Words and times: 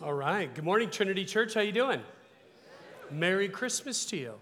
All 0.00 0.14
right. 0.14 0.54
Good 0.54 0.62
morning, 0.62 0.90
Trinity 0.90 1.24
Church. 1.24 1.54
How 1.54 1.60
you 1.60 1.72
doing? 1.72 2.00
Merry 3.10 3.48
Christmas 3.48 4.04
to 4.06 4.16
you. 4.16 4.34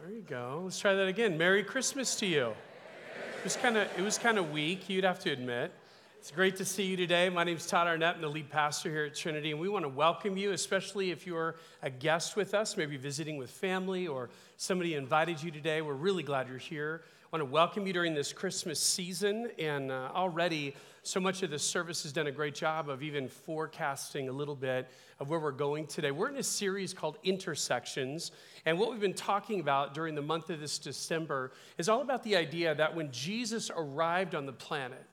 There 0.00 0.12
you 0.12 0.22
go. 0.22 0.62
Let's 0.64 0.80
try 0.80 0.94
that 0.94 1.06
again. 1.06 1.38
Merry 1.38 1.62
Christmas 1.62 2.16
to 2.16 2.26
you. 2.26 2.48
It 2.48 3.44
was 3.44 3.54
kind 3.54 3.76
of 3.76 3.86
it 3.96 4.02
was 4.02 4.18
kind 4.18 4.38
of 4.38 4.50
weak, 4.50 4.88
you'd 4.88 5.04
have 5.04 5.20
to 5.20 5.30
admit. 5.30 5.70
It's 6.18 6.32
great 6.32 6.56
to 6.56 6.64
see 6.64 6.82
you 6.82 6.96
today. 6.96 7.28
My 7.28 7.44
name 7.44 7.58
is 7.58 7.66
Todd 7.68 7.86
Arnett. 7.86 8.16
I'm 8.16 8.22
the 8.22 8.28
lead 8.28 8.50
pastor 8.50 8.90
here 8.90 9.04
at 9.04 9.14
Trinity, 9.14 9.52
and 9.52 9.60
we 9.60 9.68
want 9.68 9.84
to 9.84 9.88
welcome 9.88 10.36
you, 10.36 10.50
especially 10.50 11.12
if 11.12 11.24
you're 11.24 11.54
a 11.80 11.90
guest 11.90 12.34
with 12.34 12.54
us, 12.54 12.76
maybe 12.76 12.96
visiting 12.96 13.36
with 13.36 13.50
family 13.50 14.08
or 14.08 14.30
somebody 14.56 14.94
invited 14.94 15.40
you 15.40 15.52
today. 15.52 15.80
We're 15.80 15.94
really 15.94 16.24
glad 16.24 16.48
you're 16.48 16.58
here. 16.58 17.02
I 17.34 17.38
want 17.38 17.48
to 17.48 17.52
welcome 17.54 17.86
you 17.86 17.94
during 17.94 18.12
this 18.12 18.30
Christmas 18.30 18.78
season, 18.78 19.50
and 19.58 19.90
uh, 19.90 20.10
already 20.14 20.74
so 21.02 21.18
much 21.18 21.42
of 21.42 21.48
this 21.48 21.62
service 21.62 22.02
has 22.02 22.12
done 22.12 22.26
a 22.26 22.30
great 22.30 22.54
job 22.54 22.90
of 22.90 23.02
even 23.02 23.26
forecasting 23.26 24.28
a 24.28 24.32
little 24.32 24.54
bit 24.54 24.90
of 25.18 25.30
where 25.30 25.40
we're 25.40 25.50
going 25.50 25.86
today. 25.86 26.10
We're 26.10 26.28
in 26.28 26.36
a 26.36 26.42
series 26.42 26.92
called 26.92 27.16
Intersections, 27.24 28.32
and 28.66 28.78
what 28.78 28.90
we've 28.90 29.00
been 29.00 29.14
talking 29.14 29.60
about 29.60 29.94
during 29.94 30.14
the 30.14 30.20
month 30.20 30.50
of 30.50 30.60
this 30.60 30.78
December 30.78 31.52
is 31.78 31.88
all 31.88 32.02
about 32.02 32.22
the 32.22 32.36
idea 32.36 32.74
that 32.74 32.94
when 32.94 33.10
Jesus 33.10 33.70
arrived 33.74 34.34
on 34.34 34.44
the 34.44 34.52
planet, 34.52 35.06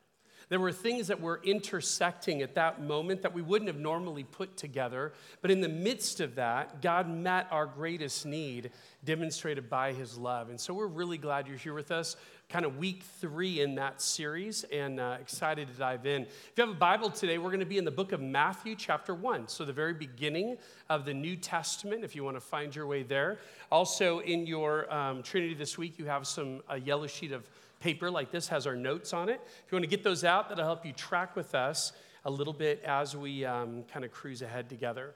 there 0.50 0.60
were 0.60 0.72
things 0.72 1.08
that 1.08 1.22
were 1.22 1.40
intersecting 1.44 2.42
at 2.42 2.56
that 2.56 2.82
moment 2.82 3.22
that 3.22 3.34
we 3.34 3.42
wouldn't 3.42 3.68
have 3.68 3.80
normally 3.80 4.24
put 4.24 4.58
together. 4.58 5.14
But 5.42 5.52
in 5.52 5.62
the 5.62 5.70
midst 5.70 6.20
of 6.20 6.36
that, 6.36 6.82
God 6.82 7.08
met 7.08 7.48
our 7.52 7.68
greatest 7.68 8.26
need, 8.26 8.72
demonstrated 9.06 9.70
by 9.70 9.94
his 9.94 10.18
love. 10.18 10.50
And 10.50 10.60
so 10.60 10.74
we're 10.74 10.88
really 10.88 11.20
glad 11.20 11.48
you're 11.48 11.58
here 11.58 11.76
with 11.76 11.92
us, 11.92 12.16
kind 12.50 12.66
of 12.66 12.78
week 12.78 13.04
three 13.22 13.62
in 13.62 13.76
that 13.76 14.02
series, 14.02 14.64
and 14.66 15.00
uh, 15.00 15.18
excited 15.22 15.68
to 15.68 15.74
dive 15.76 16.08
in. 16.08 16.24
If 16.24 16.54
you 16.58 16.66
have 16.66 16.76
a 16.76 16.80
Bible 16.80 17.12
today, 17.12 17.38
we're 17.38 17.52
going 17.52 17.60
to 17.60 17.66
be 17.68 17.78
in 17.78 17.86
the 17.86 17.92
book 17.92 18.12
of 18.12 18.20
Matthew, 18.20 18.76
chapter 18.76 19.14
one. 19.14 19.48
So 19.48 19.66
the 19.66 19.72
very 19.72 19.94
beginning 19.94 20.58
of 20.90 21.06
the 21.06 21.14
New 21.14 21.36
Testament, 21.36 22.04
if 22.04 22.16
you 22.16 22.24
want 22.24 22.38
to 22.38 22.42
find 22.42 22.76
your 22.76 22.88
way 22.88 23.04
there. 23.04 23.38
Also, 23.72 24.20
in 24.20 24.48
your 24.48 24.92
um, 24.92 25.22
Trinity 25.22 25.54
this 25.54 25.78
week, 25.78 26.00
you 26.00 26.06
have 26.06 26.26
some 26.26 26.62
a 26.70 26.80
yellow 26.80 27.06
sheet 27.06 27.32
of 27.34 27.48
paper 27.80 28.12
like 28.12 28.32
this 28.32 28.48
has 28.50 28.68
our 28.68 28.76
notes 28.76 29.14
on 29.14 29.30
it. 29.30 29.42
If 29.66 29.72
you 29.72 29.76
want 29.76 29.84
to 29.84 29.90
get 29.90 30.04
those 30.04 30.24
out, 30.24 30.50
that'll 30.50 30.66
help 30.66 30.86
you 30.86 30.94
track 30.94 31.36
with 31.36 31.56
us 31.56 31.94
a 32.26 32.32
little 32.32 32.54
bit 32.54 32.84
as 32.84 33.16
we 33.16 33.46
um, 33.46 33.84
kind 33.92 34.04
of 34.04 34.12
cruise 34.12 34.42
ahead 34.42 34.70
together. 34.70 35.14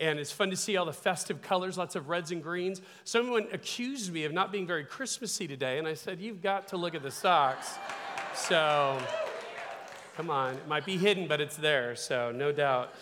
And 0.00 0.18
it's 0.18 0.30
fun 0.30 0.50
to 0.50 0.56
see 0.56 0.76
all 0.76 0.86
the 0.86 0.92
festive 0.92 1.42
colors, 1.42 1.76
lots 1.76 1.96
of 1.96 2.08
reds 2.08 2.30
and 2.30 2.42
greens. 2.42 2.80
Someone 3.04 3.48
accused 3.52 4.12
me 4.12 4.24
of 4.24 4.32
not 4.32 4.52
being 4.52 4.66
very 4.66 4.84
Christmassy 4.84 5.48
today, 5.48 5.78
and 5.78 5.88
I 5.88 5.94
said, 5.94 6.20
You've 6.20 6.40
got 6.40 6.68
to 6.68 6.76
look 6.76 6.94
at 6.94 7.02
the 7.02 7.10
socks. 7.10 7.78
So, 8.34 8.96
come 10.16 10.30
on. 10.30 10.54
It 10.54 10.68
might 10.68 10.86
be 10.86 10.96
hidden, 10.96 11.26
but 11.26 11.40
it's 11.40 11.56
there, 11.56 11.96
so 11.96 12.30
no 12.30 12.52
doubt. 12.52 12.94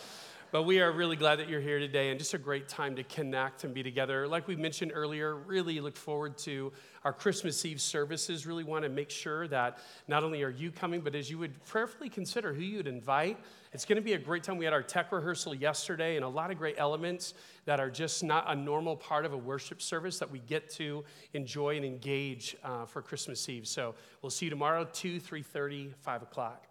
But 0.52 0.62
we 0.62 0.80
are 0.80 0.92
really 0.92 1.16
glad 1.16 1.40
that 1.40 1.48
you're 1.48 1.60
here 1.60 1.80
today 1.80 2.10
and 2.10 2.20
just 2.20 2.32
a 2.32 2.38
great 2.38 2.68
time 2.68 2.94
to 2.96 3.02
connect 3.02 3.64
and 3.64 3.74
be 3.74 3.82
together. 3.82 4.28
Like 4.28 4.46
we 4.46 4.54
mentioned 4.54 4.92
earlier, 4.94 5.34
really 5.34 5.80
look 5.80 5.96
forward 5.96 6.38
to 6.38 6.72
our 7.04 7.12
Christmas 7.12 7.64
Eve 7.64 7.80
services. 7.80 8.46
Really 8.46 8.62
want 8.62 8.84
to 8.84 8.88
make 8.88 9.10
sure 9.10 9.48
that 9.48 9.78
not 10.06 10.22
only 10.22 10.44
are 10.44 10.50
you 10.50 10.70
coming, 10.70 11.00
but 11.00 11.16
as 11.16 11.28
you 11.28 11.38
would 11.38 11.64
prayerfully 11.64 12.08
consider 12.08 12.54
who 12.54 12.62
you 12.62 12.76
would 12.76 12.86
invite. 12.86 13.38
It's 13.72 13.84
going 13.84 13.96
to 13.96 14.02
be 14.02 14.12
a 14.12 14.18
great 14.18 14.44
time. 14.44 14.56
We 14.56 14.64
had 14.64 14.72
our 14.72 14.84
tech 14.84 15.10
rehearsal 15.10 15.52
yesterday 15.52 16.14
and 16.14 16.24
a 16.24 16.28
lot 16.28 16.52
of 16.52 16.58
great 16.58 16.76
elements 16.78 17.34
that 17.64 17.80
are 17.80 17.90
just 17.90 18.22
not 18.22 18.44
a 18.46 18.54
normal 18.54 18.94
part 18.94 19.24
of 19.24 19.32
a 19.32 19.38
worship 19.38 19.82
service 19.82 20.20
that 20.20 20.30
we 20.30 20.38
get 20.38 20.70
to 20.74 21.04
enjoy 21.32 21.74
and 21.74 21.84
engage 21.84 22.56
uh, 22.62 22.86
for 22.86 23.02
Christmas 23.02 23.48
Eve. 23.48 23.66
So 23.66 23.96
we'll 24.22 24.30
see 24.30 24.46
you 24.46 24.50
tomorrow, 24.50 24.86
2, 24.92 25.20
3.30, 25.20 25.92
5 25.96 26.22
o'clock. 26.22 26.66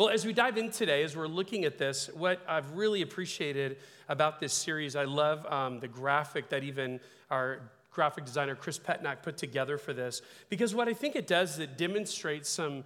Well, 0.00 0.08
as 0.08 0.24
we 0.24 0.32
dive 0.32 0.56
in 0.56 0.70
today, 0.70 1.02
as 1.02 1.14
we're 1.14 1.26
looking 1.26 1.66
at 1.66 1.76
this, 1.76 2.08
what 2.14 2.40
I've 2.48 2.70
really 2.70 3.02
appreciated 3.02 3.76
about 4.08 4.40
this 4.40 4.54
series, 4.54 4.96
I 4.96 5.04
love 5.04 5.44
um, 5.44 5.78
the 5.78 5.88
graphic 5.88 6.48
that 6.48 6.64
even 6.64 7.00
our 7.30 7.60
graphic 7.90 8.24
designer 8.24 8.54
Chris 8.54 8.78
Petnack 8.78 9.22
put 9.22 9.36
together 9.36 9.76
for 9.76 9.92
this, 9.92 10.22
because 10.48 10.74
what 10.74 10.88
I 10.88 10.94
think 10.94 11.16
it 11.16 11.26
does 11.26 11.52
is 11.52 11.58
it 11.58 11.76
demonstrates 11.76 12.48
some 12.48 12.82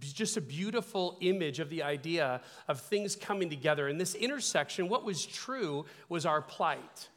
just 0.00 0.38
a 0.38 0.40
beautiful 0.40 1.18
image 1.20 1.60
of 1.60 1.68
the 1.68 1.82
idea 1.82 2.40
of 2.66 2.80
things 2.80 3.14
coming 3.14 3.50
together. 3.50 3.86
In 3.86 3.98
this 3.98 4.14
intersection, 4.14 4.88
what 4.88 5.04
was 5.04 5.26
true 5.26 5.84
was 6.08 6.24
our 6.24 6.40
plight. 6.40 7.10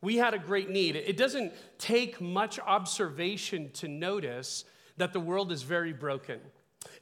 We 0.00 0.16
had 0.16 0.32
a 0.32 0.38
great 0.38 0.70
need. 0.70 0.96
It 0.96 1.18
doesn't 1.18 1.52
take 1.76 2.18
much 2.22 2.58
observation 2.60 3.72
to 3.72 3.88
notice 3.88 4.64
that 4.96 5.12
the 5.12 5.20
world 5.20 5.52
is 5.52 5.64
very 5.64 5.92
broken. 5.92 6.40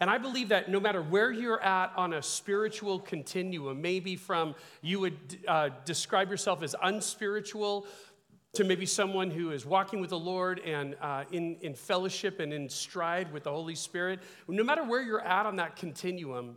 And 0.00 0.10
I 0.10 0.18
believe 0.18 0.48
that 0.48 0.70
no 0.70 0.80
matter 0.80 1.02
where 1.02 1.30
you're 1.32 1.62
at 1.62 1.92
on 1.96 2.14
a 2.14 2.22
spiritual 2.22 2.98
continuum, 3.00 3.80
maybe 3.80 4.16
from 4.16 4.54
you 4.82 5.00
would 5.00 5.38
uh, 5.46 5.70
describe 5.84 6.30
yourself 6.30 6.62
as 6.62 6.74
unspiritual 6.82 7.86
to 8.54 8.64
maybe 8.64 8.86
someone 8.86 9.30
who 9.30 9.50
is 9.50 9.66
walking 9.66 10.00
with 10.00 10.10
the 10.10 10.18
Lord 10.18 10.60
and 10.60 10.96
uh, 11.00 11.24
in, 11.32 11.56
in 11.60 11.74
fellowship 11.74 12.38
and 12.38 12.52
in 12.52 12.68
stride 12.68 13.32
with 13.32 13.44
the 13.44 13.50
Holy 13.50 13.74
Spirit, 13.74 14.20
no 14.46 14.62
matter 14.62 14.84
where 14.84 15.02
you're 15.02 15.24
at 15.24 15.44
on 15.44 15.56
that 15.56 15.74
continuum, 15.74 16.56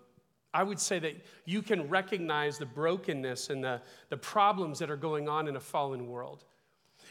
I 0.53 0.63
would 0.63 0.79
say 0.79 0.99
that 0.99 1.13
you 1.45 1.61
can 1.61 1.89
recognize 1.89 2.57
the 2.57 2.65
brokenness 2.65 3.49
and 3.49 3.63
the, 3.63 3.81
the 4.09 4.17
problems 4.17 4.79
that 4.79 4.89
are 4.89 4.97
going 4.97 5.27
on 5.27 5.47
in 5.47 5.55
a 5.55 5.59
fallen 5.59 6.07
world. 6.07 6.45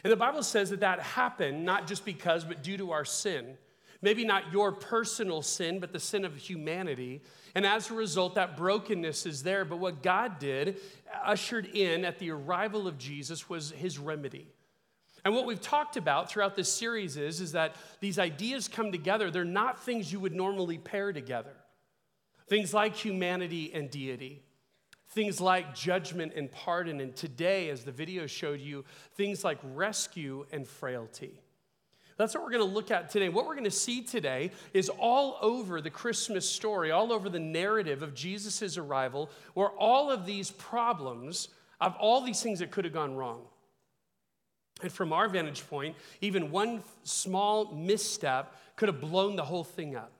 And 0.03 0.11
the 0.11 0.17
Bible 0.17 0.43
says 0.43 0.69
that 0.69 0.79
that 0.81 0.99
happened 0.99 1.65
not 1.65 1.87
just 1.87 2.05
because, 2.05 2.43
but 2.43 2.63
due 2.63 2.77
to 2.77 2.91
our 2.91 3.05
sin. 3.05 3.57
Maybe 4.01 4.23
not 4.25 4.51
your 4.51 4.71
personal 4.71 5.41
sin, 5.41 5.79
but 5.79 5.91
the 5.91 5.99
sin 5.99 6.23
of 6.23 6.35
humanity. 6.35 7.21
And 7.55 7.65
as 7.65 7.89
a 7.89 7.93
result, 7.93 8.35
that 8.35 8.55
brokenness 8.55 9.25
is 9.25 9.43
there. 9.43 9.65
But 9.65 9.79
what 9.79 10.03
God 10.03 10.39
did, 10.39 10.77
ushered 11.25 11.65
in 11.65 12.05
at 12.05 12.19
the 12.19 12.31
arrival 12.31 12.87
of 12.87 12.97
Jesus, 12.97 13.49
was 13.49 13.71
his 13.71 13.97
remedy. 13.97 14.47
And 15.25 15.33
what 15.35 15.45
we've 15.45 15.59
talked 15.59 15.97
about 15.97 16.29
throughout 16.29 16.55
this 16.55 16.71
series 16.71 17.17
is, 17.17 17.41
is 17.41 17.51
that 17.53 17.75
these 17.99 18.19
ideas 18.19 18.67
come 18.67 18.91
together. 18.91 19.31
They're 19.31 19.43
not 19.43 19.83
things 19.83 20.11
you 20.11 20.19
would 20.19 20.35
normally 20.35 20.77
pair 20.77 21.11
together. 21.11 21.53
Things 22.47 22.73
like 22.73 22.95
humanity 22.95 23.73
and 23.73 23.89
deity, 23.89 24.41
things 25.09 25.41
like 25.41 25.75
judgment 25.75 26.31
and 26.35 26.49
pardon. 26.49 27.01
And 27.01 27.13
today, 27.13 27.69
as 27.69 27.83
the 27.83 27.91
video 27.91 28.25
showed 28.25 28.61
you, 28.61 28.85
things 29.15 29.43
like 29.43 29.57
rescue 29.73 30.45
and 30.53 30.65
frailty. 30.65 31.41
That's 32.17 32.33
what 32.33 32.43
we're 32.43 32.51
going 32.51 32.67
to 32.67 32.73
look 32.73 32.89
at 32.89 33.11
today. 33.11 33.29
What 33.29 33.45
we're 33.45 33.53
going 33.53 33.63
to 33.65 33.71
see 33.71 34.01
today 34.01 34.51
is 34.73 34.89
all 34.89 35.37
over 35.39 35.81
the 35.81 35.91
Christmas 35.91 36.49
story, 36.49 36.89
all 36.91 37.13
over 37.13 37.29
the 37.29 37.39
narrative 37.39 38.01
of 38.01 38.15
Jesus' 38.15 38.77
arrival, 38.77 39.29
where 39.53 39.69
all 39.69 40.09
of 40.09 40.25
these 40.25 40.49
problems, 40.49 41.49
of 41.79 41.95
all 41.99 42.21
these 42.21 42.41
things 42.41 42.59
that 42.59 42.71
could 42.71 42.85
have 42.85 42.93
gone 42.93 43.15
wrong. 43.15 43.41
And 44.81 44.91
from 44.91 45.13
our 45.13 45.29
vantage 45.29 45.67
point, 45.69 45.95
even 46.21 46.49
one 46.51 46.83
small 47.03 47.71
misstep 47.73 48.55
could 48.75 48.89
have 48.89 48.99
blown 48.99 49.35
the 49.35 49.45
whole 49.45 49.63
thing 49.63 49.95
up. 49.95 50.11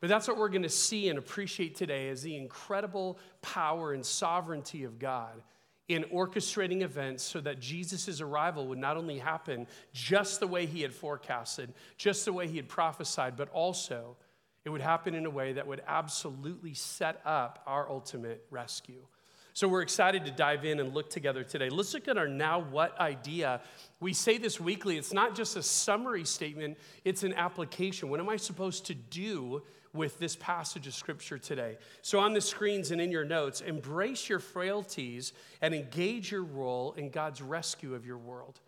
But 0.00 0.10
that's 0.10 0.28
what 0.28 0.36
we're 0.36 0.48
going 0.48 0.62
to 0.62 0.68
see 0.68 1.08
and 1.08 1.18
appreciate 1.18 1.74
today 1.74 2.08
is 2.08 2.22
the 2.22 2.36
incredible 2.36 3.18
power 3.42 3.92
and 3.92 4.04
sovereignty 4.04 4.84
of 4.84 4.98
God 4.98 5.42
in 5.88 6.04
orchestrating 6.04 6.82
events 6.82 7.22
so 7.22 7.40
that 7.40 7.60
Jesus' 7.60 8.20
arrival 8.20 8.66
would 8.68 8.78
not 8.78 8.96
only 8.96 9.18
happen 9.18 9.66
just 9.92 10.40
the 10.40 10.46
way 10.46 10.66
he 10.66 10.80
had 10.80 10.94
forecasted, 10.94 11.72
just 11.98 12.24
the 12.24 12.32
way 12.32 12.48
he 12.48 12.56
had 12.56 12.68
prophesied, 12.68 13.36
but 13.36 13.50
also 13.50 14.16
it 14.64 14.70
would 14.70 14.80
happen 14.80 15.14
in 15.14 15.26
a 15.26 15.30
way 15.30 15.52
that 15.52 15.66
would 15.66 15.82
absolutely 15.86 16.72
set 16.72 17.20
up 17.24 17.62
our 17.66 17.88
ultimate 17.90 18.46
rescue. 18.50 19.06
So 19.54 19.68
we're 19.68 19.82
excited 19.82 20.24
to 20.24 20.32
dive 20.32 20.64
in 20.64 20.80
and 20.80 20.92
look 20.92 21.08
together 21.08 21.44
today. 21.44 21.70
Let's 21.70 21.94
look 21.94 22.08
at 22.08 22.18
our 22.18 22.26
now 22.26 22.58
what 22.58 22.98
idea. 23.00 23.60
We 24.00 24.12
say 24.12 24.36
this 24.36 24.58
weekly. 24.60 24.98
It's 24.98 25.12
not 25.12 25.36
just 25.36 25.56
a 25.56 25.62
summary 25.62 26.24
statement, 26.24 26.76
it's 27.04 27.22
an 27.22 27.32
application. 27.34 28.08
What 28.08 28.18
am 28.18 28.28
I 28.28 28.36
supposed 28.36 28.86
to 28.86 28.94
do 28.94 29.62
with 29.92 30.18
this 30.18 30.36
passage 30.36 30.86
of 30.88 30.94
scripture 30.94 31.38
today. 31.38 31.78
So, 32.02 32.18
on 32.18 32.34
the 32.34 32.40
screens 32.40 32.90
and 32.90 33.00
in 33.00 33.12
your 33.12 33.24
notes, 33.24 33.60
embrace 33.60 34.28
your 34.28 34.40
frailties 34.40 35.32
and 35.62 35.72
engage 35.72 36.32
your 36.32 36.42
role 36.42 36.92
in 36.94 37.10
God's 37.10 37.40
rescue 37.40 37.94
of 37.94 38.04
your 38.04 38.18
world. 38.18 38.60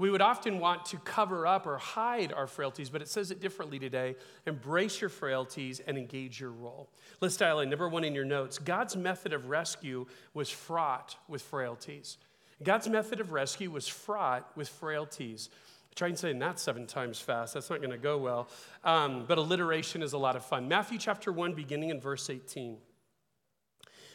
We 0.00 0.08
would 0.08 0.22
often 0.22 0.60
want 0.60 0.86
to 0.86 0.96
cover 0.96 1.46
up 1.46 1.66
or 1.66 1.76
hide 1.76 2.32
our 2.32 2.46
frailties, 2.46 2.88
but 2.88 3.02
it 3.02 3.08
says 3.08 3.30
it 3.30 3.38
differently 3.38 3.78
today. 3.78 4.16
Embrace 4.46 4.98
your 4.98 5.10
frailties 5.10 5.78
and 5.86 5.98
engage 5.98 6.40
your 6.40 6.52
role. 6.52 6.88
Let's 7.20 7.36
dial 7.36 7.60
in. 7.60 7.68
Number 7.68 7.86
one 7.86 8.02
in 8.02 8.14
your 8.14 8.24
notes 8.24 8.58
God's 8.58 8.96
method 8.96 9.34
of 9.34 9.50
rescue 9.50 10.06
was 10.32 10.48
fraught 10.48 11.16
with 11.28 11.42
frailties. 11.42 12.16
God's 12.62 12.88
method 12.88 13.20
of 13.20 13.32
rescue 13.32 13.70
was 13.70 13.86
fraught 13.86 14.50
with 14.56 14.70
frailties. 14.70 15.50
Try 15.94 16.08
and 16.08 16.18
say 16.18 16.32
that 16.32 16.58
seven 16.58 16.86
times 16.86 17.20
fast. 17.20 17.52
That's 17.52 17.68
not 17.68 17.80
going 17.80 17.90
to 17.90 17.98
go 17.98 18.16
well. 18.16 18.48
Um, 18.82 19.26
but 19.28 19.36
alliteration 19.36 20.02
is 20.02 20.14
a 20.14 20.18
lot 20.18 20.34
of 20.34 20.42
fun. 20.42 20.66
Matthew 20.66 20.96
chapter 20.96 21.30
1, 21.30 21.52
beginning 21.52 21.90
in 21.90 22.00
verse 22.00 22.30
18. 22.30 22.78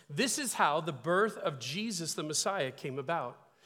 This 0.09 0.39
is 0.39 0.55
how 0.55 0.81
the 0.81 0.93
birth 0.93 1.37
of 1.37 1.59
Jesus 1.59 2.15
the 2.15 2.23
Messiah 2.23 2.71
came 2.71 2.97
about. 2.97 3.37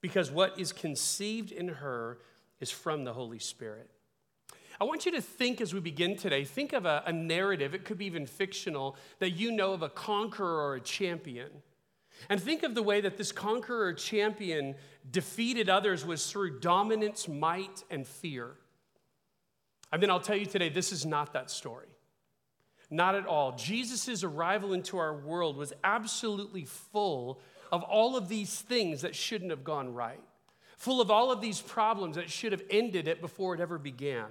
because 0.00 0.30
what 0.30 0.58
is 0.58 0.72
conceived 0.72 1.52
in 1.52 1.68
her 1.68 2.18
is 2.60 2.70
from 2.70 3.04
the 3.04 3.12
Holy 3.12 3.38
Spirit. 3.38 3.90
I 4.80 4.84
want 4.84 5.04
you 5.04 5.12
to 5.12 5.20
think 5.20 5.60
as 5.60 5.74
we 5.74 5.80
begin 5.80 6.16
today, 6.16 6.44
think 6.44 6.72
of 6.72 6.86
a, 6.86 7.02
a 7.04 7.12
narrative, 7.12 7.74
it 7.74 7.84
could 7.84 7.98
be 7.98 8.06
even 8.06 8.26
fictional, 8.26 8.96
that 9.18 9.30
you 9.30 9.52
know 9.52 9.74
of 9.74 9.82
a 9.82 9.90
conqueror 9.90 10.68
or 10.68 10.76
a 10.76 10.80
champion. 10.80 11.50
And 12.28 12.40
think 12.40 12.62
of 12.62 12.74
the 12.74 12.82
way 12.82 13.00
that 13.02 13.16
this 13.18 13.30
conqueror 13.30 13.86
or 13.86 13.92
champion 13.92 14.74
defeated 15.10 15.68
others 15.68 16.04
was 16.04 16.30
through 16.30 16.60
dominance, 16.60 17.28
might, 17.28 17.84
and 17.90 18.06
fear. 18.06 18.52
And 19.92 20.02
then 20.02 20.10
I'll 20.10 20.20
tell 20.20 20.36
you 20.36 20.46
today, 20.46 20.68
this 20.70 20.92
is 20.92 21.04
not 21.04 21.32
that 21.34 21.50
story. 21.50 21.88
Not 22.90 23.14
at 23.14 23.26
all. 23.26 23.52
Jesus' 23.52 24.24
arrival 24.24 24.72
into 24.72 24.98
our 24.98 25.14
world 25.14 25.56
was 25.56 25.72
absolutely 25.84 26.64
full 26.64 27.40
of 27.72 27.82
all 27.82 28.16
of 28.16 28.28
these 28.28 28.60
things 28.60 29.02
that 29.02 29.14
shouldn't 29.14 29.50
have 29.50 29.64
gone 29.64 29.94
right, 29.94 30.20
full 30.76 31.00
of 31.00 31.10
all 31.10 31.30
of 31.30 31.40
these 31.40 31.60
problems 31.60 32.16
that 32.16 32.30
should 32.30 32.52
have 32.52 32.62
ended 32.70 33.06
it 33.08 33.20
before 33.20 33.54
it 33.54 33.60
ever 33.60 33.78
began. 33.78 34.26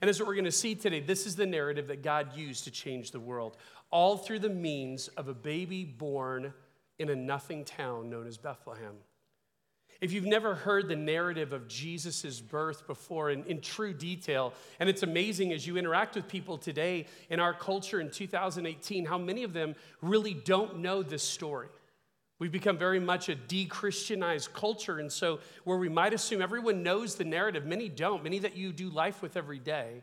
And 0.00 0.08
as 0.08 0.20
we're 0.20 0.34
going 0.34 0.44
to 0.44 0.52
see 0.52 0.74
today, 0.74 1.00
this 1.00 1.26
is 1.26 1.36
the 1.36 1.46
narrative 1.46 1.88
that 1.88 2.02
God 2.02 2.36
used 2.36 2.64
to 2.64 2.70
change 2.70 3.10
the 3.10 3.20
world, 3.20 3.56
all 3.90 4.16
through 4.16 4.38
the 4.38 4.48
means 4.48 5.08
of 5.08 5.28
a 5.28 5.34
baby 5.34 5.84
born 5.84 6.54
in 6.98 7.10
a 7.10 7.16
nothing 7.16 7.64
town 7.64 8.08
known 8.08 8.26
as 8.26 8.38
Bethlehem. 8.38 8.94
If 10.00 10.12
you've 10.12 10.24
never 10.24 10.54
heard 10.54 10.88
the 10.88 10.96
narrative 10.96 11.52
of 11.52 11.68
Jesus' 11.68 12.40
birth 12.40 12.86
before 12.86 13.30
in, 13.30 13.44
in 13.44 13.60
true 13.60 13.92
detail, 13.92 14.54
and 14.78 14.88
it's 14.88 15.02
amazing 15.02 15.52
as 15.52 15.66
you 15.66 15.76
interact 15.76 16.14
with 16.14 16.26
people 16.26 16.56
today 16.56 17.06
in 17.28 17.38
our 17.38 17.52
culture 17.52 18.00
in 18.00 18.10
2018, 18.10 19.04
how 19.04 19.18
many 19.18 19.42
of 19.42 19.52
them 19.52 19.74
really 20.00 20.32
don't 20.32 20.78
know 20.78 21.02
this 21.02 21.22
story. 21.22 21.68
We've 22.40 22.50
become 22.50 22.78
very 22.78 22.98
much 22.98 23.28
a 23.28 23.34
de 23.34 23.66
Christianized 23.66 24.52
culture. 24.54 24.98
And 24.98 25.12
so, 25.12 25.38
where 25.64 25.76
we 25.76 25.90
might 25.90 26.14
assume 26.14 26.40
everyone 26.42 26.82
knows 26.82 27.14
the 27.14 27.24
narrative, 27.24 27.66
many 27.66 27.88
don't, 27.88 28.24
many 28.24 28.40
that 28.40 28.56
you 28.56 28.72
do 28.72 28.88
life 28.88 29.22
with 29.22 29.36
every 29.36 29.58
day. 29.58 30.02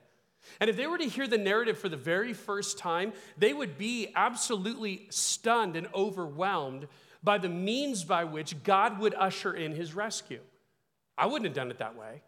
And 0.61 0.69
if 0.69 0.77
they 0.77 0.85
were 0.87 0.99
to 0.99 1.09
hear 1.09 1.27
the 1.27 1.39
narrative 1.39 1.79
for 1.79 1.89
the 1.89 1.97
very 1.97 2.33
first 2.33 2.77
time, 2.77 3.11
they 3.37 3.53
would 3.53 3.77
be 3.77 4.13
absolutely 4.15 5.07
stunned 5.09 5.75
and 5.75 5.87
overwhelmed 5.95 6.87
by 7.23 7.39
the 7.39 7.49
means 7.49 8.03
by 8.03 8.23
which 8.23 8.63
God 8.63 8.99
would 8.99 9.15
usher 9.15 9.53
in 9.53 9.73
his 9.73 9.95
rescue. 9.95 10.41
I 11.17 11.25
wouldn't 11.25 11.45
have 11.45 11.55
done 11.55 11.71
it 11.71 11.79
that 11.79 11.97
way. 11.97 12.21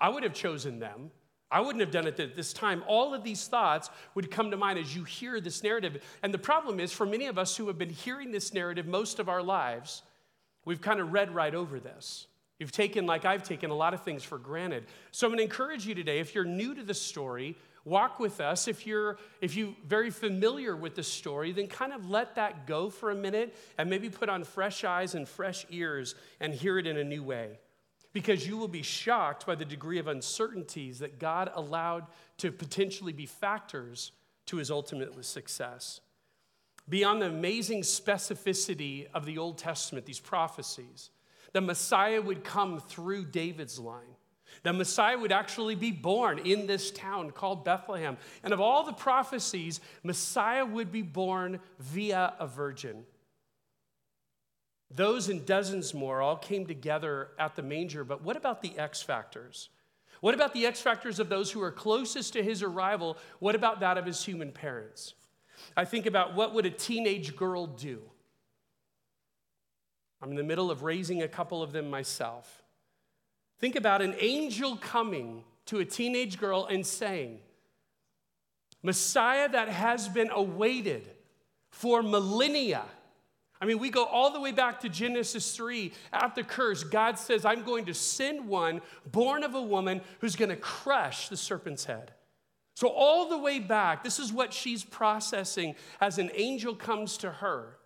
I 0.00 0.08
would 0.08 0.22
have 0.22 0.32
chosen 0.32 0.78
them. 0.78 1.10
I 1.50 1.60
wouldn't 1.60 1.80
have 1.80 1.90
done 1.90 2.06
it 2.06 2.20
at 2.20 2.36
this 2.36 2.52
time. 2.52 2.84
All 2.86 3.12
of 3.12 3.24
these 3.24 3.48
thoughts 3.48 3.90
would 4.14 4.30
come 4.30 4.50
to 4.52 4.56
mind 4.56 4.78
as 4.78 4.94
you 4.94 5.04
hear 5.04 5.40
this 5.40 5.62
narrative. 5.62 6.02
And 6.22 6.32
the 6.32 6.38
problem 6.38 6.78
is, 6.78 6.92
for 6.92 7.06
many 7.06 7.26
of 7.26 7.38
us 7.38 7.56
who 7.56 7.66
have 7.66 7.78
been 7.78 7.90
hearing 7.90 8.30
this 8.30 8.54
narrative 8.54 8.86
most 8.86 9.18
of 9.18 9.28
our 9.28 9.42
lives, 9.42 10.02
we've 10.64 10.80
kind 10.80 11.00
of 11.00 11.12
read 11.12 11.34
right 11.34 11.54
over 11.54 11.80
this. 11.80 12.26
You've 12.58 12.72
taken, 12.72 13.06
like 13.06 13.24
I've 13.24 13.42
taken, 13.42 13.70
a 13.70 13.74
lot 13.74 13.94
of 13.94 14.02
things 14.02 14.22
for 14.22 14.38
granted. 14.38 14.84
So 15.10 15.26
I'm 15.26 15.30
going 15.30 15.38
to 15.38 15.44
encourage 15.44 15.86
you 15.86 15.94
today, 15.94 16.20
if 16.20 16.34
you're 16.34 16.44
new 16.44 16.74
to 16.74 16.84
the 16.84 16.94
story, 16.94 17.56
walk 17.84 18.20
with 18.20 18.40
us. 18.40 18.68
If 18.68 18.86
you're 18.86 19.18
if 19.40 19.56
you 19.56 19.74
very 19.86 20.10
familiar 20.10 20.76
with 20.76 20.94
the 20.94 21.02
story, 21.02 21.52
then 21.52 21.66
kind 21.66 21.92
of 21.92 22.08
let 22.08 22.36
that 22.36 22.66
go 22.66 22.90
for 22.90 23.10
a 23.10 23.14
minute 23.14 23.56
and 23.78 23.88
maybe 23.88 24.08
put 24.10 24.28
on 24.28 24.44
fresh 24.44 24.84
eyes 24.84 25.14
and 25.14 25.26
fresh 25.26 25.66
ears 25.70 26.14
and 26.38 26.52
hear 26.54 26.78
it 26.78 26.86
in 26.86 26.98
a 26.98 27.04
new 27.04 27.22
way 27.22 27.58
because 28.12 28.46
you 28.46 28.56
will 28.56 28.68
be 28.68 28.82
shocked 28.82 29.46
by 29.46 29.54
the 29.54 29.64
degree 29.64 29.98
of 29.98 30.08
uncertainties 30.08 30.98
that 30.98 31.18
God 31.18 31.50
allowed 31.54 32.06
to 32.38 32.50
potentially 32.50 33.12
be 33.12 33.26
factors 33.26 34.12
to 34.46 34.56
his 34.56 34.70
ultimate 34.70 35.24
success. 35.24 36.00
Beyond 36.88 37.22
the 37.22 37.26
amazing 37.26 37.82
specificity 37.82 39.06
of 39.14 39.24
the 39.24 39.38
Old 39.38 39.58
Testament, 39.58 40.06
these 40.06 40.18
prophecies, 40.18 41.10
the 41.52 41.60
Messiah 41.60 42.20
would 42.20 42.42
come 42.42 42.80
through 42.80 43.26
David's 43.26 43.78
line. 43.78 44.16
The 44.64 44.72
Messiah 44.72 45.16
would 45.16 45.32
actually 45.32 45.76
be 45.76 45.92
born 45.92 46.40
in 46.40 46.66
this 46.66 46.90
town 46.90 47.30
called 47.30 47.64
Bethlehem. 47.64 48.16
And 48.42 48.52
of 48.52 48.60
all 48.60 48.84
the 48.84 48.92
prophecies, 48.92 49.80
Messiah 50.02 50.66
would 50.66 50.90
be 50.90 51.02
born 51.02 51.60
via 51.78 52.34
a 52.38 52.46
virgin. 52.46 53.04
Those 54.90 55.28
and 55.28 55.46
dozens 55.46 55.94
more 55.94 56.20
all 56.20 56.36
came 56.36 56.66
together 56.66 57.28
at 57.38 57.54
the 57.54 57.62
manger, 57.62 58.02
but 58.02 58.22
what 58.22 58.36
about 58.36 58.60
the 58.60 58.76
X 58.76 59.02
factors? 59.02 59.68
What 60.20 60.34
about 60.34 60.52
the 60.52 60.66
X 60.66 60.80
factors 60.80 61.20
of 61.20 61.28
those 61.28 61.50
who 61.50 61.62
are 61.62 61.70
closest 61.70 62.32
to 62.32 62.42
his 62.42 62.62
arrival? 62.62 63.16
What 63.38 63.54
about 63.54 63.80
that 63.80 63.98
of 63.98 64.04
his 64.04 64.24
human 64.24 64.50
parents? 64.50 65.14
I 65.76 65.84
think 65.84 66.06
about 66.06 66.34
what 66.34 66.54
would 66.54 66.66
a 66.66 66.70
teenage 66.70 67.36
girl 67.36 67.66
do? 67.66 68.02
I'm 70.20 70.30
in 70.30 70.36
the 70.36 70.42
middle 70.42 70.70
of 70.70 70.82
raising 70.82 71.22
a 71.22 71.28
couple 71.28 71.62
of 71.62 71.72
them 71.72 71.88
myself. 71.88 72.62
Think 73.58 73.76
about 73.76 74.02
an 74.02 74.14
angel 74.18 74.76
coming 74.76 75.44
to 75.66 75.78
a 75.78 75.84
teenage 75.84 76.38
girl 76.38 76.66
and 76.66 76.84
saying, 76.84 77.38
Messiah 78.82 79.48
that 79.48 79.68
has 79.68 80.08
been 80.08 80.30
awaited 80.30 81.08
for 81.70 82.02
millennia 82.02 82.82
I 83.60 83.66
mean, 83.66 83.78
we 83.78 83.90
go 83.90 84.04
all 84.04 84.32
the 84.32 84.40
way 84.40 84.52
back 84.52 84.80
to 84.80 84.88
Genesis 84.88 85.54
3. 85.54 85.92
At 86.12 86.34
the 86.34 86.42
curse, 86.42 86.82
God 86.82 87.18
says, 87.18 87.44
I'm 87.44 87.62
going 87.62 87.84
to 87.86 87.94
send 87.94 88.48
one 88.48 88.80
born 89.10 89.44
of 89.44 89.54
a 89.54 89.60
woman 89.60 90.00
who's 90.20 90.34
going 90.34 90.48
to 90.48 90.56
crush 90.56 91.28
the 91.28 91.36
serpent's 91.36 91.84
head. 91.84 92.12
So, 92.74 92.88
all 92.88 93.28
the 93.28 93.36
way 93.36 93.58
back, 93.58 94.02
this 94.02 94.18
is 94.18 94.32
what 94.32 94.54
she's 94.54 94.82
processing 94.82 95.74
as 96.00 96.18
an 96.18 96.30
angel 96.34 96.74
comes 96.74 97.18
to 97.18 97.30
her 97.30 97.76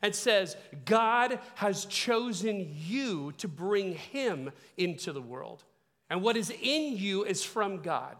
and 0.00 0.14
says, 0.14 0.56
God 0.86 1.38
has 1.56 1.84
chosen 1.84 2.66
you 2.72 3.32
to 3.38 3.48
bring 3.48 3.96
him 3.96 4.50
into 4.78 5.12
the 5.12 5.20
world. 5.20 5.64
And 6.08 6.22
what 6.22 6.38
is 6.38 6.50
in 6.50 6.96
you 6.96 7.24
is 7.24 7.44
from 7.44 7.82
God. 7.82 8.16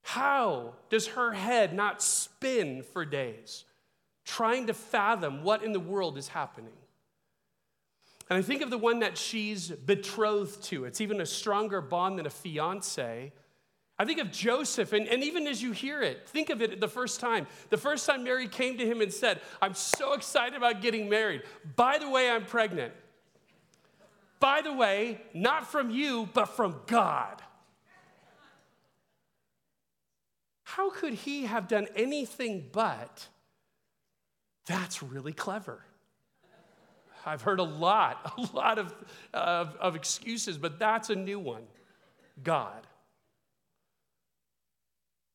How 0.00 0.76
does 0.88 1.08
her 1.08 1.32
head 1.32 1.74
not 1.74 2.00
spin 2.00 2.82
for 2.82 3.04
days? 3.04 3.65
Trying 4.26 4.66
to 4.66 4.74
fathom 4.74 5.42
what 5.42 5.62
in 5.62 5.72
the 5.72 5.80
world 5.80 6.18
is 6.18 6.28
happening. 6.28 6.72
And 8.28 8.36
I 8.36 8.42
think 8.42 8.60
of 8.60 8.70
the 8.70 8.78
one 8.78 8.98
that 8.98 9.16
she's 9.16 9.70
betrothed 9.70 10.64
to. 10.64 10.84
It's 10.84 11.00
even 11.00 11.20
a 11.20 11.26
stronger 11.26 11.80
bond 11.80 12.18
than 12.18 12.26
a 12.26 12.30
fiance. 12.30 13.32
I 13.98 14.04
think 14.04 14.20
of 14.20 14.30
Joseph, 14.32 14.92
and, 14.92 15.06
and 15.06 15.22
even 15.22 15.46
as 15.46 15.62
you 15.62 15.72
hear 15.72 16.02
it, 16.02 16.28
think 16.28 16.50
of 16.50 16.60
it 16.60 16.80
the 16.80 16.88
first 16.88 17.20
time. 17.20 17.46
The 17.70 17.78
first 17.78 18.04
time 18.04 18.24
Mary 18.24 18.48
came 18.48 18.76
to 18.78 18.84
him 18.84 19.00
and 19.00 19.12
said, 19.12 19.40
I'm 19.62 19.74
so 19.74 20.12
excited 20.12 20.56
about 20.56 20.82
getting 20.82 21.08
married. 21.08 21.42
By 21.76 21.98
the 21.98 22.10
way, 22.10 22.28
I'm 22.28 22.44
pregnant. 22.44 22.92
By 24.40 24.60
the 24.60 24.72
way, 24.72 25.20
not 25.32 25.70
from 25.70 25.90
you, 25.90 26.28
but 26.34 26.46
from 26.46 26.80
God. 26.86 27.40
How 30.64 30.90
could 30.90 31.14
he 31.14 31.44
have 31.46 31.68
done 31.68 31.86
anything 31.94 32.68
but 32.72 33.28
that's 34.66 35.02
really 35.02 35.32
clever. 35.32 35.80
I've 37.24 37.42
heard 37.42 37.58
a 37.58 37.64
lot, 37.64 38.34
a 38.52 38.56
lot 38.56 38.78
of, 38.78 38.94
of, 39.34 39.74
of, 39.76 39.96
excuses, 39.96 40.58
but 40.58 40.78
that's 40.78 41.10
a 41.10 41.16
new 41.16 41.38
one 41.38 41.64
God. 42.42 42.86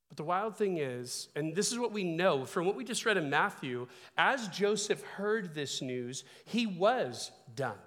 But 0.08 0.18
the 0.18 0.24
wild 0.24 0.58
thing 0.58 0.78
is, 0.78 1.30
and 1.36 1.56
this 1.56 1.72
is 1.72 1.80
what 1.80 1.92
we 1.92 2.04
know 2.04 2.46
from 2.46 2.66
what 2.66 2.76
we 2.76 2.84
just 2.84 3.06
read 3.06 3.18
in 3.18 3.30
Matthew, 3.30 3.88
as 4.18 4.48
Joseph 4.50 5.02
heard 5.04 5.54
this 5.54 5.82
news, 5.82 6.24
he 6.46 6.66
was 6.66 7.32
done. 7.56 7.78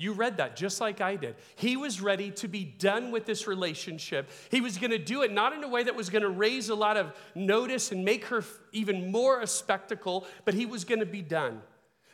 You 0.00 0.12
read 0.12 0.38
that 0.38 0.56
just 0.56 0.80
like 0.80 1.02
I 1.02 1.16
did. 1.16 1.36
He 1.56 1.76
was 1.76 2.00
ready 2.00 2.30
to 2.30 2.48
be 2.48 2.64
done 2.64 3.10
with 3.10 3.26
this 3.26 3.46
relationship. 3.46 4.30
He 4.50 4.62
was 4.62 4.78
going 4.78 4.92
to 4.92 4.98
do 4.98 5.20
it 5.20 5.30
not 5.30 5.52
in 5.52 5.62
a 5.62 5.68
way 5.68 5.82
that 5.82 5.94
was 5.94 6.08
going 6.08 6.22
to 6.22 6.30
raise 6.30 6.70
a 6.70 6.74
lot 6.74 6.96
of 6.96 7.12
notice 7.34 7.92
and 7.92 8.02
make 8.02 8.24
her 8.24 8.42
even 8.72 9.12
more 9.12 9.42
a 9.42 9.46
spectacle, 9.46 10.26
but 10.46 10.54
he 10.54 10.64
was 10.64 10.86
going 10.86 11.00
to 11.00 11.06
be 11.06 11.20
done. 11.20 11.60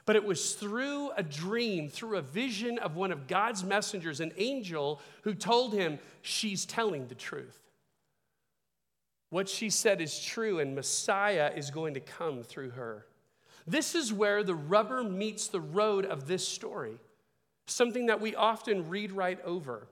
But 0.05 0.17
it 0.17 0.25
was 0.25 0.55
through 0.55 1.13
a 1.17 1.23
dream, 1.23 1.89
through 1.89 2.17
a 2.17 2.23
vision 2.23 2.79
of 2.81 2.97
one 2.97 3.13
of 3.13 3.29
God's 3.29 3.63
messengers, 3.63 4.19
an 4.19 4.33
angel, 4.37 5.01
who 5.23 5.33
told 5.33 5.73
him, 5.73 6.01
She's 6.23 6.67
telling 6.67 7.07
the 7.07 7.15
truth. 7.15 7.61
What 9.31 9.49
she 9.49 9.71
said 9.71 10.01
is 10.01 10.21
true, 10.21 10.59
and 10.59 10.75
Messiah 10.75 11.53
is 11.55 11.71
going 11.71 11.95
to 11.95 12.01
come 12.01 12.43
through 12.43 12.71
her. 12.71 13.07
This 13.65 13.95
is 13.95 14.13
where 14.13 14.43
the 14.43 14.57
rubber 14.57 15.05
meets 15.05 15.47
the 15.47 15.61
road 15.61 16.05
of 16.05 16.27
this 16.27 16.47
story 16.47 16.99
something 17.67 18.07
that 18.07 18.21
we 18.21 18.35
often 18.35 18.89
read 18.89 19.13
right 19.13 19.39
over. 19.45 19.89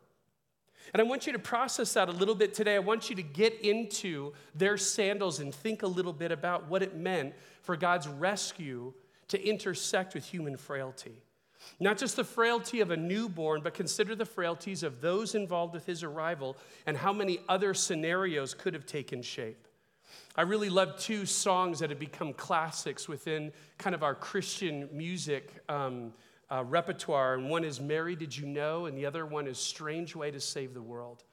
And 0.93 1.00
I 1.00 1.04
want 1.04 1.26
you 1.26 1.33
to 1.33 1.38
process 1.38 1.95
that 1.95 2.09
a 2.09 2.12
little 2.12 2.35
bit 2.35 2.54
today. 2.54 2.76
I 2.76 2.81
want 2.81 3.09
you 3.11 3.16
to 3.16 3.23
get 3.23 3.61
into 3.62 4.33
their 4.54 4.76
sandals 4.76 5.40
and 5.40 5.54
think 5.54 5.83
a 5.83 5.87
little 5.87 6.12
bit 6.12 6.31
about 6.31 6.69
what 6.69 6.83
it 6.83 6.97
meant 6.97 7.35
for 7.62 7.76
God's 7.76 8.07
rescue 8.07 8.93
to 9.28 9.43
intersect 9.43 10.14
with 10.14 10.25
human 10.25 10.57
frailty. 10.57 11.23
Not 11.81 11.97
just 11.97 12.16
the 12.16 12.25
frailty 12.25 12.81
of 12.81 12.90
a 12.90 12.97
newborn, 12.97 13.62
but 13.62 13.73
consider 13.73 14.14
the 14.14 14.26
frailties 14.26 14.83
of 14.83 15.00
those 15.00 15.35
involved 15.35 15.73
with 15.73 15.87
his 15.87 16.02
arrival 16.02 16.57
and 16.87 16.97
how 16.97 17.12
many 17.12 17.40
other 17.49 17.73
scenarios 17.73 18.52
could 18.52 18.75
have 18.75 18.85
taken 18.85 19.23
shape. 19.23 19.66
I 20.37 20.43
really 20.43 20.69
love 20.69 20.99
two 20.99 21.26
songs 21.26 21.78
that 21.78 21.90
have 21.90 21.99
become 21.99 22.33
classics 22.35 23.09
within 23.09 23.52
kind 23.78 23.95
of 23.95 24.02
our 24.02 24.14
Christian 24.14 24.88
music 24.93 25.50
um, 25.69 26.12
uh, 26.54 26.62
repertoire. 26.62 27.34
And 27.34 27.50
one 27.50 27.64
is 27.64 27.80
Mary, 27.80 28.14
Did 28.14 28.37
You 28.37 28.46
Know? 28.46 28.87
And 28.87 28.96
the 28.96 29.06
other 29.06 29.26
one 29.26 29.46
is 29.46 29.58
Strange 29.58 30.14
Way 30.14 30.30
to 30.30 30.40
Save 30.40 30.75
the 30.75 30.82
World. 30.82 31.25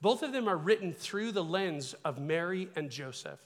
Both 0.00 0.22
of 0.22 0.32
them 0.32 0.48
are 0.48 0.56
written 0.56 0.92
through 0.92 1.32
the 1.32 1.44
lens 1.44 1.94
of 2.04 2.18
Mary 2.18 2.68
and 2.76 2.90
Joseph. 2.90 3.40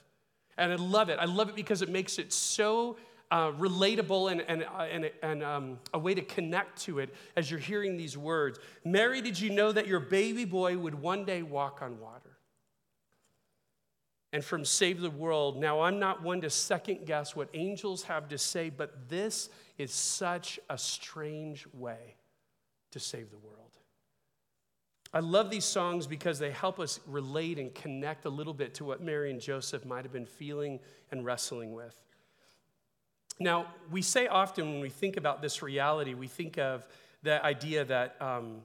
And 0.57 0.71
I 0.71 0.75
love 0.75 1.09
it. 1.09 1.19
I 1.19 1.25
love 1.25 1.49
it 1.49 1.55
because 1.55 1.81
it 1.81 1.89
makes 1.89 2.17
it 2.17 2.31
so 2.31 2.95
uh, 3.29 3.51
relatable 3.51 4.31
and, 4.31 4.41
and, 4.41 4.63
uh, 4.63 4.83
and, 4.83 5.11
and 5.21 5.43
um, 5.43 5.79
a 5.93 5.99
way 5.99 6.13
to 6.13 6.21
connect 6.21 6.81
to 6.83 6.99
it 6.99 7.13
as 7.35 7.51
you're 7.51 7.59
hearing 7.59 7.97
these 7.97 8.17
words. 8.17 8.59
Mary, 8.85 9.21
did 9.21 9.37
you 9.37 9.49
know 9.49 9.73
that 9.73 9.87
your 9.87 9.99
baby 9.99 10.45
boy 10.45 10.77
would 10.77 10.95
one 10.95 11.25
day 11.25 11.41
walk 11.41 11.81
on 11.81 11.99
water? 11.99 12.24
And 14.35 14.43
from 14.43 14.65
Save 14.65 14.99
the 14.99 15.09
World, 15.09 15.55
now 15.55 15.79
I'm 15.79 15.97
not 15.97 16.21
one 16.21 16.41
to 16.41 16.49
second 16.49 17.05
guess 17.05 17.37
what 17.37 17.47
angels 17.53 18.03
have 18.03 18.27
to 18.27 18.37
say, 18.37 18.69
but 18.69 19.07
this 19.07 19.47
is 19.77 19.93
such 19.93 20.59
a 20.69 20.77
strange 20.77 21.65
way 21.73 22.17
to 22.91 22.99
save 22.99 23.31
the 23.31 23.37
world. 23.37 23.77
I 25.13 25.19
love 25.21 25.49
these 25.49 25.63
songs 25.63 26.05
because 26.05 26.37
they 26.37 26.51
help 26.51 26.81
us 26.81 26.99
relate 27.07 27.57
and 27.59 27.73
connect 27.73 28.25
a 28.25 28.29
little 28.29 28.53
bit 28.53 28.73
to 28.73 28.83
what 28.83 29.01
Mary 29.01 29.31
and 29.31 29.39
Joseph 29.39 29.85
might 29.85 30.03
have 30.03 30.11
been 30.11 30.25
feeling 30.25 30.81
and 31.11 31.23
wrestling 31.23 31.71
with. 31.71 31.95
Now, 33.39 33.67
we 33.89 34.01
say 34.01 34.27
often 34.27 34.69
when 34.69 34.81
we 34.81 34.89
think 34.89 35.15
about 35.15 35.41
this 35.41 35.61
reality, 35.61 36.13
we 36.13 36.27
think 36.27 36.57
of 36.57 36.85
the 37.23 37.41
idea 37.45 37.85
that, 37.85 38.21
um, 38.21 38.57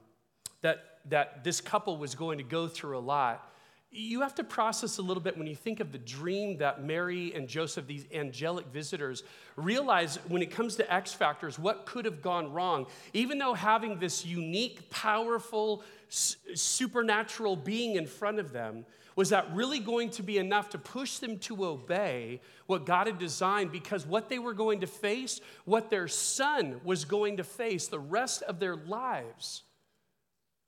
that, 0.63 0.99
that 1.05 1.45
this 1.45 1.61
couple 1.61 1.95
was 1.95 2.13
going 2.13 2.39
to 2.39 2.43
go 2.43 2.67
through 2.67 2.97
a 2.97 2.99
lot. 2.99 3.47
You 3.93 4.21
have 4.21 4.35
to 4.35 4.45
process 4.45 4.99
a 4.99 5.01
little 5.01 5.21
bit 5.21 5.37
when 5.37 5.47
you 5.47 5.55
think 5.55 5.81
of 5.81 5.91
the 5.91 5.97
dream 5.97 6.57
that 6.59 6.81
Mary 6.81 7.33
and 7.35 7.45
Joseph, 7.45 7.87
these 7.87 8.05
angelic 8.13 8.67
visitors, 8.67 9.23
realize 9.57 10.15
when 10.29 10.41
it 10.41 10.49
comes 10.49 10.77
to 10.77 10.93
X 10.93 11.11
factors, 11.13 11.59
what 11.59 11.85
could 11.85 12.05
have 12.05 12.21
gone 12.21 12.53
wrong. 12.53 12.87
Even 13.13 13.37
though 13.37 13.53
having 13.53 13.99
this 13.99 14.25
unique, 14.25 14.89
powerful, 14.89 15.83
supernatural 16.07 17.57
being 17.57 17.97
in 17.97 18.07
front 18.07 18.39
of 18.39 18.53
them, 18.53 18.85
was 19.17 19.27
that 19.29 19.53
really 19.53 19.79
going 19.79 20.09
to 20.11 20.23
be 20.23 20.37
enough 20.37 20.69
to 20.69 20.77
push 20.77 21.17
them 21.17 21.37
to 21.39 21.65
obey 21.65 22.39
what 22.67 22.85
God 22.85 23.07
had 23.07 23.19
designed? 23.19 23.73
Because 23.73 24.05
what 24.05 24.29
they 24.29 24.39
were 24.39 24.53
going 24.53 24.79
to 24.79 24.87
face, 24.87 25.41
what 25.65 25.89
their 25.89 26.07
son 26.07 26.79
was 26.85 27.03
going 27.03 27.37
to 27.37 27.43
face 27.43 27.87
the 27.87 27.99
rest 27.99 28.41
of 28.43 28.59
their 28.59 28.77
lives, 28.77 29.63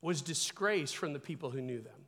was 0.01 0.21
disgrace 0.21 0.91
from 0.91 1.13
the 1.13 1.19
people 1.19 1.51
who 1.51 1.61
knew 1.61 1.79
them. 1.79 2.02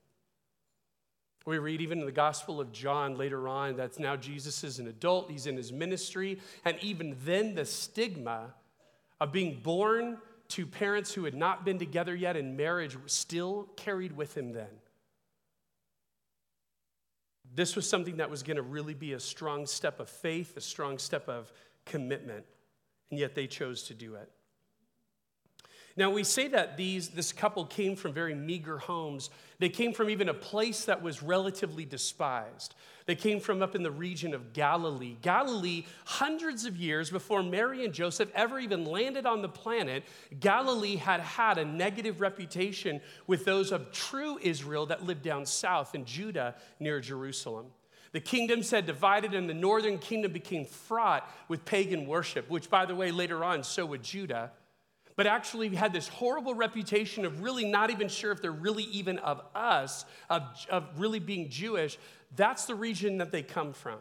We 1.45 1.59
read 1.59 1.79
even 1.79 1.99
in 1.99 2.05
the 2.05 2.11
Gospel 2.11 2.59
of 2.59 2.71
John 2.71 3.17
later 3.17 3.47
on 3.47 3.77
that 3.77 3.99
now 3.99 4.15
Jesus 4.15 4.63
is 4.63 4.79
an 4.79 4.87
adult, 4.87 5.29
he's 5.29 5.45
in 5.45 5.55
his 5.55 5.71
ministry, 5.71 6.39
and 6.65 6.77
even 6.81 7.15
then 7.23 7.53
the 7.53 7.65
stigma 7.65 8.53
of 9.21 9.31
being 9.31 9.61
born 9.61 10.17
to 10.49 10.65
parents 10.65 11.13
who 11.13 11.23
had 11.23 11.35
not 11.35 11.63
been 11.63 11.77
together 11.77 12.15
yet 12.15 12.35
in 12.35 12.55
marriage 12.55 12.97
still 13.05 13.69
carried 13.75 14.15
with 14.15 14.35
him 14.35 14.53
then. 14.53 14.69
This 17.53 17.75
was 17.75 17.87
something 17.87 18.17
that 18.17 18.29
was 18.29 18.43
going 18.43 18.57
to 18.57 18.63
really 18.63 18.93
be 18.93 19.13
a 19.13 19.19
strong 19.19 19.65
step 19.65 19.99
of 19.99 20.09
faith, 20.09 20.57
a 20.57 20.61
strong 20.61 20.97
step 20.97 21.29
of 21.29 21.53
commitment, 21.85 22.45
and 23.11 23.19
yet 23.19 23.35
they 23.35 23.47
chose 23.47 23.83
to 23.83 23.93
do 23.93 24.15
it. 24.15 24.29
Now, 25.97 26.09
we 26.09 26.25
say 26.25 26.49
that 26.49 26.75
these, 26.75 27.09
this 27.09 27.31
couple 27.31 27.65
came 27.65 27.95
from 27.95 28.11
very 28.11 28.35
meager 28.35 28.77
homes. 28.77 29.29
They 29.59 29.69
came 29.69 29.93
from 29.93 30.09
even 30.09 30.27
a 30.27 30.33
place 30.33 30.83
that 30.85 31.01
was 31.01 31.23
relatively 31.23 31.85
despised. 31.85 32.75
They 33.05 33.15
came 33.15 33.39
from 33.39 33.61
up 33.61 33.75
in 33.75 33.83
the 33.83 33.91
region 33.91 34.33
of 34.33 34.51
Galilee. 34.51 35.15
Galilee, 35.21 35.85
hundreds 36.03 36.65
of 36.65 36.75
years 36.75 37.09
before 37.09 37.43
Mary 37.43 37.85
and 37.85 37.93
Joseph 37.93 38.29
ever 38.35 38.59
even 38.59 38.83
landed 38.83 39.25
on 39.25 39.41
the 39.41 39.47
planet, 39.47 40.03
Galilee 40.41 40.97
had 40.97 41.21
had 41.21 41.57
a 41.57 41.63
negative 41.63 42.19
reputation 42.19 42.99
with 43.25 43.45
those 43.45 43.71
of 43.71 43.93
true 43.93 44.37
Israel 44.41 44.87
that 44.87 45.05
lived 45.05 45.21
down 45.21 45.45
south 45.45 45.95
in 45.95 46.03
Judah 46.03 46.55
near 46.77 46.99
Jerusalem. 46.99 47.67
The 48.11 48.19
kingdoms 48.19 48.71
had 48.71 48.85
divided, 48.85 49.33
and 49.33 49.49
the 49.49 49.53
northern 49.53 49.97
kingdom 49.97 50.33
became 50.33 50.65
fraught 50.65 51.29
with 51.47 51.63
pagan 51.63 52.05
worship, 52.05 52.49
which, 52.49 52.69
by 52.69 52.85
the 52.85 52.95
way, 52.95 53.11
later 53.11 53.45
on, 53.45 53.63
so 53.63 53.85
would 53.85 54.03
Judah 54.03 54.51
but 55.15 55.27
actually 55.27 55.69
had 55.69 55.93
this 55.93 56.07
horrible 56.07 56.53
reputation 56.53 57.25
of 57.25 57.41
really 57.41 57.65
not 57.65 57.89
even 57.89 58.10
sure 58.10 58.31
if 58.31 58.41
they're 58.41 58.51
really 58.51 58.84
even 58.84 59.17
of 59.19 59.41
us, 59.55 60.05
of, 60.29 60.43
of 60.69 60.88
really 60.98 61.19
being 61.19 61.50
Jewish. 61.50 61.98
That's 62.36 62.65
the 62.65 62.75
region 62.75 63.19
that 63.19 63.31
they 63.31 63.41
come 63.41 63.74
from. 63.74 64.00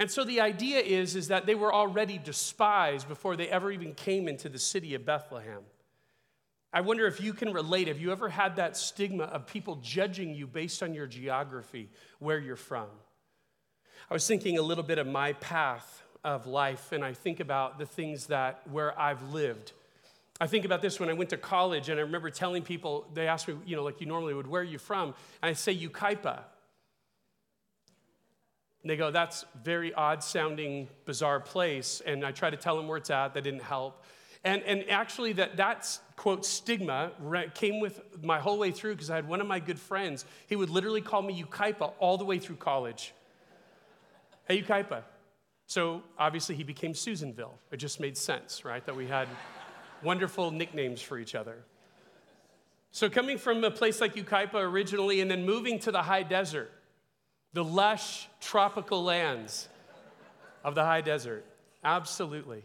And 0.00 0.08
so 0.08 0.22
the 0.22 0.40
idea 0.40 0.78
is, 0.78 1.16
is 1.16 1.28
that 1.28 1.46
they 1.46 1.56
were 1.56 1.74
already 1.74 2.18
despised 2.18 3.08
before 3.08 3.34
they 3.34 3.48
ever 3.48 3.72
even 3.72 3.94
came 3.94 4.28
into 4.28 4.48
the 4.48 4.58
city 4.58 4.94
of 4.94 5.04
Bethlehem. 5.04 5.62
I 6.72 6.82
wonder 6.82 7.06
if 7.06 7.20
you 7.20 7.32
can 7.32 7.52
relate. 7.52 7.88
Have 7.88 7.98
you 7.98 8.12
ever 8.12 8.28
had 8.28 8.56
that 8.56 8.76
stigma 8.76 9.24
of 9.24 9.46
people 9.46 9.76
judging 9.76 10.34
you 10.34 10.46
based 10.46 10.82
on 10.82 10.94
your 10.94 11.06
geography, 11.06 11.88
where 12.20 12.38
you're 12.38 12.56
from? 12.56 12.86
I 14.08 14.14
was 14.14 14.26
thinking 14.26 14.58
a 14.58 14.62
little 14.62 14.84
bit 14.84 14.98
of 14.98 15.06
my 15.06 15.32
path 15.34 16.02
of 16.22 16.46
life, 16.46 16.92
and 16.92 17.04
I 17.04 17.14
think 17.14 17.40
about 17.40 17.78
the 17.78 17.86
things 17.86 18.26
that 18.26 18.60
where 18.70 18.98
I've 18.98 19.32
lived 19.32 19.72
I 20.40 20.46
think 20.46 20.64
about 20.64 20.82
this 20.82 21.00
when 21.00 21.08
I 21.08 21.14
went 21.14 21.30
to 21.30 21.36
college, 21.36 21.88
and 21.88 21.98
I 21.98 22.02
remember 22.04 22.30
telling 22.30 22.62
people, 22.62 23.08
they 23.12 23.26
asked 23.26 23.48
me, 23.48 23.56
you 23.66 23.74
know, 23.74 23.82
like 23.82 24.00
you 24.00 24.06
normally 24.06 24.34
would, 24.34 24.46
where 24.46 24.60
are 24.62 24.64
you 24.64 24.78
from? 24.78 25.14
And 25.42 25.50
I 25.50 25.52
say, 25.52 25.76
Yucaipa. 25.76 26.42
And 28.82 28.90
they 28.90 28.96
go, 28.96 29.10
that's 29.10 29.44
very 29.64 29.92
odd 29.92 30.22
sounding, 30.22 30.88
bizarre 31.04 31.40
place. 31.40 32.00
And 32.06 32.24
I 32.24 32.30
try 32.30 32.50
to 32.50 32.56
tell 32.56 32.76
them 32.76 32.86
where 32.86 32.98
it's 32.98 33.10
at, 33.10 33.34
that 33.34 33.42
didn't 33.42 33.62
help. 33.62 34.04
And, 34.44 34.62
and 34.62 34.88
actually, 34.88 35.32
that, 35.34 35.56
that 35.56 35.98
quote, 36.14 36.46
stigma 36.46 37.10
came 37.54 37.80
with 37.80 38.00
my 38.22 38.38
whole 38.38 38.58
way 38.58 38.70
through 38.70 38.94
because 38.94 39.10
I 39.10 39.16
had 39.16 39.26
one 39.26 39.40
of 39.40 39.48
my 39.48 39.58
good 39.58 39.80
friends. 39.80 40.24
He 40.46 40.54
would 40.54 40.70
literally 40.70 41.00
call 41.00 41.22
me 41.22 41.42
Yucaipa 41.42 41.92
all 41.98 42.16
the 42.16 42.24
way 42.24 42.38
through 42.38 42.56
college. 42.56 43.12
Hey, 44.46 44.62
Yucaipa. 44.62 45.02
So 45.66 46.02
obviously, 46.16 46.54
he 46.54 46.62
became 46.62 46.94
Susanville. 46.94 47.58
It 47.72 47.78
just 47.78 47.98
made 47.98 48.16
sense, 48.16 48.64
right? 48.64 48.86
That 48.86 48.94
we 48.94 49.08
had 49.08 49.26
wonderful 50.02 50.50
nicknames 50.50 51.00
for 51.00 51.18
each 51.18 51.34
other. 51.34 51.58
So, 52.90 53.10
coming 53.10 53.38
from 53.38 53.62
a 53.64 53.70
place 53.70 54.00
like 54.00 54.14
Yucaipa 54.14 54.54
originally 54.54 55.20
and 55.20 55.30
then 55.30 55.44
moving 55.44 55.78
to 55.80 55.92
the 55.92 56.02
high 56.02 56.22
desert, 56.22 56.70
the 57.52 57.64
lush 57.64 58.28
tropical 58.40 59.04
lands 59.04 59.68
of 60.64 60.74
the 60.74 60.84
high 60.84 61.00
desert, 61.00 61.44
absolutely. 61.84 62.64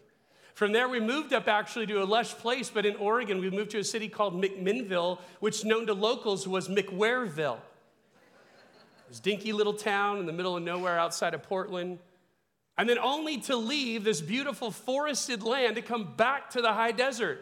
From 0.53 0.71
there, 0.71 0.87
we 0.87 0.99
moved 0.99 1.33
up 1.33 1.47
actually 1.47 1.87
to 1.87 2.03
a 2.03 2.05
lush 2.05 2.33
place, 2.35 2.69
but 2.69 2.85
in 2.85 2.95
Oregon, 2.97 3.39
we 3.39 3.49
moved 3.49 3.71
to 3.71 3.79
a 3.79 3.83
city 3.83 4.07
called 4.07 4.39
McMinnville, 4.39 5.19
which 5.39 5.65
known 5.65 5.87
to 5.87 5.93
locals 5.93 6.47
was 6.47 6.67
McWhereville. 6.67 7.57
This 9.09 9.19
dinky 9.19 9.51
little 9.51 9.73
town 9.73 10.19
in 10.19 10.25
the 10.25 10.33
middle 10.33 10.55
of 10.55 10.63
nowhere 10.63 10.99
outside 10.99 11.33
of 11.33 11.43
Portland 11.43 11.99
and 12.77 12.89
then 12.89 12.97
only 12.97 13.37
to 13.41 13.55
leave 13.55 14.03
this 14.03 14.21
beautiful 14.21 14.71
forested 14.71 15.43
land 15.43 15.75
to 15.75 15.81
come 15.81 16.13
back 16.15 16.49
to 16.51 16.61
the 16.61 16.73
high 16.73 16.91
desert. 16.91 17.39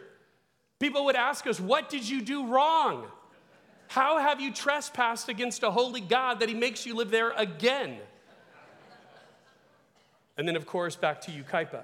People 0.78 1.06
would 1.06 1.16
ask 1.16 1.46
us, 1.46 1.60
What 1.60 1.88
did 1.88 2.08
you 2.08 2.20
do 2.20 2.46
wrong? 2.46 3.06
How 3.88 4.18
have 4.18 4.40
you 4.40 4.52
trespassed 4.52 5.28
against 5.28 5.62
a 5.62 5.70
holy 5.70 6.00
God 6.00 6.40
that 6.40 6.48
he 6.48 6.54
makes 6.54 6.86
you 6.86 6.94
live 6.94 7.10
there 7.10 7.30
again? 7.32 7.98
And 10.36 10.48
then, 10.48 10.56
of 10.56 10.66
course, 10.66 10.96
back 10.96 11.20
to 11.22 11.30
Yucaipa. 11.30 11.82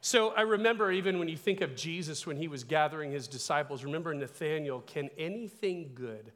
So 0.00 0.30
I 0.30 0.42
remember 0.42 0.90
even 0.90 1.18
when 1.18 1.28
you 1.28 1.36
think 1.36 1.60
of 1.60 1.76
Jesus 1.76 2.26
when 2.26 2.38
he 2.38 2.48
was 2.48 2.64
gathering 2.64 3.12
his 3.12 3.28
disciples, 3.28 3.84
remember 3.84 4.14
Nathanael, 4.14 4.80
can 4.80 5.10
anything 5.18 5.90
good 5.94 6.32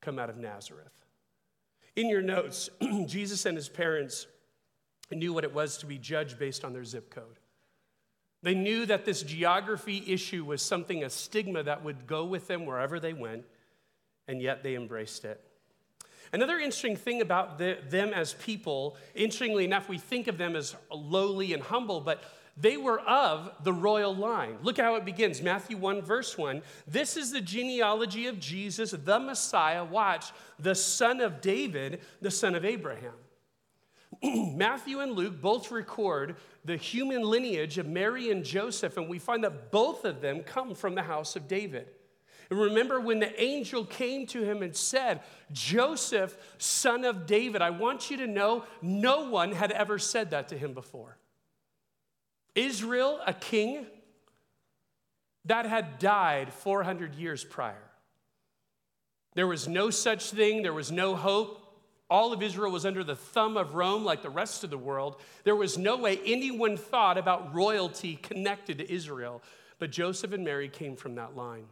come 0.00 0.18
out 0.18 0.30
of 0.30 0.38
Nazareth? 0.38 0.92
In 1.94 2.08
your 2.08 2.22
notes, 2.22 2.70
Jesus 3.06 3.44
and 3.44 3.54
his 3.54 3.68
parents 3.68 4.26
knew 5.14 5.32
what 5.32 5.44
it 5.44 5.54
was 5.54 5.78
to 5.78 5.86
be 5.86 5.98
judged 5.98 6.38
based 6.38 6.64
on 6.64 6.72
their 6.72 6.84
zip 6.84 7.10
code. 7.10 7.38
They 8.42 8.54
knew 8.54 8.86
that 8.86 9.04
this 9.04 9.22
geography 9.22 10.02
issue 10.06 10.44
was 10.44 10.62
something, 10.62 11.04
a 11.04 11.10
stigma 11.10 11.62
that 11.62 11.84
would 11.84 12.06
go 12.06 12.24
with 12.24 12.48
them 12.48 12.66
wherever 12.66 12.98
they 12.98 13.12
went, 13.12 13.44
and 14.26 14.42
yet 14.42 14.62
they 14.62 14.74
embraced 14.74 15.24
it. 15.24 15.40
Another 16.32 16.58
interesting 16.58 16.96
thing 16.96 17.20
about 17.20 17.58
the, 17.58 17.78
them 17.88 18.12
as 18.12 18.34
people, 18.34 18.96
interestingly 19.14 19.64
enough, 19.64 19.88
we 19.88 19.98
think 19.98 20.28
of 20.28 20.38
them 20.38 20.56
as 20.56 20.74
lowly 20.90 21.52
and 21.52 21.62
humble, 21.62 22.00
but 22.00 22.22
they 22.56 22.76
were 22.76 23.00
of 23.00 23.50
the 23.62 23.72
royal 23.72 24.14
line. 24.14 24.56
Look 24.62 24.78
how 24.78 24.94
it 24.96 25.04
begins 25.04 25.40
Matthew 25.40 25.76
1, 25.76 26.02
verse 26.02 26.36
1. 26.36 26.62
This 26.86 27.16
is 27.16 27.32
the 27.32 27.40
genealogy 27.40 28.26
of 28.26 28.40
Jesus, 28.40 28.90
the 28.90 29.18
Messiah. 29.18 29.84
Watch, 29.84 30.32
the 30.58 30.74
son 30.74 31.20
of 31.20 31.40
David, 31.40 32.00
the 32.20 32.30
son 32.30 32.54
of 32.54 32.64
Abraham. 32.64 33.14
Matthew 34.22 35.00
and 35.00 35.12
Luke 35.12 35.40
both 35.40 35.70
record 35.70 36.36
the 36.64 36.76
human 36.76 37.22
lineage 37.22 37.78
of 37.78 37.86
Mary 37.86 38.30
and 38.30 38.44
Joseph, 38.44 38.96
and 38.96 39.08
we 39.08 39.18
find 39.18 39.42
that 39.44 39.70
both 39.70 40.04
of 40.04 40.20
them 40.20 40.42
come 40.42 40.74
from 40.74 40.94
the 40.94 41.02
house 41.02 41.36
of 41.36 41.48
David. 41.48 41.88
And 42.50 42.60
remember 42.60 43.00
when 43.00 43.18
the 43.18 43.42
angel 43.42 43.84
came 43.84 44.26
to 44.26 44.42
him 44.42 44.62
and 44.62 44.76
said, 44.76 45.22
Joseph, 45.52 46.36
son 46.58 47.04
of 47.04 47.26
David, 47.26 47.62
I 47.62 47.70
want 47.70 48.10
you 48.10 48.18
to 48.18 48.26
know 48.26 48.64
no 48.82 49.30
one 49.30 49.52
had 49.52 49.72
ever 49.72 49.98
said 49.98 50.30
that 50.32 50.48
to 50.48 50.58
him 50.58 50.74
before. 50.74 51.16
Israel, 52.54 53.20
a 53.26 53.32
king 53.32 53.86
that 55.46 55.66
had 55.66 55.98
died 55.98 56.52
400 56.52 57.14
years 57.14 57.42
prior. 57.42 57.90
There 59.34 59.46
was 59.46 59.66
no 59.66 59.90
such 59.90 60.30
thing, 60.30 60.62
there 60.62 60.74
was 60.74 60.92
no 60.92 61.16
hope. 61.16 61.61
All 62.12 62.34
of 62.34 62.42
Israel 62.42 62.70
was 62.70 62.84
under 62.84 63.02
the 63.02 63.16
thumb 63.16 63.56
of 63.56 63.74
Rome 63.74 64.04
like 64.04 64.20
the 64.20 64.28
rest 64.28 64.64
of 64.64 64.68
the 64.68 64.76
world. 64.76 65.16
There 65.44 65.56
was 65.56 65.78
no 65.78 65.96
way 65.96 66.20
anyone 66.26 66.76
thought 66.76 67.16
about 67.16 67.54
royalty 67.54 68.16
connected 68.16 68.76
to 68.76 68.92
Israel. 68.92 69.42
But 69.78 69.92
Joseph 69.92 70.34
and 70.34 70.44
Mary 70.44 70.68
came 70.68 70.94
from 70.94 71.14
that 71.14 71.34
line. 71.34 71.64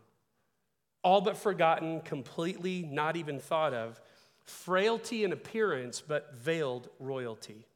All 1.04 1.20
but 1.20 1.37
forgotten, 1.37 2.00
completely 2.00 2.88
not 2.90 3.16
even 3.16 3.38
thought 3.38 3.75
of. 3.75 4.00
Frailty 4.42 5.25
in 5.25 5.32
appearance, 5.32 6.00
but 6.00 6.32
veiled 6.37 6.88
royalty. 6.99 7.66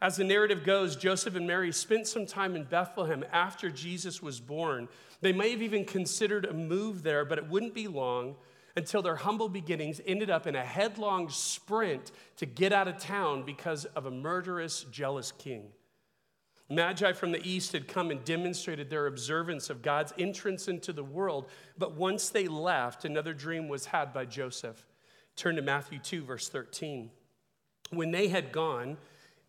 As 0.00 0.16
the 0.16 0.24
narrative 0.24 0.64
goes, 0.64 0.96
Joseph 0.96 1.36
and 1.36 1.46
Mary 1.46 1.70
spent 1.70 2.08
some 2.08 2.26
time 2.26 2.56
in 2.56 2.64
Bethlehem 2.64 3.24
after 3.30 3.70
Jesus 3.70 4.20
was 4.20 4.40
born. 4.40 4.88
They 5.20 5.32
may 5.32 5.52
have 5.52 5.62
even 5.62 5.84
considered 5.84 6.46
a 6.46 6.52
move 6.52 7.04
there, 7.04 7.24
but 7.24 7.38
it 7.38 7.48
wouldn't 7.48 7.74
be 7.74 7.86
long 7.86 8.34
until 8.76 9.02
their 9.02 9.16
humble 9.16 9.48
beginnings 9.48 10.00
ended 10.06 10.30
up 10.30 10.46
in 10.46 10.56
a 10.56 10.64
headlong 10.64 11.28
sprint 11.28 12.12
to 12.36 12.46
get 12.46 12.72
out 12.72 12.88
of 12.88 12.98
town 12.98 13.42
because 13.44 13.84
of 13.84 14.06
a 14.06 14.10
murderous, 14.10 14.84
jealous 14.90 15.32
king. 15.32 15.68
Magi 16.68 17.12
from 17.12 17.32
the 17.32 17.46
east 17.46 17.72
had 17.72 17.86
come 17.86 18.10
and 18.10 18.24
demonstrated 18.24 18.88
their 18.88 19.06
observance 19.06 19.68
of 19.68 19.82
God's 19.82 20.14
entrance 20.18 20.68
into 20.68 20.92
the 20.92 21.04
world, 21.04 21.50
but 21.76 21.96
once 21.96 22.30
they 22.30 22.48
left, 22.48 23.04
another 23.04 23.34
dream 23.34 23.68
was 23.68 23.86
had 23.86 24.12
by 24.12 24.24
Joseph. 24.24 24.86
Turn 25.36 25.56
to 25.56 25.62
Matthew 25.62 25.98
2, 25.98 26.24
verse 26.24 26.48
13. 26.48 27.10
When 27.90 28.10
they 28.10 28.28
had 28.28 28.52
gone, 28.52 28.96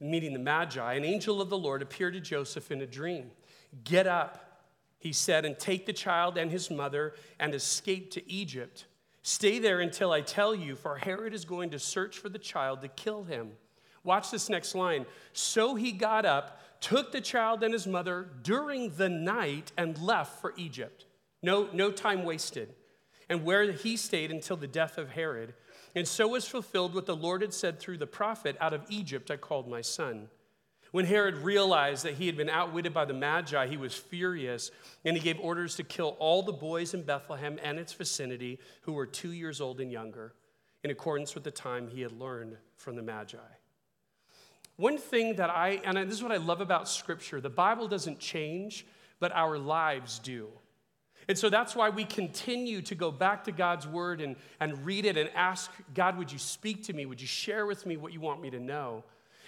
meeting 0.02 0.34
the 0.34 0.40
Magi, 0.40 0.94
an 0.94 1.06
angel 1.06 1.42
of 1.42 1.50
the 1.50 1.58
Lord 1.58 1.82
appeared 1.82 2.14
to 2.14 2.20
Joseph 2.20 2.72
in 2.72 2.82
a 2.82 2.86
dream. 2.86 3.32
Get 3.86 4.06
up, 4.06 4.66
he 5.00 5.14
said, 5.14 5.46
and 5.46 5.58
take 5.58 5.86
the 5.86 5.94
child 5.94 6.38
and 6.38 6.52
his 6.52 6.70
mother 6.70 7.14
and 7.40 7.56
escape 7.56 8.12
to 8.12 8.32
Egypt. 8.32 8.86
Stay 9.24 9.58
there 9.58 9.80
until 9.80 10.12
I 10.12 10.20
tell 10.20 10.54
you, 10.54 10.76
for 10.76 10.98
Herod 10.98 11.34
is 11.34 11.46
going 11.46 11.70
to 11.70 11.80
search 11.80 12.20
for 12.20 12.28
the 12.28 12.38
child 12.38 12.82
to 12.82 12.90
kill 12.90 13.24
him. 13.24 13.54
Watch 14.04 14.30
this 14.32 14.50
next 14.50 14.76
line. 14.76 15.06
So 15.32 15.76
he 15.76 15.94
got 15.94 16.26
up, 16.26 16.62
took 16.82 17.14
the 17.14 17.22
child 17.22 17.64
and 17.64 17.72
his 17.72 17.88
mother 17.88 18.28
during 18.44 18.90
the 18.96 19.08
night, 19.08 19.72
and 19.78 19.98
left 19.98 20.42
for 20.42 20.54
Egypt. 20.58 21.06
No, 21.42 21.70
no 21.72 21.90
time 21.90 22.26
wasted. 22.26 22.76
And 23.30 23.46
where 23.46 23.72
he 23.72 23.96
stayed 23.96 24.30
until 24.30 24.58
the 24.58 24.68
death 24.68 24.98
of 24.98 25.12
Herod. 25.12 25.54
And 25.96 26.06
so 26.06 26.28
was 26.28 26.46
fulfilled 26.46 26.94
what 26.94 27.06
the 27.06 27.16
Lord 27.16 27.42
had 27.42 27.54
said 27.54 27.80
through 27.80 28.00
the 28.00 28.08
prophet 28.08 28.58
Out 28.60 28.74
of 28.74 28.84
Egypt 28.90 29.32
I 29.32 29.38
called 29.38 29.70
my 29.70 29.82
son. 29.82 30.28
When 30.94 31.06
Herod 31.06 31.40
realized 31.40 32.06
that 32.06 32.14
he 32.14 32.28
had 32.28 32.38
been 32.38 32.52
outwitted 32.52 32.94
by 32.94 33.06
the 33.06 33.16
Magi, 33.16 33.66
he 33.66 33.78
was 33.78 33.96
furious, 33.96 34.70
and 35.04 35.18
he 35.18 35.24
gave 35.24 35.40
orders 35.40 35.76
to 35.78 35.84
kill 35.84 36.16
all 36.20 36.44
the 36.44 36.54
boys 36.54 36.94
in 36.94 37.02
Bethlehem 37.02 37.58
and 37.64 37.80
its 37.80 37.94
vicinity 37.94 38.60
who 38.82 38.94
were 38.94 39.08
two 39.08 39.32
years 39.32 39.60
old 39.60 39.82
and 39.82 39.92
younger, 39.92 40.36
in 40.84 40.92
accordance 40.92 41.34
with 41.34 41.44
the 41.44 41.50
time 41.50 41.88
he 41.88 42.02
had 42.02 42.12
learned 42.12 42.58
from 42.76 42.96
the 42.96 43.02
Magi. 43.02 43.40
One 44.76 45.00
thing 45.00 45.38
that 45.38 45.50
I, 45.50 45.82
and 45.84 45.98
this 45.98 46.18
is 46.18 46.22
what 46.22 46.32
I 46.32 46.38
love 46.38 46.62
about 46.62 46.88
Scripture 46.88 47.42
the 47.42 47.50
Bible 47.50 47.88
doesn't 47.88 48.20
change, 48.20 48.86
but 49.20 49.32
our 49.32 49.58
lives 49.58 50.20
do. 50.20 50.50
And 51.28 51.36
so 51.36 51.50
that's 51.50 51.76
why 51.76 51.90
we 51.90 52.06
continue 52.06 52.84
to 52.84 52.94
go 52.94 53.10
back 53.10 53.46
to 53.46 53.52
God's 53.52 53.88
word 53.88 54.22
and, 54.22 54.36
and 54.60 54.86
read 54.86 55.06
it 55.06 55.18
and 55.18 55.32
ask 55.34 55.72
God, 55.96 56.20
would 56.20 56.32
you 56.32 56.38
speak 56.38 56.84
to 56.84 56.94
me? 56.94 57.08
Would 57.08 57.20
you 57.20 57.26
share 57.26 57.66
with 57.66 57.88
me 57.88 57.98
what 57.98 58.14
you 58.14 58.22
want 58.22 58.44
me 58.44 58.52
to 58.52 58.60
know? 58.60 59.04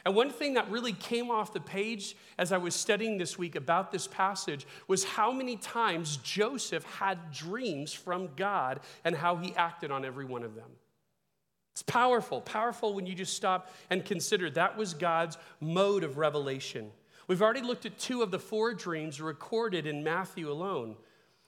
And 0.05 0.15
one 0.15 0.29
thing 0.29 0.53
that 0.53 0.69
really 0.69 0.93
came 0.93 1.31
off 1.31 1.51
the 1.51 1.59
page 1.59 2.15
as 2.37 2.51
I 2.51 2.57
was 2.57 2.75
studying 2.75 3.17
this 3.17 3.39
week 3.39 3.55
about 3.55 3.91
this 3.91 4.07
passage 4.07 4.67
was 4.87 5.03
how 5.03 5.31
many 5.31 5.57
times 5.57 6.17
Joseph 6.17 6.83
had 6.83 7.31
dreams 7.31 7.91
from 7.91 8.29
God 8.35 8.81
and 9.03 9.15
how 9.15 9.35
he 9.35 9.55
acted 9.55 9.89
on 9.89 10.05
every 10.05 10.25
one 10.25 10.43
of 10.43 10.53
them. 10.53 10.69
It's 11.73 11.81
powerful, 11.81 12.39
powerful 12.39 12.93
when 12.93 13.07
you 13.07 13.15
just 13.15 13.33
stop 13.33 13.73
and 13.89 14.05
consider 14.05 14.49
that 14.51 14.77
was 14.77 14.93
God's 14.93 15.39
mode 15.59 16.03
of 16.03 16.17
revelation. 16.17 16.91
We've 17.27 17.41
already 17.41 17.61
looked 17.61 17.87
at 17.87 17.97
two 17.97 18.21
of 18.21 18.29
the 18.29 18.39
four 18.39 18.75
dreams 18.75 19.19
recorded 19.19 19.87
in 19.87 20.03
Matthew 20.03 20.51
alone. 20.51 20.95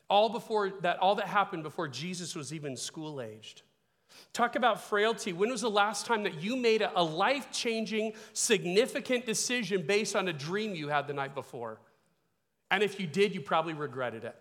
All 0.09 0.29
before 0.29 0.71
that, 0.81 0.97
all 0.97 1.15
that 1.15 1.27
happened 1.27 1.61
before 1.61 1.87
Jesus 1.87 2.35
was 2.35 2.51
even 2.51 2.75
school 2.75 3.21
aged. 3.21 3.61
Talk 4.33 4.55
about 4.55 4.81
frailty. 4.81 5.33
When 5.33 5.49
was 5.49 5.61
the 5.61 5.69
last 5.69 6.05
time 6.05 6.23
that 6.23 6.41
you 6.41 6.55
made 6.55 6.81
a 6.81 7.03
life 7.03 7.51
changing, 7.51 8.13
significant 8.33 9.25
decision 9.25 9.85
based 9.87 10.15
on 10.15 10.27
a 10.27 10.33
dream 10.33 10.75
you 10.75 10.89
had 10.89 11.07
the 11.07 11.13
night 11.13 11.33
before? 11.33 11.79
And 12.69 12.83
if 12.83 12.99
you 12.99 13.07
did, 13.07 13.33
you 13.33 13.41
probably 13.41 13.73
regretted 13.73 14.25
it. 14.25 14.35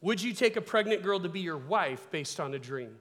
Would 0.00 0.22
you 0.22 0.32
take 0.32 0.56
a 0.56 0.60
pregnant 0.60 1.02
girl 1.02 1.20
to 1.20 1.28
be 1.28 1.40
your 1.40 1.58
wife 1.58 2.10
based 2.10 2.40
on 2.40 2.54
a 2.54 2.58
dream? 2.58 2.96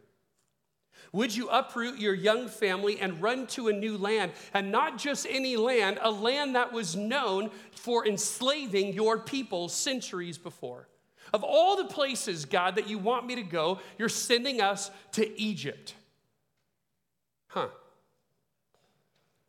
Would 1.13 1.35
you 1.35 1.49
uproot 1.49 1.97
your 1.97 2.13
young 2.13 2.47
family 2.47 2.99
and 2.99 3.21
run 3.21 3.47
to 3.47 3.69
a 3.69 3.73
new 3.73 3.97
land, 3.97 4.33
and 4.53 4.71
not 4.71 4.97
just 4.97 5.25
any 5.29 5.57
land, 5.57 5.97
a 6.01 6.11
land 6.11 6.55
that 6.55 6.71
was 6.71 6.95
known 6.95 7.49
for 7.71 8.07
enslaving 8.07 8.93
your 8.93 9.17
people 9.17 9.67
centuries 9.67 10.37
before? 10.37 10.87
Of 11.33 11.43
all 11.43 11.77
the 11.77 11.85
places, 11.85 12.45
God, 12.45 12.75
that 12.75 12.87
you 12.87 12.97
want 12.97 13.25
me 13.25 13.35
to 13.35 13.43
go, 13.43 13.79
you're 13.97 14.09
sending 14.09 14.61
us 14.61 14.91
to 15.13 15.39
Egypt. 15.39 15.95
Huh. 17.47 17.69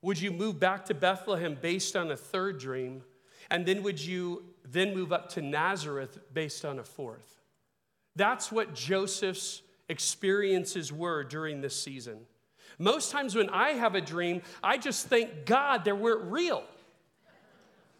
Would 0.00 0.20
you 0.20 0.32
move 0.32 0.58
back 0.58 0.86
to 0.86 0.94
Bethlehem 0.94 1.56
based 1.60 1.96
on 1.96 2.10
a 2.10 2.16
third 2.16 2.58
dream? 2.58 3.02
And 3.50 3.66
then 3.66 3.82
would 3.82 4.00
you 4.00 4.44
then 4.64 4.94
move 4.94 5.12
up 5.12 5.30
to 5.30 5.42
Nazareth 5.42 6.18
based 6.32 6.64
on 6.64 6.78
a 6.78 6.84
fourth? 6.84 7.40
That's 8.16 8.52
what 8.52 8.74
Joseph's 8.74 9.62
experiences 9.88 10.92
were 10.92 11.24
during 11.24 11.60
this 11.60 11.80
season. 11.80 12.20
Most 12.78 13.10
times 13.10 13.34
when 13.34 13.50
I 13.50 13.70
have 13.70 13.94
a 13.94 14.00
dream, 14.00 14.42
I 14.62 14.78
just 14.78 15.06
thank 15.08 15.46
God 15.46 15.84
they 15.84 15.92
weren't 15.92 16.30
real. 16.30 16.64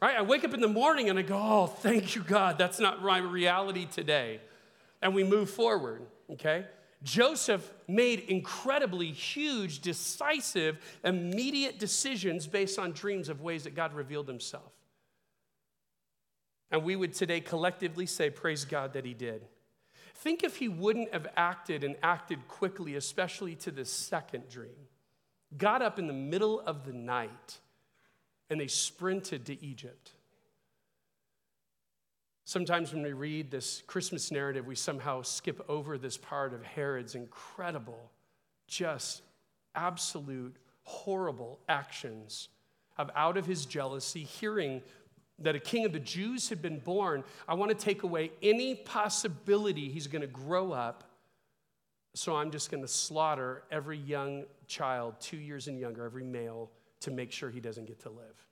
Right? 0.02 0.16
I 0.16 0.22
wake 0.22 0.42
up 0.42 0.52
in 0.52 0.60
the 0.60 0.66
morning 0.66 1.10
and 1.10 1.16
I 1.16 1.22
go, 1.22 1.38
oh, 1.40 1.66
thank 1.68 2.16
you, 2.16 2.24
God, 2.24 2.58
that's 2.58 2.80
not 2.80 3.04
my 3.04 3.18
reality 3.18 3.86
today. 3.86 4.40
And 5.00 5.14
we 5.14 5.22
move 5.22 5.48
forward, 5.48 6.02
okay? 6.28 6.66
Joseph 7.04 7.72
made 7.86 8.18
incredibly 8.18 9.12
huge, 9.12 9.78
decisive, 9.78 10.78
immediate 11.04 11.78
decisions 11.78 12.48
based 12.48 12.80
on 12.80 12.90
dreams 12.90 13.28
of 13.28 13.42
ways 13.42 13.62
that 13.62 13.76
God 13.76 13.94
revealed 13.94 14.26
himself. 14.26 14.72
And 16.72 16.82
we 16.82 16.96
would 16.96 17.14
today 17.14 17.40
collectively 17.40 18.06
say, 18.06 18.28
Praise 18.28 18.64
God 18.64 18.94
that 18.94 19.04
he 19.04 19.14
did. 19.14 19.42
Think 20.16 20.42
if 20.42 20.56
he 20.56 20.68
wouldn't 20.68 21.12
have 21.12 21.28
acted 21.36 21.84
and 21.84 21.94
acted 22.02 22.48
quickly, 22.48 22.96
especially 22.96 23.54
to 23.56 23.70
the 23.70 23.84
second 23.84 24.48
dream. 24.48 24.88
Got 25.56 25.80
up 25.80 26.00
in 26.00 26.08
the 26.08 26.12
middle 26.12 26.58
of 26.60 26.86
the 26.86 26.92
night 26.92 27.60
and 28.52 28.60
they 28.60 28.68
sprinted 28.68 29.46
to 29.46 29.64
Egypt. 29.64 30.12
Sometimes 32.44 32.92
when 32.92 33.02
we 33.02 33.14
read 33.14 33.50
this 33.50 33.82
Christmas 33.86 34.30
narrative, 34.30 34.66
we 34.66 34.74
somehow 34.74 35.22
skip 35.22 35.64
over 35.70 35.96
this 35.96 36.18
part 36.18 36.52
of 36.52 36.62
Herod's 36.62 37.14
incredible, 37.14 38.10
just 38.68 39.22
absolute, 39.74 40.54
horrible 40.82 41.60
actions 41.68 42.50
of 42.98 43.10
out 43.16 43.38
of 43.38 43.46
his 43.46 43.64
jealousy, 43.64 44.22
hearing 44.22 44.82
that 45.38 45.56
a 45.56 45.60
king 45.60 45.86
of 45.86 45.94
the 45.94 45.98
Jews 45.98 46.50
had 46.50 46.60
been 46.60 46.78
born. 46.78 47.24
I 47.48 47.54
want 47.54 47.70
to 47.70 47.76
take 47.76 48.02
away 48.02 48.32
any 48.42 48.74
possibility 48.74 49.88
he's 49.88 50.06
going 50.06 50.20
to 50.20 50.28
grow 50.28 50.72
up. 50.72 51.04
So 52.14 52.36
I'm 52.36 52.50
just 52.50 52.70
going 52.70 52.82
to 52.82 52.88
slaughter 52.88 53.62
every 53.70 53.96
young 53.96 54.44
child, 54.66 55.14
two 55.20 55.38
years 55.38 55.68
and 55.68 55.80
younger, 55.80 56.04
every 56.04 56.24
male, 56.24 56.70
to 57.02 57.10
make 57.10 57.32
sure 57.32 57.50
he 57.50 57.60
doesn't 57.60 57.86
get 57.86 58.00
to 58.00 58.10
live. 58.10 58.46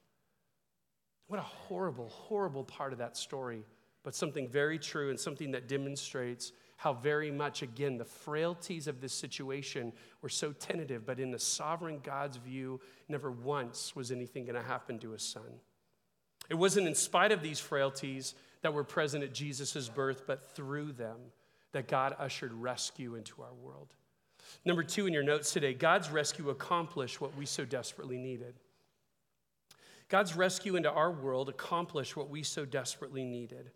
What 1.28 1.38
a 1.38 1.44
horrible, 1.44 2.08
horrible 2.08 2.64
part 2.64 2.92
of 2.92 2.98
that 2.98 3.16
story, 3.16 3.64
but 4.02 4.14
something 4.14 4.48
very 4.48 4.78
true 4.78 5.10
and 5.10 5.18
something 5.18 5.52
that 5.52 5.68
demonstrates 5.68 6.52
how 6.76 6.94
very 6.94 7.30
much, 7.30 7.62
again, 7.62 7.98
the 7.98 8.04
frailties 8.04 8.86
of 8.86 9.00
this 9.00 9.12
situation 9.12 9.92
were 10.22 10.28
so 10.28 10.52
tentative, 10.52 11.04
but 11.04 11.20
in 11.20 11.30
the 11.30 11.38
sovereign 11.38 12.00
God's 12.02 12.38
view, 12.38 12.80
never 13.08 13.30
once 13.30 13.94
was 13.94 14.10
anything 14.10 14.44
going 14.44 14.54
to 14.54 14.62
happen 14.62 14.98
to 15.00 15.10
his 15.10 15.22
son. 15.22 15.60
It 16.48 16.54
wasn't 16.54 16.88
in 16.88 16.94
spite 16.94 17.32
of 17.32 17.42
these 17.42 17.60
frailties 17.60 18.34
that 18.62 18.72
were 18.72 18.82
present 18.82 19.22
at 19.22 19.34
Jesus' 19.34 19.88
birth, 19.88 20.22
but 20.26 20.54
through 20.54 20.92
them 20.92 21.18
that 21.72 21.86
God 21.86 22.16
ushered 22.18 22.52
rescue 22.52 23.14
into 23.14 23.42
our 23.42 23.54
world. 23.54 23.94
Number 24.64 24.82
two 24.82 25.06
in 25.06 25.12
your 25.12 25.22
notes 25.22 25.52
today 25.52 25.74
God's 25.74 26.10
rescue 26.10 26.50
accomplished 26.50 27.20
what 27.20 27.36
we 27.36 27.46
so 27.46 27.64
desperately 27.64 28.18
needed. 28.18 28.54
God's 30.08 30.34
rescue 30.34 30.76
into 30.76 30.90
our 30.90 31.10
world 31.10 31.48
accomplished 31.48 32.16
what 32.16 32.28
we 32.28 32.42
so 32.42 32.64
desperately 32.64 33.24
needed. 33.24 33.70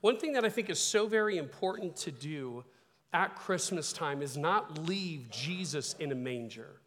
One 0.00 0.18
thing 0.18 0.32
that 0.34 0.44
I 0.44 0.48
think 0.48 0.70
is 0.70 0.78
so 0.78 1.08
very 1.08 1.38
important 1.38 1.96
to 1.96 2.12
do 2.12 2.64
at 3.12 3.34
Christmas 3.34 3.92
time 3.92 4.22
is 4.22 4.36
not 4.36 4.86
leave 4.86 5.28
Jesus 5.30 5.94
in 5.98 6.12
a 6.12 6.14
manger. 6.14 6.80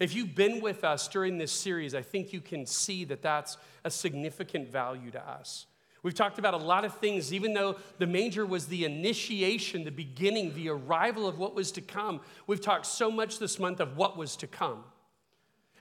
If 0.00 0.14
you've 0.14 0.34
been 0.34 0.60
with 0.60 0.84
us 0.84 1.08
during 1.08 1.38
this 1.38 1.52
series, 1.52 1.94
I 1.94 2.02
think 2.02 2.32
you 2.32 2.40
can 2.40 2.64
see 2.64 3.04
that 3.04 3.20
that's 3.20 3.58
a 3.84 3.90
significant 3.90 4.68
value 4.68 5.10
to 5.10 5.28
us. 5.28 5.66
We've 6.02 6.14
talked 6.14 6.38
about 6.38 6.54
a 6.54 6.58
lot 6.58 6.84
of 6.84 6.96
things, 6.96 7.32
even 7.32 7.54
though 7.54 7.76
the 7.98 8.08
manger 8.08 8.44
was 8.44 8.66
the 8.66 8.84
initiation, 8.84 9.84
the 9.84 9.92
beginning, 9.92 10.52
the 10.54 10.68
arrival 10.68 11.28
of 11.28 11.38
what 11.38 11.54
was 11.54 11.70
to 11.72 11.80
come. 11.80 12.20
We've 12.46 12.60
talked 12.60 12.86
so 12.86 13.10
much 13.10 13.38
this 13.38 13.58
month 13.60 13.78
of 13.78 13.96
what 13.96 14.16
was 14.16 14.34
to 14.36 14.48
come. 14.48 14.82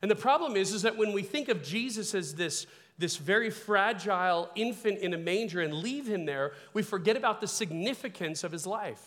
And 0.01 0.11
the 0.11 0.15
problem 0.15 0.55
is, 0.55 0.73
is 0.73 0.83
that 0.83 0.97
when 0.97 1.13
we 1.13 1.23
think 1.23 1.49
of 1.49 1.63
Jesus 1.63 2.13
as 2.13 2.35
this, 2.35 2.67
this 2.99 3.17
very 3.17 3.49
fragile 3.49 4.49
infant 4.55 4.99
in 4.99 5.13
a 5.13 5.17
manger 5.17 5.61
and 5.61 5.73
leave 5.73 6.07
him 6.07 6.25
there, 6.25 6.53
we 6.73 6.83
forget 6.83 7.17
about 7.17 7.41
the 7.41 7.47
significance 7.47 8.43
of 8.43 8.51
his 8.51 8.67
life. 8.67 9.01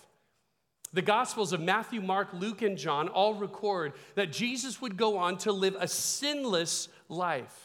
The 0.92 1.02
Gospels 1.02 1.52
of 1.52 1.60
Matthew, 1.60 2.00
Mark, 2.00 2.28
Luke, 2.32 2.62
and 2.62 2.76
John 2.78 3.08
all 3.08 3.34
record 3.34 3.92
that 4.16 4.32
Jesus 4.32 4.80
would 4.80 4.96
go 4.96 5.18
on 5.18 5.38
to 5.38 5.52
live 5.52 5.76
a 5.78 5.88
sinless 5.88 6.88
life. 7.08 7.63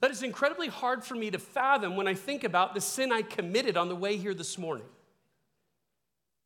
That 0.00 0.10
is 0.10 0.22
incredibly 0.22 0.68
hard 0.68 1.04
for 1.04 1.14
me 1.14 1.30
to 1.30 1.38
fathom 1.38 1.96
when 1.96 2.06
I 2.06 2.14
think 2.14 2.44
about 2.44 2.74
the 2.74 2.80
sin 2.80 3.12
I 3.12 3.22
committed 3.22 3.76
on 3.76 3.88
the 3.88 3.96
way 3.96 4.16
here 4.16 4.34
this 4.34 4.56
morning. 4.56 4.86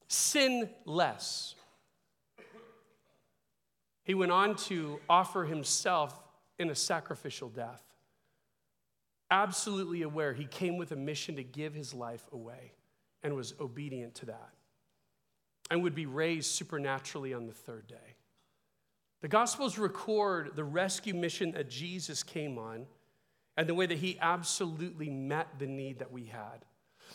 Sin 0.08 0.70
less. 0.84 1.54
He 4.04 4.14
went 4.14 4.32
on 4.32 4.56
to 4.56 5.00
offer 5.08 5.44
himself 5.44 6.18
in 6.58 6.70
a 6.70 6.74
sacrificial 6.74 7.48
death. 7.48 7.82
Absolutely 9.30 10.02
aware 10.02 10.32
he 10.34 10.44
came 10.44 10.76
with 10.76 10.92
a 10.92 10.96
mission 10.96 11.36
to 11.36 11.42
give 11.42 11.74
his 11.74 11.94
life 11.94 12.26
away 12.32 12.72
and 13.22 13.34
was 13.34 13.54
obedient 13.60 14.14
to 14.16 14.26
that 14.26 14.50
and 15.70 15.82
would 15.82 15.94
be 15.94 16.06
raised 16.06 16.50
supernaturally 16.50 17.32
on 17.32 17.46
the 17.46 17.52
third 17.52 17.86
day. 17.86 18.16
The 19.20 19.28
Gospels 19.28 19.78
record 19.78 20.56
the 20.56 20.64
rescue 20.64 21.14
mission 21.14 21.52
that 21.52 21.70
Jesus 21.70 22.22
came 22.22 22.58
on 22.58 22.86
and 23.56 23.68
the 23.68 23.74
way 23.74 23.86
that 23.86 23.98
he 23.98 24.18
absolutely 24.20 25.10
met 25.10 25.58
the 25.58 25.66
need 25.66 25.98
that 25.98 26.12
we 26.12 26.24
had. 26.24 26.64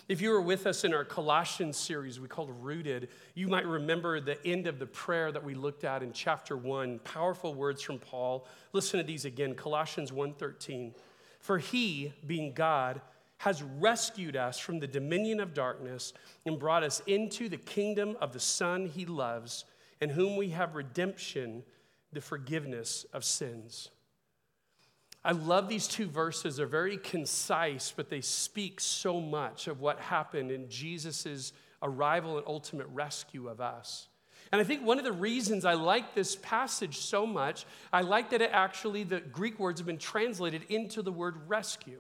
If 0.08 0.22
you 0.22 0.30
were 0.30 0.42
with 0.42 0.68
us 0.68 0.84
in 0.84 0.94
our 0.94 1.04
Colossians 1.04 1.76
series 1.76 2.20
we 2.20 2.28
called 2.28 2.52
Rooted, 2.62 3.10
you 3.34 3.48
might 3.48 3.66
remember 3.66 4.20
the 4.20 4.44
end 4.46 4.68
of 4.68 4.80
the 4.80 4.86
prayer 4.86 5.32
that 5.32 5.44
we 5.44 5.56
looked 5.56 5.84
at 5.84 6.04
in 6.04 6.14
chapter 6.14 6.56
1, 6.56 7.00
powerful 7.00 7.54
words 7.54 7.82
from 7.82 8.00
Paul. 8.00 8.48
Listen 8.74 9.00
to 9.00 9.06
these 9.06 9.26
again, 9.26 9.56
Colossians 9.56 10.12
1:13. 10.12 10.94
For 11.40 11.58
he, 11.58 12.14
being 12.26 12.54
God, 12.54 13.02
has 13.40 13.62
rescued 13.62 14.36
us 14.36 14.58
from 14.58 14.80
the 14.80 14.88
dominion 14.88 15.40
of 15.40 15.54
darkness 15.54 16.14
and 16.46 16.60
brought 16.60 16.84
us 16.84 17.02
into 17.06 17.50
the 17.50 17.58
kingdom 17.58 18.18
of 18.20 18.34
the 18.34 18.40
Son 18.40 18.88
he 18.88 19.06
loves, 19.06 19.66
in 20.02 20.10
whom 20.10 20.36
we 20.36 20.50
have 20.50 20.76
redemption, 20.76 21.64
the 22.12 22.22
forgiveness 22.22 23.06
of 23.14 23.24
sins. 23.24 23.90
I 25.28 25.34
love 25.34 25.68
these 25.68 25.90
two 25.90 26.08
verses. 26.08 26.56
They're 26.56 26.66
very 26.66 26.96
concise, 26.96 27.94
but 27.94 28.10
they 28.10 28.22
speak 28.22 28.80
so 28.80 29.20
much 29.20 29.68
of 29.68 29.82
what 29.82 30.00
happened 30.00 30.52
in 30.52 30.70
Jesus' 30.70 31.52
arrival 31.84 32.38
and 32.38 32.48
ultimate 32.48 32.88
rescue 32.94 33.50
of 33.50 33.60
us. 33.60 34.08
And 34.54 34.62
I 34.62 34.64
think 34.64 34.86
one 34.86 35.00
of 35.00 35.04
the 35.04 35.12
reasons 35.12 35.66
I 35.66 35.74
like 35.74 36.16
this 36.16 36.38
passage 36.38 37.00
so 37.00 37.26
much, 37.28 37.66
I 37.92 38.04
like 38.04 38.30
that 38.30 38.42
it 38.42 38.52
actually, 38.54 39.04
the 39.04 39.20
Greek 39.20 39.60
words 39.60 39.82
have 39.82 39.88
been 39.88 39.98
translated 39.98 40.62
into 40.70 41.02
the 41.02 41.12
word 41.12 41.36
rescue. 41.50 42.00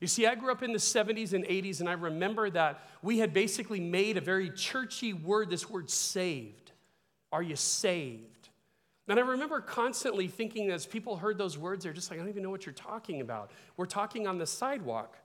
You 0.00 0.06
see, 0.06 0.26
I 0.26 0.34
grew 0.34 0.50
up 0.50 0.62
in 0.62 0.72
the 0.72 0.78
70s 0.78 1.34
and 1.34 1.44
80s, 1.44 1.80
and 1.80 1.88
I 1.88 1.92
remember 1.92 2.48
that 2.48 2.88
we 3.02 3.18
had 3.18 3.34
basically 3.34 3.80
made 3.80 4.16
a 4.16 4.22
very 4.22 4.48
churchy 4.48 5.12
word, 5.12 5.50
this 5.50 5.68
word 5.68 5.90
saved. 5.90 6.72
Are 7.30 7.42
you 7.42 7.56
saved? 7.56 8.37
And 9.08 9.18
I 9.18 9.22
remember 9.22 9.60
constantly 9.60 10.28
thinking 10.28 10.70
as 10.70 10.84
people 10.84 11.16
heard 11.16 11.38
those 11.38 11.56
words, 11.56 11.84
they're 11.84 11.94
just 11.94 12.10
like, 12.10 12.18
I 12.18 12.22
don't 12.22 12.28
even 12.28 12.42
know 12.42 12.50
what 12.50 12.66
you're 12.66 12.74
talking 12.74 13.20
about. 13.22 13.50
We're 13.76 13.86
talking 13.86 14.26
on 14.26 14.36
the 14.36 14.46
sidewalk. 14.46 15.16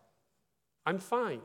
I'm 0.85 0.99
fine. 0.99 1.41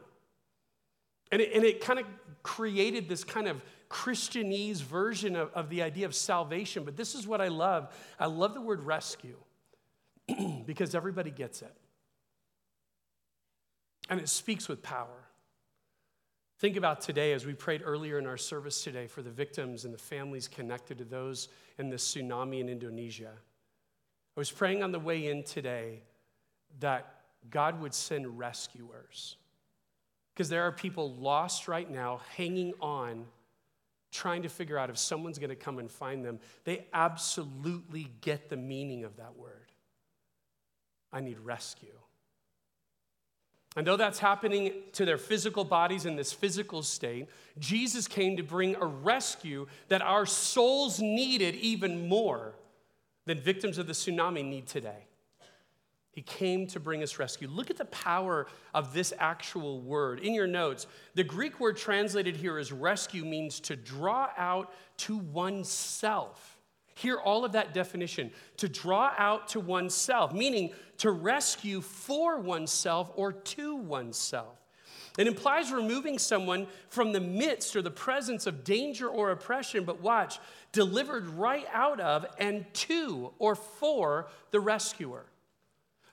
And 1.32 1.42
it, 1.42 1.52
and 1.52 1.64
it 1.64 1.80
kind 1.80 1.98
of 1.98 2.06
created 2.42 3.08
this 3.08 3.24
kind 3.24 3.48
of 3.48 3.62
Christianese 3.90 4.82
version 4.82 5.34
of, 5.34 5.52
of 5.52 5.68
the 5.68 5.82
idea 5.82 6.06
of 6.06 6.14
salvation. 6.14 6.84
But 6.84 6.96
this 6.96 7.14
is 7.14 7.26
what 7.26 7.40
I 7.40 7.48
love 7.48 7.92
I 8.18 8.26
love 8.26 8.54
the 8.54 8.60
word 8.60 8.82
rescue 8.84 9.36
because 10.66 10.94
everybody 10.94 11.30
gets 11.30 11.62
it. 11.62 11.74
And 14.08 14.20
it 14.20 14.28
speaks 14.28 14.68
with 14.68 14.82
power. 14.82 15.27
Think 16.58 16.76
about 16.76 17.00
today 17.00 17.32
as 17.34 17.46
we 17.46 17.54
prayed 17.54 17.82
earlier 17.84 18.18
in 18.18 18.26
our 18.26 18.36
service 18.36 18.82
today 18.82 19.06
for 19.06 19.22
the 19.22 19.30
victims 19.30 19.84
and 19.84 19.94
the 19.94 19.98
families 19.98 20.48
connected 20.48 20.98
to 20.98 21.04
those 21.04 21.48
in 21.78 21.88
the 21.88 21.96
tsunami 21.96 22.60
in 22.60 22.68
Indonesia. 22.68 23.30
I 23.30 24.40
was 24.40 24.50
praying 24.50 24.82
on 24.82 24.90
the 24.90 24.98
way 24.98 25.28
in 25.28 25.44
today 25.44 26.02
that 26.80 27.14
God 27.48 27.80
would 27.80 27.94
send 27.94 28.38
rescuers. 28.38 29.36
Because 30.34 30.48
there 30.48 30.64
are 30.64 30.72
people 30.72 31.14
lost 31.14 31.68
right 31.68 31.88
now, 31.88 32.20
hanging 32.36 32.72
on, 32.80 33.26
trying 34.10 34.42
to 34.42 34.48
figure 34.48 34.78
out 34.78 34.90
if 34.90 34.98
someone's 34.98 35.38
going 35.38 35.50
to 35.50 35.56
come 35.56 35.78
and 35.78 35.90
find 35.90 36.24
them. 36.24 36.40
They 36.64 36.86
absolutely 36.92 38.08
get 38.20 38.48
the 38.48 38.56
meaning 38.56 39.04
of 39.04 39.16
that 39.16 39.36
word. 39.36 39.70
I 41.12 41.20
need 41.20 41.38
rescue. 41.38 41.98
And 43.78 43.86
though 43.86 43.96
that's 43.96 44.18
happening 44.18 44.72
to 44.94 45.04
their 45.04 45.18
physical 45.18 45.62
bodies 45.62 46.04
in 46.04 46.16
this 46.16 46.32
physical 46.32 46.82
state, 46.82 47.28
Jesus 47.60 48.08
came 48.08 48.36
to 48.36 48.42
bring 48.42 48.74
a 48.74 48.84
rescue 48.84 49.68
that 49.86 50.02
our 50.02 50.26
souls 50.26 50.98
needed 50.98 51.54
even 51.54 52.08
more 52.08 52.56
than 53.26 53.40
victims 53.40 53.78
of 53.78 53.86
the 53.86 53.92
tsunami 53.92 54.44
need 54.44 54.66
today. 54.66 55.06
He 56.10 56.22
came 56.22 56.66
to 56.66 56.80
bring 56.80 57.04
us 57.04 57.20
rescue. 57.20 57.46
Look 57.46 57.70
at 57.70 57.76
the 57.76 57.84
power 57.84 58.48
of 58.74 58.94
this 58.94 59.12
actual 59.16 59.80
word. 59.80 60.18
In 60.18 60.34
your 60.34 60.48
notes, 60.48 60.88
the 61.14 61.22
Greek 61.22 61.60
word 61.60 61.76
translated 61.76 62.34
here 62.34 62.58
as 62.58 62.72
rescue 62.72 63.24
means 63.24 63.60
to 63.60 63.76
draw 63.76 64.28
out 64.36 64.72
to 64.96 65.18
oneself. 65.18 66.57
Hear 66.98 67.16
all 67.16 67.44
of 67.44 67.52
that 67.52 67.72
definition 67.72 68.32
to 68.56 68.68
draw 68.68 69.12
out 69.16 69.48
to 69.50 69.60
oneself, 69.60 70.32
meaning 70.32 70.72
to 70.98 71.12
rescue 71.12 71.80
for 71.80 72.40
oneself 72.40 73.12
or 73.14 73.32
to 73.32 73.76
oneself. 73.76 74.58
It 75.16 75.28
implies 75.28 75.70
removing 75.70 76.18
someone 76.18 76.66
from 76.88 77.12
the 77.12 77.20
midst 77.20 77.76
or 77.76 77.82
the 77.82 77.90
presence 77.90 78.48
of 78.48 78.64
danger 78.64 79.08
or 79.08 79.30
oppression, 79.30 79.84
but 79.84 80.00
watch, 80.00 80.40
delivered 80.72 81.28
right 81.28 81.66
out 81.72 82.00
of 82.00 82.26
and 82.38 82.66
to 82.74 83.32
or 83.38 83.54
for 83.54 84.26
the 84.50 84.58
rescuer. 84.58 85.26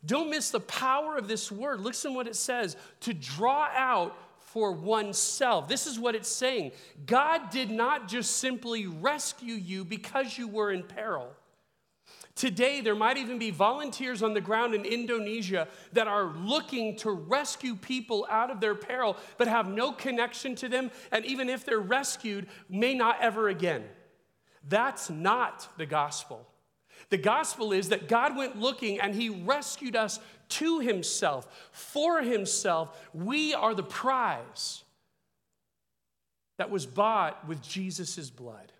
Don't 0.05 0.29
miss 0.29 0.51
the 0.51 0.59
power 0.59 1.17
of 1.17 1.27
this 1.27 1.51
word. 1.51 1.79
Listen 1.79 2.13
what 2.13 2.27
it 2.27 2.35
says 2.35 2.77
to 3.01 3.11
draw 3.11 3.69
out 3.73 4.15
for 4.55 4.71
oneself. 4.71 5.67
This 5.67 5.85
is 5.85 5.99
what 5.99 6.15
it's 6.15 6.29
saying 6.29 6.71
God 7.05 7.49
did 7.49 7.69
not 7.69 8.07
just 8.07 8.37
simply 8.37 8.87
rescue 8.87 9.53
you 9.53 9.83
because 9.83 10.37
you 10.37 10.47
were 10.47 10.71
in 10.71 10.81
peril. 10.81 11.27
Today, 12.35 12.79
there 12.79 12.95
might 12.95 13.17
even 13.17 13.37
be 13.37 13.51
volunteers 13.51 14.23
on 14.23 14.33
the 14.33 14.39
ground 14.39 14.73
in 14.73 14.85
Indonesia 14.85 15.67
that 15.91 16.07
are 16.07 16.33
looking 16.37 16.95
to 16.97 17.11
rescue 17.11 17.75
people 17.75 18.25
out 18.29 18.49
of 18.49 18.61
their 18.61 18.75
peril, 18.75 19.17
but 19.37 19.49
have 19.49 19.67
no 19.67 19.91
connection 19.91 20.55
to 20.55 20.69
them, 20.69 20.89
and 21.11 21.25
even 21.25 21.49
if 21.49 21.65
they're 21.65 21.79
rescued, 21.79 22.47
may 22.69 22.93
not 22.93 23.17
ever 23.19 23.49
again. 23.49 23.83
That's 24.67 25.09
not 25.09 25.67
the 25.77 25.85
gospel. 25.85 26.47
The 27.10 27.17
gospel 27.17 27.71
is 27.71 27.89
that 27.89 28.08
God 28.08 28.36
went 28.36 28.60
looking 28.60 28.99
and 28.99 29.13
he 29.13 29.29
rescued 29.29 29.95
us 29.95 30.19
to 30.49 30.79
himself, 30.79 31.69
for 31.71 32.21
himself. 32.21 33.10
We 33.13 33.53
are 33.53 33.73
the 33.73 33.84
prize 33.84 34.84
that 36.58 36.69
was 36.69 36.86
bought 36.86 37.47
with 37.47 37.62
Jesus' 37.62 38.29
blood. 38.29 38.71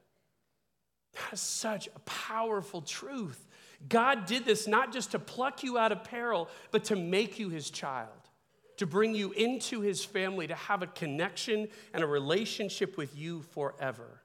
That's 1.14 1.42
such 1.42 1.88
a 1.96 2.00
powerful 2.00 2.82
truth. 2.82 3.48
God 3.88 4.26
did 4.26 4.46
this 4.46 4.68
not 4.68 4.92
just 4.92 5.12
to 5.12 5.20
pluck 5.20 5.64
you 5.64 5.78
out 5.78 5.92
of 5.92 6.04
peril, 6.04 6.50
but 6.72 6.86
to 6.86 6.96
make 6.96 7.38
you 7.38 7.50
his 7.50 7.70
child. 7.70 8.10
to 8.78 8.86
bring 8.86 9.16
you 9.16 9.32
into 9.32 9.82
his 9.82 10.04
family, 10.04 10.48
to 10.48 10.56
have 10.56 10.82
a 10.82 10.88
connection 10.88 11.68
and 11.94 12.04
a 12.04 12.08
relationship 12.08 12.98
with 12.98 13.16
you 13.18 13.42
forever. 13.42 14.22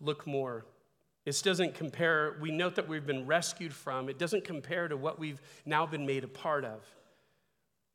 Look 0.00 0.26
more. 0.26 0.66
This 1.26 1.42
doesn't 1.42 1.74
compare, 1.74 2.36
we 2.40 2.52
note 2.52 2.76
that 2.76 2.88
we've 2.88 3.04
been 3.04 3.26
rescued 3.26 3.74
from, 3.74 4.08
it 4.08 4.16
doesn't 4.16 4.44
compare 4.44 4.86
to 4.86 4.96
what 4.96 5.18
we've 5.18 5.42
now 5.66 5.84
been 5.84 6.06
made 6.06 6.22
a 6.22 6.28
part 6.28 6.64
of. 6.64 6.86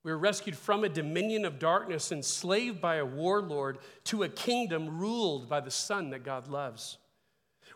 We 0.04 0.12
were 0.12 0.18
rescued 0.18 0.58
from 0.58 0.84
a 0.84 0.90
dominion 0.90 1.46
of 1.46 1.58
darkness, 1.58 2.12
enslaved 2.12 2.82
by 2.82 2.96
a 2.96 3.06
warlord, 3.06 3.78
to 4.06 4.24
a 4.24 4.30
kingdom 4.30 5.00
ruled 5.00 5.48
by 5.48 5.62
the 5.62 5.72
Son 5.72 6.10
that 6.10 6.26
God 6.26 6.50
loves. 6.50 6.98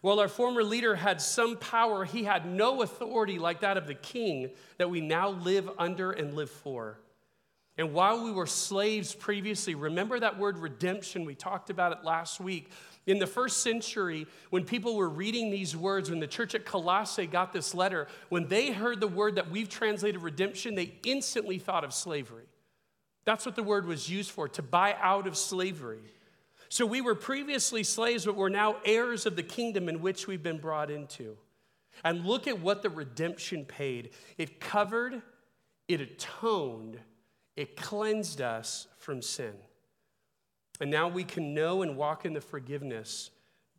While 0.02 0.20
our 0.20 0.28
former 0.28 0.62
leader 0.62 0.94
had 0.94 1.22
some 1.22 1.56
power, 1.56 2.04
he 2.04 2.26
had 2.26 2.46
no 2.46 2.82
authority 2.82 3.40
like 3.40 3.62
that 3.62 3.78
of 3.78 3.88
the 3.88 3.96
king 3.96 4.52
that 4.78 4.90
we 4.90 5.00
now 5.00 5.30
live 5.30 5.70
under 5.78 6.12
and 6.12 6.34
live 6.34 6.50
for. 6.50 7.00
And 7.78 7.94
while 7.94 8.24
we 8.24 8.32
were 8.32 8.46
slaves 8.46 9.16
previously, 9.16 9.76
remember 9.76 10.20
that 10.20 10.38
word 10.38 10.58
redemption? 10.58 11.26
We 11.26 11.36
talked 11.36 11.70
about 11.70 11.92
it 11.92 12.04
last 12.04 12.40
week. 12.40 12.72
In 13.08 13.20
the 13.20 13.28
first 13.28 13.62
century, 13.62 14.26
when 14.50 14.66
people 14.66 14.96
were 14.96 15.10
reading 15.10 15.52
these 15.52 15.78
words, 15.78 16.10
when 16.10 16.20
the 16.20 16.28
church 16.28 16.56
at 16.56 16.66
Colossae 16.66 17.28
got 17.28 17.54
this 17.54 17.76
letter, 17.76 18.08
when 18.30 18.48
they 18.48 18.72
heard 18.72 19.00
the 19.00 19.08
word 19.08 19.36
that 19.36 19.52
we've 19.52 19.70
translated 19.70 20.22
redemption, 20.24 20.74
they 20.74 20.96
instantly 21.04 21.60
thought 21.60 21.84
of 21.84 21.94
slavery. 21.94 22.46
That's 23.24 23.46
what 23.46 23.56
the 23.56 23.64
word 23.64 23.86
was 23.86 24.10
used 24.10 24.32
for, 24.32 24.48
to 24.50 24.64
buy 24.64 24.96
out 25.00 25.28
of 25.28 25.38
slavery. 25.38 26.02
So 26.70 26.86
we 26.86 27.02
were 27.02 27.16
previously 27.16 27.84
slaves, 27.84 28.26
but 28.26 28.36
we're 28.36 28.50
now 28.50 28.78
heirs 28.84 29.28
of 29.28 29.36
the 29.36 29.44
kingdom 29.44 29.88
in 29.88 30.02
which 30.02 30.28
we've 30.28 30.44
been 30.44 30.58
brought 30.58 30.90
into. 30.90 31.38
And 32.04 32.26
look 32.26 32.48
at 32.48 32.60
what 32.60 32.82
the 32.82 32.90
redemption 32.90 33.66
paid 33.66 34.12
it 34.38 34.60
covered, 34.60 35.22
it 35.88 36.02
atoned, 36.02 37.00
it 37.56 37.78
cleansed 37.78 38.42
us 38.42 38.88
from 38.98 39.22
sin. 39.22 39.54
And 40.80 40.92
now 40.92 41.08
we 41.08 41.24
can 41.24 41.54
know 41.54 41.82
and 41.82 41.96
walk 41.96 42.26
in 42.26 42.34
the 42.34 42.42
forgiveness 42.42 43.30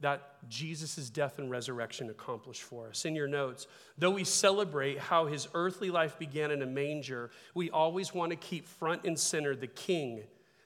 that 0.00 0.48
Jesus' 0.48 1.08
death 1.08 1.38
and 1.38 1.50
resurrection 1.50 2.10
accomplished 2.10 2.62
for 2.62 2.88
us. 2.88 3.04
In 3.04 3.14
your 3.14 3.28
notes, 3.28 3.66
though 3.96 4.10
we 4.10 4.24
celebrate 4.24 4.98
how 4.98 5.26
his 5.26 5.48
earthly 5.54 5.90
life 5.90 6.18
began 6.18 6.50
in 6.50 6.62
a 6.62 6.66
manger, 6.66 7.30
we 7.54 7.70
always 7.70 8.12
want 8.12 8.30
to 8.30 8.36
keep 8.36 8.66
front 8.66 9.04
and 9.04 9.18
center 9.18 9.56
the 9.56 9.66
king 9.66 10.22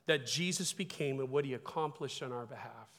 that 0.07 0.27
Jesus 0.27 0.73
became 0.73 1.21
and 1.21 1.31
what 1.31 1.45
he 1.45 1.55
accomplished 1.55 2.23
on 2.23 2.33
our 2.33 2.47
behalf. 2.47 2.91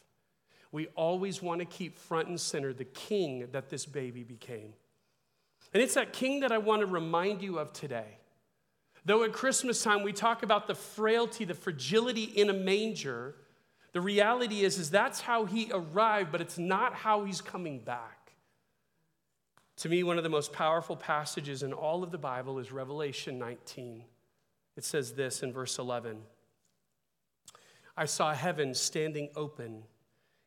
We 0.72 0.88
always 0.96 1.42
want 1.42 1.60
to 1.60 1.66
keep 1.66 1.98
front 1.98 2.30
and 2.30 2.40
center 2.40 2.72
the 2.72 2.86
king 2.86 3.50
that 3.52 3.70
this 3.70 3.86
baby 3.86 4.24
became. 4.24 4.74
And 5.74 5.84
it's 5.84 5.96
that 5.96 6.14
king 6.14 6.42
that 6.42 6.54
I 6.54 6.60
want 6.60 6.80
to 6.80 6.86
remind 6.86 7.42
you 7.42 7.60
of 7.60 7.74
today. 7.74 8.21
Though 9.04 9.24
at 9.24 9.34
Christmas 9.34 9.84
time 9.84 10.04
we 10.04 10.14
talk 10.14 10.44
about 10.44 10.68
the 10.68 10.76
frailty, 10.76 11.46
the 11.46 11.54
fragility 11.54 12.24
in 12.24 12.50
a 12.50 12.54
manger, 12.54 13.36
the 13.94 14.02
reality 14.02 14.64
is, 14.64 14.78
is 14.78 14.90
that's 14.90 15.22
how 15.22 15.46
he 15.46 15.70
arrived, 15.74 16.32
but 16.32 16.42
it's 16.42 16.58
not 16.58 16.94
how 16.94 17.26
he's 17.26 17.42
coming 17.42 17.80
back. 17.80 18.34
To 19.78 19.90
me, 19.90 20.04
one 20.04 20.18
of 20.18 20.24
the 20.24 20.30
most 20.30 20.54
powerful 20.54 20.96
passages 20.96 21.64
in 21.64 21.74
all 21.74 22.04
of 22.04 22.12
the 22.12 22.18
Bible 22.18 22.60
is 22.60 22.72
Revelation 22.72 23.40
19. 23.40 24.04
It 24.78 24.84
says 24.84 25.14
this 25.14 25.44
in 25.44 25.52
verse 25.52 25.80
11 25.80 26.22
I 27.98 28.06
saw 28.06 28.34
heaven 28.34 28.74
standing 28.74 29.30
open, 29.36 29.84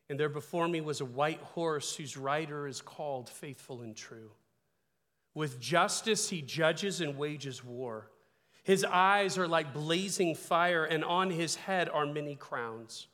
and 0.09 0.19
there 0.19 0.29
before 0.29 0.67
me 0.67 0.81
was 0.81 1.01
a 1.01 1.05
white 1.05 1.41
horse 1.41 1.95
whose 1.95 2.17
rider 2.17 2.67
is 2.67 2.81
called 2.81 3.29
Faithful 3.29 3.81
and 3.81 3.95
True. 3.95 4.31
With 5.33 5.59
justice 5.59 6.29
he 6.29 6.41
judges 6.41 7.01
and 7.01 7.17
wages 7.17 7.63
war. 7.63 8.09
His 8.65 8.83
eyes 8.83 9.37
are 9.37 9.47
like 9.47 9.73
blazing 9.73 10.33
fire, 10.33 10.83
and 10.83 11.05
on 11.05 11.29
his 11.29 11.53
head 11.53 11.87
are 11.87 12.07
many 12.07 12.35
crowns. 12.35 13.07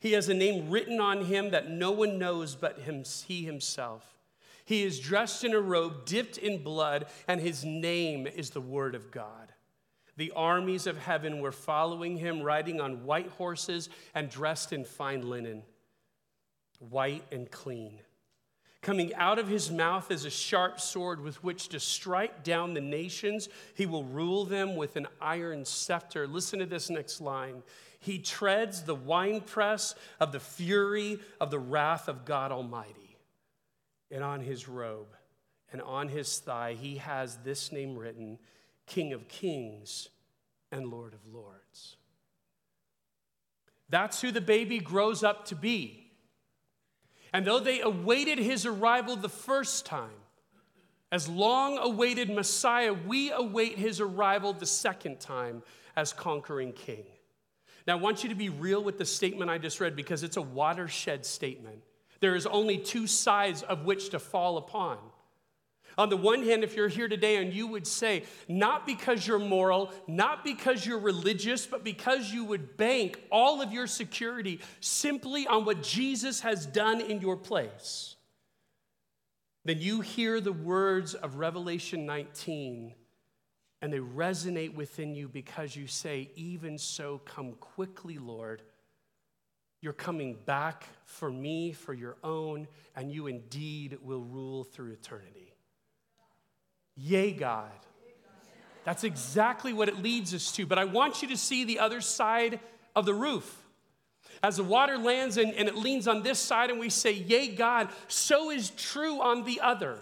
He 0.00 0.12
has 0.12 0.30
a 0.30 0.34
name 0.34 0.70
written 0.70 0.98
on 0.98 1.26
him 1.26 1.50
that 1.50 1.70
no 1.70 1.92
one 1.92 2.18
knows 2.18 2.56
but 2.56 2.80
him, 2.80 3.04
he 3.26 3.44
himself. 3.44 4.16
He 4.64 4.82
is 4.82 4.98
dressed 4.98 5.44
in 5.44 5.52
a 5.52 5.60
robe 5.60 6.06
dipped 6.06 6.38
in 6.38 6.62
blood, 6.62 7.04
and 7.28 7.38
his 7.38 7.66
name 7.66 8.26
is 8.26 8.50
the 8.50 8.62
Word 8.62 8.94
of 8.94 9.10
God. 9.10 9.52
The 10.16 10.32
armies 10.34 10.86
of 10.86 10.96
heaven 10.96 11.40
were 11.40 11.52
following 11.52 12.16
him, 12.16 12.40
riding 12.40 12.80
on 12.80 13.04
white 13.04 13.28
horses 13.28 13.90
and 14.14 14.30
dressed 14.30 14.72
in 14.72 14.84
fine 14.84 15.28
linen, 15.28 15.64
white 16.78 17.24
and 17.30 17.50
clean. 17.50 17.98
Coming 18.84 19.14
out 19.14 19.38
of 19.38 19.48
his 19.48 19.70
mouth 19.70 20.10
is 20.10 20.26
a 20.26 20.30
sharp 20.30 20.78
sword 20.78 21.22
with 21.22 21.42
which 21.42 21.68
to 21.70 21.80
strike 21.80 22.44
down 22.44 22.74
the 22.74 22.82
nations. 22.82 23.48
He 23.74 23.86
will 23.86 24.04
rule 24.04 24.44
them 24.44 24.76
with 24.76 24.96
an 24.96 25.06
iron 25.22 25.64
scepter. 25.64 26.26
Listen 26.26 26.58
to 26.58 26.66
this 26.66 26.90
next 26.90 27.22
line. 27.22 27.62
He 27.98 28.18
treads 28.18 28.82
the 28.82 28.94
winepress 28.94 29.94
of 30.20 30.32
the 30.32 30.40
fury 30.40 31.18
of 31.40 31.50
the 31.50 31.58
wrath 31.58 32.08
of 32.08 32.26
God 32.26 32.52
Almighty. 32.52 33.16
And 34.10 34.22
on 34.22 34.42
his 34.42 34.68
robe 34.68 35.16
and 35.72 35.80
on 35.80 36.10
his 36.10 36.38
thigh, 36.38 36.76
he 36.78 36.98
has 36.98 37.38
this 37.38 37.72
name 37.72 37.96
written 37.96 38.38
King 38.86 39.14
of 39.14 39.28
Kings 39.28 40.10
and 40.70 40.90
Lord 40.90 41.14
of 41.14 41.26
Lords. 41.32 41.96
That's 43.88 44.20
who 44.20 44.30
the 44.30 44.42
baby 44.42 44.78
grows 44.78 45.24
up 45.24 45.46
to 45.46 45.54
be. 45.54 46.03
And 47.34 47.44
though 47.44 47.58
they 47.58 47.80
awaited 47.80 48.38
his 48.38 48.64
arrival 48.64 49.16
the 49.16 49.28
first 49.28 49.84
time, 49.84 50.14
as 51.10 51.28
long 51.28 51.78
awaited 51.78 52.30
Messiah, 52.30 52.92
we 52.92 53.32
await 53.32 53.76
his 53.76 54.00
arrival 54.00 54.52
the 54.52 54.66
second 54.66 55.18
time 55.18 55.64
as 55.96 56.12
conquering 56.12 56.72
king. 56.72 57.04
Now, 57.88 57.98
I 57.98 58.00
want 58.00 58.22
you 58.22 58.28
to 58.28 58.36
be 58.36 58.50
real 58.50 58.82
with 58.82 58.98
the 58.98 59.04
statement 59.04 59.50
I 59.50 59.58
just 59.58 59.80
read 59.80 59.96
because 59.96 60.22
it's 60.22 60.36
a 60.36 60.42
watershed 60.42 61.26
statement. 61.26 61.82
There 62.20 62.36
is 62.36 62.46
only 62.46 62.78
two 62.78 63.08
sides 63.08 63.62
of 63.64 63.84
which 63.84 64.10
to 64.10 64.20
fall 64.20 64.56
upon. 64.56 64.98
On 65.96 66.08
the 66.08 66.16
one 66.16 66.42
hand, 66.42 66.64
if 66.64 66.74
you're 66.74 66.88
here 66.88 67.08
today 67.08 67.36
and 67.36 67.52
you 67.52 67.66
would 67.66 67.86
say, 67.86 68.24
not 68.48 68.86
because 68.86 69.26
you're 69.26 69.38
moral, 69.38 69.92
not 70.06 70.44
because 70.44 70.84
you're 70.84 70.98
religious, 70.98 71.66
but 71.66 71.84
because 71.84 72.32
you 72.32 72.44
would 72.44 72.76
bank 72.76 73.20
all 73.30 73.62
of 73.62 73.72
your 73.72 73.86
security 73.86 74.60
simply 74.80 75.46
on 75.46 75.64
what 75.64 75.82
Jesus 75.82 76.40
has 76.40 76.66
done 76.66 77.00
in 77.00 77.20
your 77.20 77.36
place, 77.36 78.16
then 79.64 79.78
you 79.78 80.00
hear 80.00 80.40
the 80.40 80.52
words 80.52 81.14
of 81.14 81.36
Revelation 81.36 82.06
19 82.06 82.94
and 83.84 83.92
they 83.92 83.98
resonate 83.98 84.74
within 84.74 85.14
you 85.14 85.28
because 85.28 85.76
you 85.76 85.86
say, 85.86 86.30
Even 86.36 86.78
so, 86.78 87.20
come 87.26 87.52
quickly, 87.60 88.16
Lord. 88.16 88.62
You're 89.82 89.92
coming 89.92 90.38
back 90.46 90.86
for 91.04 91.30
me, 91.30 91.72
for 91.72 91.92
your 91.92 92.16
own, 92.24 92.66
and 92.96 93.12
you 93.12 93.26
indeed 93.26 93.98
will 94.00 94.22
rule 94.22 94.64
through 94.64 94.92
eternity. 94.92 95.52
Yea, 96.96 97.32
God. 97.32 97.70
That's 98.84 99.04
exactly 99.04 99.72
what 99.72 99.88
it 99.88 100.02
leads 100.02 100.34
us 100.34 100.52
to. 100.52 100.66
But 100.66 100.78
I 100.78 100.84
want 100.84 101.22
you 101.22 101.28
to 101.28 101.36
see 101.36 101.64
the 101.64 101.78
other 101.78 102.00
side 102.00 102.60
of 102.94 103.06
the 103.06 103.14
roof. 103.14 103.62
As 104.42 104.58
the 104.58 104.64
water 104.64 104.98
lands 104.98 105.38
and, 105.38 105.54
and 105.54 105.68
it 105.68 105.74
leans 105.74 106.06
on 106.06 106.22
this 106.22 106.38
side, 106.38 106.70
and 106.70 106.78
we 106.78 106.90
say, 106.90 107.12
Yea, 107.12 107.48
God, 107.48 107.88
so 108.08 108.50
is 108.50 108.70
true 108.70 109.22
on 109.22 109.44
the 109.44 109.60
other. 109.60 109.98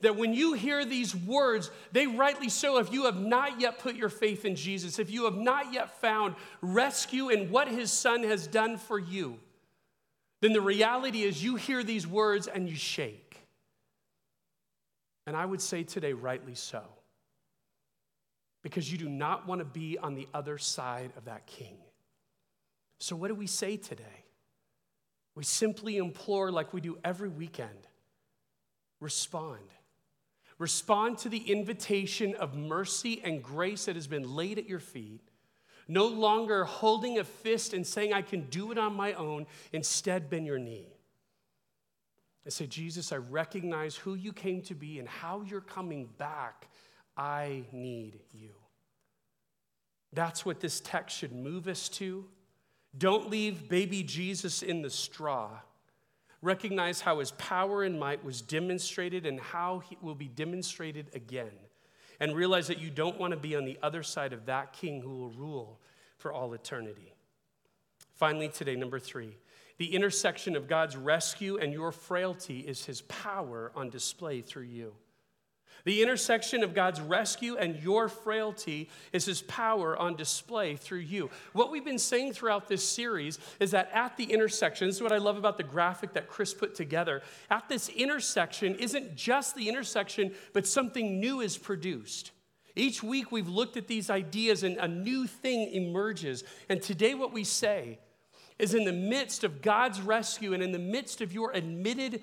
That 0.00 0.16
when 0.16 0.32
you 0.32 0.52
hear 0.54 0.84
these 0.84 1.14
words, 1.14 1.70
they 1.92 2.06
rightly 2.06 2.48
so, 2.48 2.78
if 2.78 2.92
you 2.92 3.04
have 3.04 3.20
not 3.20 3.60
yet 3.60 3.78
put 3.78 3.96
your 3.96 4.08
faith 4.08 4.44
in 4.44 4.54
Jesus, 4.54 4.98
if 4.98 5.10
you 5.10 5.24
have 5.24 5.36
not 5.36 5.72
yet 5.72 6.00
found 6.00 6.34
rescue 6.60 7.28
in 7.28 7.50
what 7.50 7.68
his 7.68 7.92
son 7.92 8.22
has 8.22 8.46
done 8.46 8.76
for 8.76 8.98
you, 8.98 9.38
then 10.40 10.52
the 10.52 10.60
reality 10.60 11.22
is 11.22 11.42
you 11.42 11.56
hear 11.56 11.82
these 11.82 12.06
words 12.06 12.46
and 12.46 12.68
you 12.68 12.76
shake. 12.76 13.27
And 15.28 15.36
I 15.36 15.44
would 15.44 15.60
say 15.60 15.82
today, 15.82 16.14
rightly 16.14 16.54
so. 16.54 16.80
Because 18.62 18.90
you 18.90 18.96
do 18.96 19.10
not 19.10 19.46
want 19.46 19.58
to 19.58 19.66
be 19.66 19.98
on 19.98 20.14
the 20.14 20.26
other 20.32 20.56
side 20.56 21.12
of 21.18 21.26
that 21.26 21.46
king. 21.46 21.76
So, 22.98 23.14
what 23.14 23.28
do 23.28 23.34
we 23.34 23.46
say 23.46 23.76
today? 23.76 24.24
We 25.34 25.44
simply 25.44 25.98
implore, 25.98 26.50
like 26.50 26.72
we 26.72 26.80
do 26.80 26.96
every 27.04 27.28
weekend 27.28 27.86
respond. 29.00 29.60
Respond 30.58 31.18
to 31.18 31.28
the 31.28 31.52
invitation 31.52 32.34
of 32.36 32.56
mercy 32.56 33.20
and 33.22 33.42
grace 33.42 33.84
that 33.84 33.96
has 33.96 34.06
been 34.06 34.34
laid 34.34 34.58
at 34.58 34.66
your 34.66 34.80
feet. 34.80 35.20
No 35.86 36.06
longer 36.06 36.64
holding 36.64 37.18
a 37.18 37.24
fist 37.24 37.74
and 37.74 37.86
saying, 37.86 38.14
I 38.14 38.22
can 38.22 38.46
do 38.48 38.72
it 38.72 38.78
on 38.78 38.94
my 38.94 39.12
own. 39.12 39.46
Instead, 39.74 40.30
bend 40.30 40.46
your 40.46 40.58
knee 40.58 40.97
and 42.48 42.52
say, 42.54 42.66
Jesus, 42.66 43.12
I 43.12 43.16
recognize 43.16 43.94
who 43.94 44.14
you 44.14 44.32
came 44.32 44.62
to 44.62 44.74
be 44.74 44.98
and 44.98 45.06
how 45.06 45.42
you're 45.42 45.60
coming 45.60 46.08
back. 46.16 46.68
I 47.14 47.64
need 47.72 48.20
you. 48.32 48.54
That's 50.14 50.46
what 50.46 50.58
this 50.58 50.80
text 50.80 51.14
should 51.14 51.34
move 51.34 51.68
us 51.68 51.90
to. 51.90 52.24
Don't 52.96 53.28
leave 53.28 53.68
baby 53.68 54.02
Jesus 54.02 54.62
in 54.62 54.80
the 54.80 54.88
straw. 54.88 55.50
Recognize 56.40 57.02
how 57.02 57.18
his 57.18 57.32
power 57.32 57.82
and 57.82 58.00
might 58.00 58.24
was 58.24 58.40
demonstrated 58.40 59.26
and 59.26 59.38
how 59.38 59.80
he 59.80 59.98
will 60.00 60.14
be 60.14 60.28
demonstrated 60.28 61.10
again. 61.12 61.52
and 62.20 62.34
realize 62.34 62.66
that 62.68 62.78
you 62.78 62.90
don't 62.90 63.18
want 63.18 63.32
to 63.32 63.36
be 63.36 63.54
on 63.54 63.64
the 63.64 63.78
other 63.82 64.02
side 64.02 64.32
of 64.32 64.46
that 64.46 64.72
king 64.72 65.00
who 65.00 65.16
will 65.16 65.30
rule 65.30 65.80
for 66.16 66.32
all 66.32 66.52
eternity. 66.52 67.12
Finally, 68.14 68.48
today, 68.48 68.74
number 68.74 68.98
three, 68.98 69.36
the 69.78 69.94
intersection 69.94 70.56
of 70.56 70.68
God's 70.68 70.96
rescue 70.96 71.56
and 71.56 71.72
your 71.72 71.92
frailty 71.92 72.60
is 72.60 72.84
his 72.84 73.02
power 73.02 73.72
on 73.74 73.90
display 73.90 74.42
through 74.42 74.64
you. 74.64 74.94
The 75.84 76.02
intersection 76.02 76.64
of 76.64 76.74
God's 76.74 77.00
rescue 77.00 77.56
and 77.56 77.80
your 77.82 78.08
frailty 78.08 78.90
is 79.12 79.24
his 79.24 79.42
power 79.42 79.96
on 79.96 80.16
display 80.16 80.76
through 80.76 80.98
you. 80.98 81.30
What 81.52 81.70
we've 81.70 81.84
been 81.84 81.98
saying 81.98 82.32
throughout 82.32 82.68
this 82.68 82.86
series 82.86 83.38
is 83.60 83.70
that 83.70 83.90
at 83.94 84.16
the 84.16 84.24
intersection, 84.24 84.88
this 84.88 84.96
is 84.96 85.02
what 85.02 85.12
I 85.12 85.18
love 85.18 85.38
about 85.38 85.56
the 85.56 85.62
graphic 85.62 86.14
that 86.14 86.28
Chris 86.28 86.52
put 86.52 86.74
together. 86.74 87.22
At 87.48 87.68
this 87.68 87.88
intersection 87.88 88.74
isn't 88.74 89.14
just 89.14 89.54
the 89.54 89.68
intersection, 89.68 90.34
but 90.52 90.66
something 90.66 91.20
new 91.20 91.40
is 91.40 91.56
produced. 91.56 92.32
Each 92.74 93.02
week 93.02 93.32
we've 93.32 93.48
looked 93.48 93.76
at 93.76 93.86
these 93.86 94.10
ideas 94.10 94.64
and 94.64 94.76
a 94.76 94.88
new 94.88 95.26
thing 95.26 95.70
emerges. 95.72 96.44
And 96.68 96.82
today, 96.82 97.14
what 97.14 97.32
we 97.32 97.44
say 97.44 97.98
is 98.58 98.74
in 98.74 98.84
the 98.84 98.92
midst 98.92 99.44
of 99.44 99.62
God's 99.62 100.00
rescue 100.00 100.52
and 100.52 100.62
in 100.62 100.72
the 100.72 100.78
midst 100.78 101.20
of 101.20 101.32
your 101.32 101.52
admitted 101.52 102.22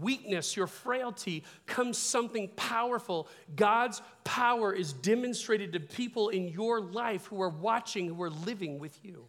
weakness, 0.00 0.56
your 0.56 0.66
frailty, 0.66 1.44
comes 1.66 1.96
something 1.96 2.48
powerful. 2.56 3.28
God's 3.54 4.02
power 4.24 4.72
is 4.72 4.92
demonstrated 4.92 5.72
to 5.72 5.80
people 5.80 6.28
in 6.30 6.48
your 6.48 6.80
life 6.80 7.26
who 7.26 7.40
are 7.40 7.48
watching, 7.48 8.08
who 8.08 8.22
are 8.22 8.30
living 8.30 8.78
with 8.78 8.98
you. 9.04 9.26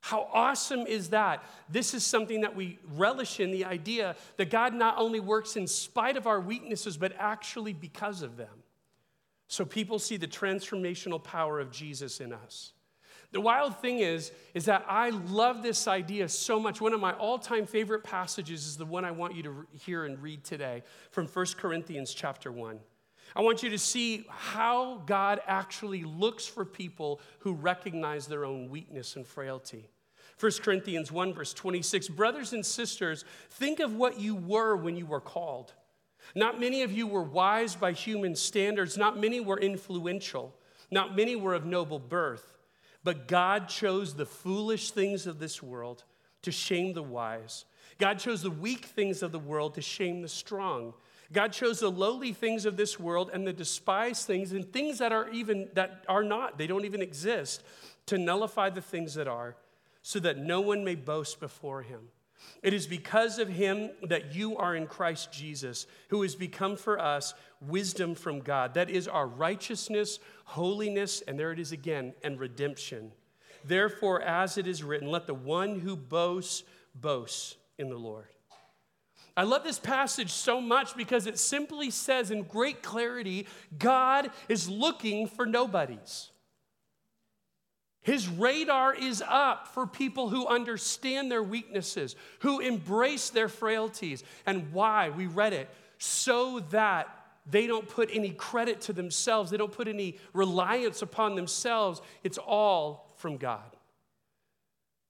How 0.00 0.28
awesome 0.32 0.86
is 0.86 1.10
that? 1.10 1.44
This 1.68 1.92
is 1.94 2.04
something 2.04 2.40
that 2.40 2.56
we 2.56 2.78
relish 2.94 3.38
in 3.38 3.50
the 3.50 3.66
idea 3.66 4.16
that 4.38 4.50
God 4.50 4.74
not 4.74 4.96
only 4.98 5.20
works 5.20 5.56
in 5.56 5.66
spite 5.66 6.16
of 6.16 6.26
our 6.26 6.40
weaknesses, 6.40 6.96
but 6.96 7.12
actually 7.18 7.74
because 7.74 8.22
of 8.22 8.36
them. 8.36 8.64
So 9.46 9.64
people 9.64 9.98
see 9.98 10.16
the 10.16 10.26
transformational 10.26 11.22
power 11.22 11.60
of 11.60 11.70
Jesus 11.70 12.20
in 12.20 12.32
us. 12.32 12.72
The 13.32 13.40
wild 13.40 13.76
thing 13.78 14.00
is, 14.00 14.32
is 14.54 14.64
that 14.64 14.84
I 14.88 15.10
love 15.10 15.62
this 15.62 15.86
idea 15.86 16.28
so 16.28 16.58
much. 16.58 16.80
One 16.80 16.92
of 16.92 17.00
my 17.00 17.12
all-time 17.12 17.64
favorite 17.66 18.02
passages 18.02 18.66
is 18.66 18.76
the 18.76 18.84
one 18.84 19.04
I 19.04 19.12
want 19.12 19.36
you 19.36 19.42
to 19.44 19.66
hear 19.72 20.04
and 20.04 20.20
read 20.20 20.42
today 20.42 20.82
from 21.12 21.28
1 21.28 21.46
Corinthians 21.56 22.12
chapter 22.12 22.50
1. 22.50 22.80
I 23.36 23.42
want 23.42 23.62
you 23.62 23.70
to 23.70 23.78
see 23.78 24.26
how 24.28 25.02
God 25.06 25.40
actually 25.46 26.02
looks 26.02 26.46
for 26.46 26.64
people 26.64 27.20
who 27.38 27.52
recognize 27.52 28.26
their 28.26 28.44
own 28.44 28.68
weakness 28.68 29.14
and 29.14 29.24
frailty. 29.24 29.88
1 30.40 30.52
Corinthians 30.62 31.12
1, 31.12 31.32
verse 31.34 31.52
26 31.52 32.08
Brothers 32.08 32.52
and 32.52 32.66
sisters, 32.66 33.24
think 33.50 33.78
of 33.78 33.94
what 33.94 34.18
you 34.18 34.34
were 34.34 34.74
when 34.74 34.96
you 34.96 35.06
were 35.06 35.20
called. 35.20 35.74
Not 36.34 36.58
many 36.58 36.82
of 36.82 36.90
you 36.90 37.06
were 37.06 37.22
wise 37.22 37.76
by 37.76 37.92
human 37.92 38.34
standards, 38.34 38.96
not 38.98 39.20
many 39.20 39.38
were 39.38 39.58
influential, 39.58 40.54
not 40.90 41.14
many 41.14 41.36
were 41.36 41.54
of 41.54 41.64
noble 41.64 42.00
birth. 42.00 42.59
But 43.02 43.28
God 43.28 43.68
chose 43.68 44.14
the 44.14 44.26
foolish 44.26 44.90
things 44.90 45.26
of 45.26 45.38
this 45.38 45.62
world 45.62 46.04
to 46.42 46.52
shame 46.52 46.92
the 46.92 47.02
wise. 47.02 47.64
God 47.98 48.18
chose 48.18 48.42
the 48.42 48.50
weak 48.50 48.86
things 48.86 49.22
of 49.22 49.32
the 49.32 49.38
world 49.38 49.74
to 49.74 49.82
shame 49.82 50.22
the 50.22 50.28
strong. 50.28 50.94
God 51.32 51.52
chose 51.52 51.80
the 51.80 51.90
lowly 51.90 52.32
things 52.32 52.66
of 52.66 52.76
this 52.76 52.98
world 52.98 53.30
and 53.32 53.46
the 53.46 53.52
despised 53.52 54.26
things 54.26 54.52
and 54.52 54.70
things 54.72 54.98
that 54.98 55.12
are 55.12 55.28
even 55.30 55.68
that 55.74 56.04
are 56.08 56.24
not, 56.24 56.58
they 56.58 56.66
don't 56.66 56.84
even 56.84 57.02
exist, 57.02 57.62
to 58.06 58.18
nullify 58.18 58.70
the 58.70 58.80
things 58.80 59.14
that 59.14 59.28
are, 59.28 59.56
so 60.02 60.18
that 60.18 60.38
no 60.38 60.60
one 60.60 60.84
may 60.84 60.96
boast 60.96 61.38
before 61.38 61.82
him. 61.82 62.00
It 62.62 62.74
is 62.74 62.86
because 62.86 63.38
of 63.38 63.48
him 63.48 63.90
that 64.02 64.34
you 64.34 64.56
are 64.56 64.74
in 64.74 64.86
Christ 64.86 65.30
Jesus, 65.30 65.86
who 66.08 66.22
has 66.22 66.34
become 66.34 66.76
for 66.76 66.98
us 66.98 67.34
wisdom 67.60 68.14
from 68.14 68.40
God. 68.40 68.74
That 68.74 68.90
is 68.90 69.06
our 69.08 69.26
righteousness, 69.26 70.18
holiness, 70.44 71.22
and 71.26 71.38
there 71.38 71.52
it 71.52 71.58
is 71.58 71.72
again, 71.72 72.14
and 72.22 72.38
redemption. 72.38 73.12
Therefore, 73.64 74.22
as 74.22 74.56
it 74.58 74.66
is 74.66 74.82
written, 74.82 75.08
let 75.08 75.26
the 75.26 75.34
one 75.34 75.80
who 75.80 75.96
boasts 75.96 76.64
boast 76.94 77.56
in 77.78 77.88
the 77.88 77.98
Lord. 77.98 78.26
I 79.36 79.44
love 79.44 79.64
this 79.64 79.78
passage 79.78 80.30
so 80.30 80.60
much 80.60 80.96
because 80.96 81.26
it 81.26 81.38
simply 81.38 81.90
says 81.90 82.30
in 82.30 82.42
great 82.42 82.82
clarity 82.82 83.46
God 83.78 84.30
is 84.48 84.68
looking 84.68 85.26
for 85.26 85.46
nobodies. 85.46 86.30
His 88.02 88.28
radar 88.28 88.94
is 88.94 89.22
up 89.26 89.68
for 89.68 89.86
people 89.86 90.30
who 90.30 90.46
understand 90.46 91.30
their 91.30 91.42
weaknesses, 91.42 92.16
who 92.40 92.60
embrace 92.60 93.30
their 93.30 93.48
frailties. 93.48 94.24
And 94.46 94.72
why? 94.72 95.10
We 95.10 95.26
read 95.26 95.52
it 95.52 95.68
so 95.98 96.60
that 96.70 97.19
they 97.50 97.66
don't 97.66 97.88
put 97.88 98.10
any 98.12 98.30
credit 98.30 98.80
to 98.82 98.92
themselves, 98.92 99.50
they 99.50 99.56
don't 99.56 99.72
put 99.72 99.88
any 99.88 100.18
reliance 100.32 101.02
upon 101.02 101.34
themselves. 101.34 102.00
It's 102.22 102.38
all 102.38 103.12
from 103.16 103.36
God. 103.36 103.76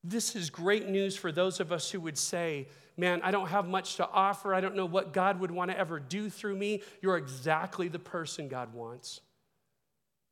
This 0.03 0.35
is 0.35 0.48
great 0.48 0.88
news 0.88 1.16
for 1.16 1.31
those 1.31 1.61
of 1.61 1.72
us 1.72 1.90
who 1.90 2.00
would 2.00 2.18
say, 2.18 2.68
Man, 2.96 3.22
I 3.22 3.31
don't 3.31 3.48
have 3.48 3.66
much 3.66 3.96
to 3.96 4.07
offer. 4.07 4.55
I 4.55 4.61
don't 4.61 4.76
know 4.76 4.85
what 4.85 5.14
God 5.14 5.40
would 5.40 5.50
want 5.50 5.70
to 5.70 5.79
ever 5.79 5.98
do 5.98 6.29
through 6.29 6.57
me. 6.57 6.83
You're 7.00 7.16
exactly 7.16 7.88
the 7.88 7.98
person 7.98 8.46
God 8.46 8.74
wants. 8.74 9.22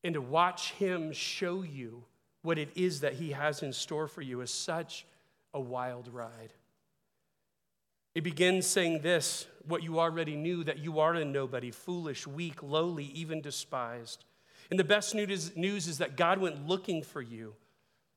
And 0.05 0.13
to 0.13 0.21
watch 0.21 0.73
Him 0.73 1.13
show 1.13 1.63
you 1.63 2.05
what 2.43 2.59
it 2.59 2.69
is 2.75 3.01
that 3.01 3.15
He 3.15 3.31
has 3.31 3.63
in 3.63 3.73
store 3.73 4.07
for 4.07 4.21
you 4.21 4.43
is 4.43 4.51
such 4.51 5.07
a 5.55 5.61
wild 5.61 6.13
ride. 6.13 6.53
It 8.15 8.25
begins 8.25 8.67
saying 8.67 9.03
this 9.03 9.47
what 9.67 9.83
you 9.83 10.01
already 10.01 10.35
knew 10.35 10.65
that 10.65 10.79
you 10.79 10.99
are 10.99 11.15
a 11.15 11.25
nobody, 11.25 11.71
foolish, 11.71 12.27
weak, 12.27 12.63
lowly, 12.63 13.05
even 13.07 13.41
despised. 13.41 14.25
And 14.71 14.79
the 14.79 14.85
best 14.85 15.15
news, 15.15 15.89
is 15.89 15.99
that 15.99 16.17
God 16.17 16.39
went 16.39 16.67
looking 16.67 17.03
for 17.03 17.23
you 17.23 17.55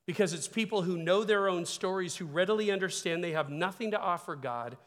because 0.06 0.34
it's 0.34 0.48
people 0.48 0.82
who 0.82 0.98
know 0.98 1.24
their 1.24 1.48
own 1.48 1.66
stories, 1.66 2.16
who 2.16 2.26
readily 2.26 2.72
understand 2.72 3.24
they 3.24 3.32
have 3.32 3.50
nothing 3.50 3.92
to 3.92 4.00
offer 4.00 4.36
God 4.36 4.78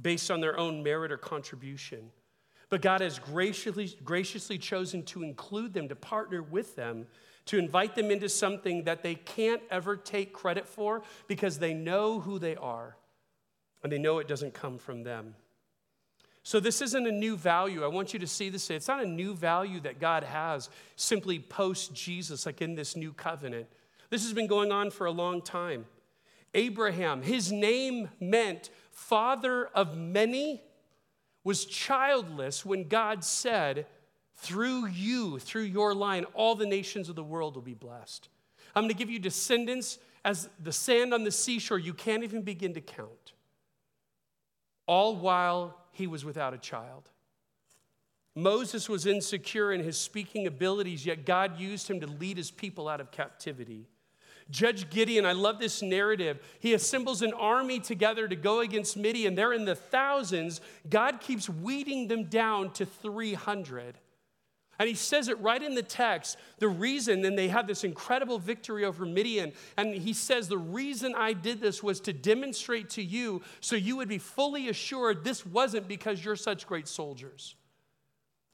based 0.00 0.30
on 0.30 0.40
their 0.40 0.58
own 0.58 0.82
merit 0.82 1.12
or 1.12 1.18
contribution. 1.18 2.10
But 2.68 2.82
God 2.82 3.00
has 3.00 3.18
graciously, 3.18 3.96
graciously 4.04 4.56
chosen 4.56 5.02
to 5.04 5.22
include 5.22 5.74
them, 5.74 5.88
to 5.88 5.96
partner 5.96 6.42
with 6.42 6.76
them 6.76 7.06
to 7.46 7.58
invite 7.58 7.94
them 7.96 8.10
into 8.10 8.28
something 8.28 8.84
that 8.84 9.02
they 9.02 9.16
can't 9.16 9.62
ever 9.70 9.96
take 9.96 10.32
credit 10.32 10.68
for 10.68 11.02
because 11.26 11.58
they 11.58 11.74
know 11.74 12.20
who 12.20 12.38
they 12.38 12.54
are 12.54 12.96
and 13.82 13.90
they 13.90 13.98
know 13.98 14.18
it 14.18 14.28
doesn't 14.28 14.54
come 14.54 14.78
from 14.78 15.02
them. 15.02 15.34
So, 16.42 16.58
this 16.58 16.80
isn't 16.80 17.06
a 17.06 17.12
new 17.12 17.36
value. 17.36 17.84
I 17.84 17.88
want 17.88 18.12
you 18.12 18.18
to 18.18 18.26
see 18.26 18.48
this. 18.48 18.70
It's 18.70 18.88
not 18.88 19.02
a 19.02 19.06
new 19.06 19.34
value 19.34 19.80
that 19.80 20.00
God 20.00 20.24
has 20.24 20.70
simply 20.96 21.38
post 21.38 21.94
Jesus, 21.94 22.46
like 22.46 22.62
in 22.62 22.74
this 22.74 22.96
new 22.96 23.12
covenant. 23.12 23.66
This 24.08 24.24
has 24.24 24.32
been 24.32 24.46
going 24.46 24.72
on 24.72 24.90
for 24.90 25.06
a 25.06 25.10
long 25.10 25.42
time. 25.42 25.84
Abraham, 26.54 27.22
his 27.22 27.52
name 27.52 28.08
meant 28.18 28.70
father 28.90 29.66
of 29.66 29.96
many, 29.96 30.62
was 31.44 31.64
childless 31.64 32.64
when 32.64 32.88
God 32.88 33.22
said, 33.22 33.86
through 34.36 34.86
you, 34.86 35.38
through 35.38 35.62
your 35.62 35.94
line, 35.94 36.24
all 36.32 36.54
the 36.54 36.66
nations 36.66 37.08
of 37.10 37.16
the 37.16 37.22
world 37.22 37.54
will 37.54 37.62
be 37.62 37.74
blessed. 37.74 38.28
I'm 38.74 38.84
going 38.84 38.88
to 38.88 38.96
give 38.96 39.10
you 39.10 39.18
descendants 39.18 39.98
as 40.24 40.48
the 40.62 40.72
sand 40.72 41.12
on 41.12 41.24
the 41.24 41.30
seashore 41.30 41.78
you 41.78 41.92
can't 41.92 42.24
even 42.24 42.42
begin 42.42 42.72
to 42.74 42.80
count. 42.80 43.10
All 44.90 45.14
while 45.14 45.78
he 45.92 46.08
was 46.08 46.24
without 46.24 46.52
a 46.52 46.58
child. 46.58 47.08
Moses 48.34 48.88
was 48.88 49.06
insecure 49.06 49.70
in 49.70 49.84
his 49.84 49.96
speaking 49.96 50.48
abilities, 50.48 51.06
yet 51.06 51.24
God 51.24 51.60
used 51.60 51.86
him 51.86 52.00
to 52.00 52.08
lead 52.08 52.36
his 52.36 52.50
people 52.50 52.88
out 52.88 53.00
of 53.00 53.12
captivity. 53.12 53.86
Judge 54.50 54.90
Gideon, 54.90 55.24
I 55.24 55.30
love 55.30 55.60
this 55.60 55.80
narrative. 55.80 56.40
He 56.58 56.74
assembles 56.74 57.22
an 57.22 57.32
army 57.34 57.78
together 57.78 58.26
to 58.26 58.34
go 58.34 58.58
against 58.58 58.96
Midian. 58.96 59.36
They're 59.36 59.52
in 59.52 59.64
the 59.64 59.76
thousands. 59.76 60.60
God 60.88 61.20
keeps 61.20 61.48
weeding 61.48 62.08
them 62.08 62.24
down 62.24 62.72
to 62.72 62.84
300. 62.84 63.94
And 64.80 64.88
he 64.88 64.94
says 64.94 65.28
it 65.28 65.38
right 65.40 65.62
in 65.62 65.74
the 65.74 65.82
text. 65.82 66.38
The 66.58 66.66
reason, 66.66 67.22
and 67.26 67.36
they 67.36 67.48
have 67.48 67.66
this 67.66 67.84
incredible 67.84 68.38
victory 68.38 68.86
over 68.86 69.04
Midian. 69.04 69.52
And 69.76 69.94
he 69.94 70.14
says, 70.14 70.48
The 70.48 70.56
reason 70.56 71.14
I 71.14 71.34
did 71.34 71.60
this 71.60 71.82
was 71.82 72.00
to 72.00 72.14
demonstrate 72.14 72.88
to 72.90 73.02
you 73.02 73.42
so 73.60 73.76
you 73.76 73.98
would 73.98 74.08
be 74.08 74.16
fully 74.16 74.70
assured 74.70 75.22
this 75.22 75.44
wasn't 75.44 75.86
because 75.86 76.24
you're 76.24 76.34
such 76.34 76.66
great 76.66 76.88
soldiers. 76.88 77.56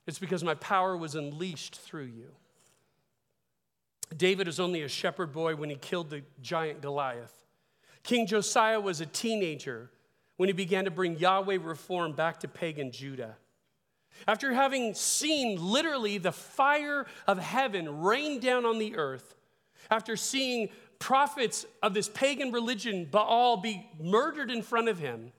It's 0.08 0.18
because 0.18 0.42
my 0.42 0.54
power 0.54 0.96
was 0.96 1.14
unleashed 1.14 1.76
through 1.76 2.06
you. 2.06 2.32
David 4.16 4.48
was 4.48 4.58
only 4.58 4.82
a 4.82 4.88
shepherd 4.88 5.32
boy 5.32 5.54
when 5.54 5.70
he 5.70 5.76
killed 5.76 6.10
the 6.10 6.22
giant 6.42 6.80
Goliath. 6.82 7.44
King 8.02 8.26
Josiah 8.26 8.80
was 8.80 9.00
a 9.00 9.06
teenager 9.06 9.90
when 10.38 10.48
he 10.48 10.52
began 10.52 10.86
to 10.86 10.90
bring 10.90 11.18
Yahweh 11.18 11.58
reform 11.62 12.14
back 12.14 12.40
to 12.40 12.48
pagan 12.48 12.90
Judah. 12.90 13.36
After 14.26 14.52
having 14.52 14.94
seen 14.94 15.60
literally 15.60 16.18
the 16.18 16.32
fire 16.32 17.06
of 17.26 17.38
heaven 17.38 18.02
rain 18.02 18.40
down 18.40 18.64
on 18.64 18.78
the 18.78 18.96
earth, 18.96 19.34
after 19.90 20.16
seeing 20.16 20.68
prophets 20.98 21.66
of 21.82 21.94
this 21.94 22.08
pagan 22.08 22.52
religion, 22.52 23.06
Baal, 23.10 23.58
be 23.58 23.88
murdered 24.00 24.50
in 24.50 24.62
front 24.62 24.88
of 24.88 24.98
him, 24.98 25.32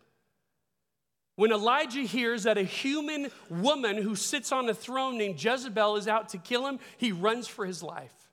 When 1.35 1.51
Elijah 1.51 2.01
hears 2.01 2.43
that 2.43 2.57
a 2.57 2.63
human 2.63 3.29
woman 3.49 3.97
who 3.97 4.15
sits 4.15 4.51
on 4.51 4.67
a 4.69 4.73
throne 4.73 5.19
named 5.19 5.41
Jezebel 5.41 5.95
is 5.95 6.07
out 6.07 6.29
to 6.29 6.39
kill 6.39 6.65
him, 6.65 6.79
he 6.97 7.11
runs 7.11 7.47
for 7.47 7.65
his 7.65 7.83
life, 7.83 8.29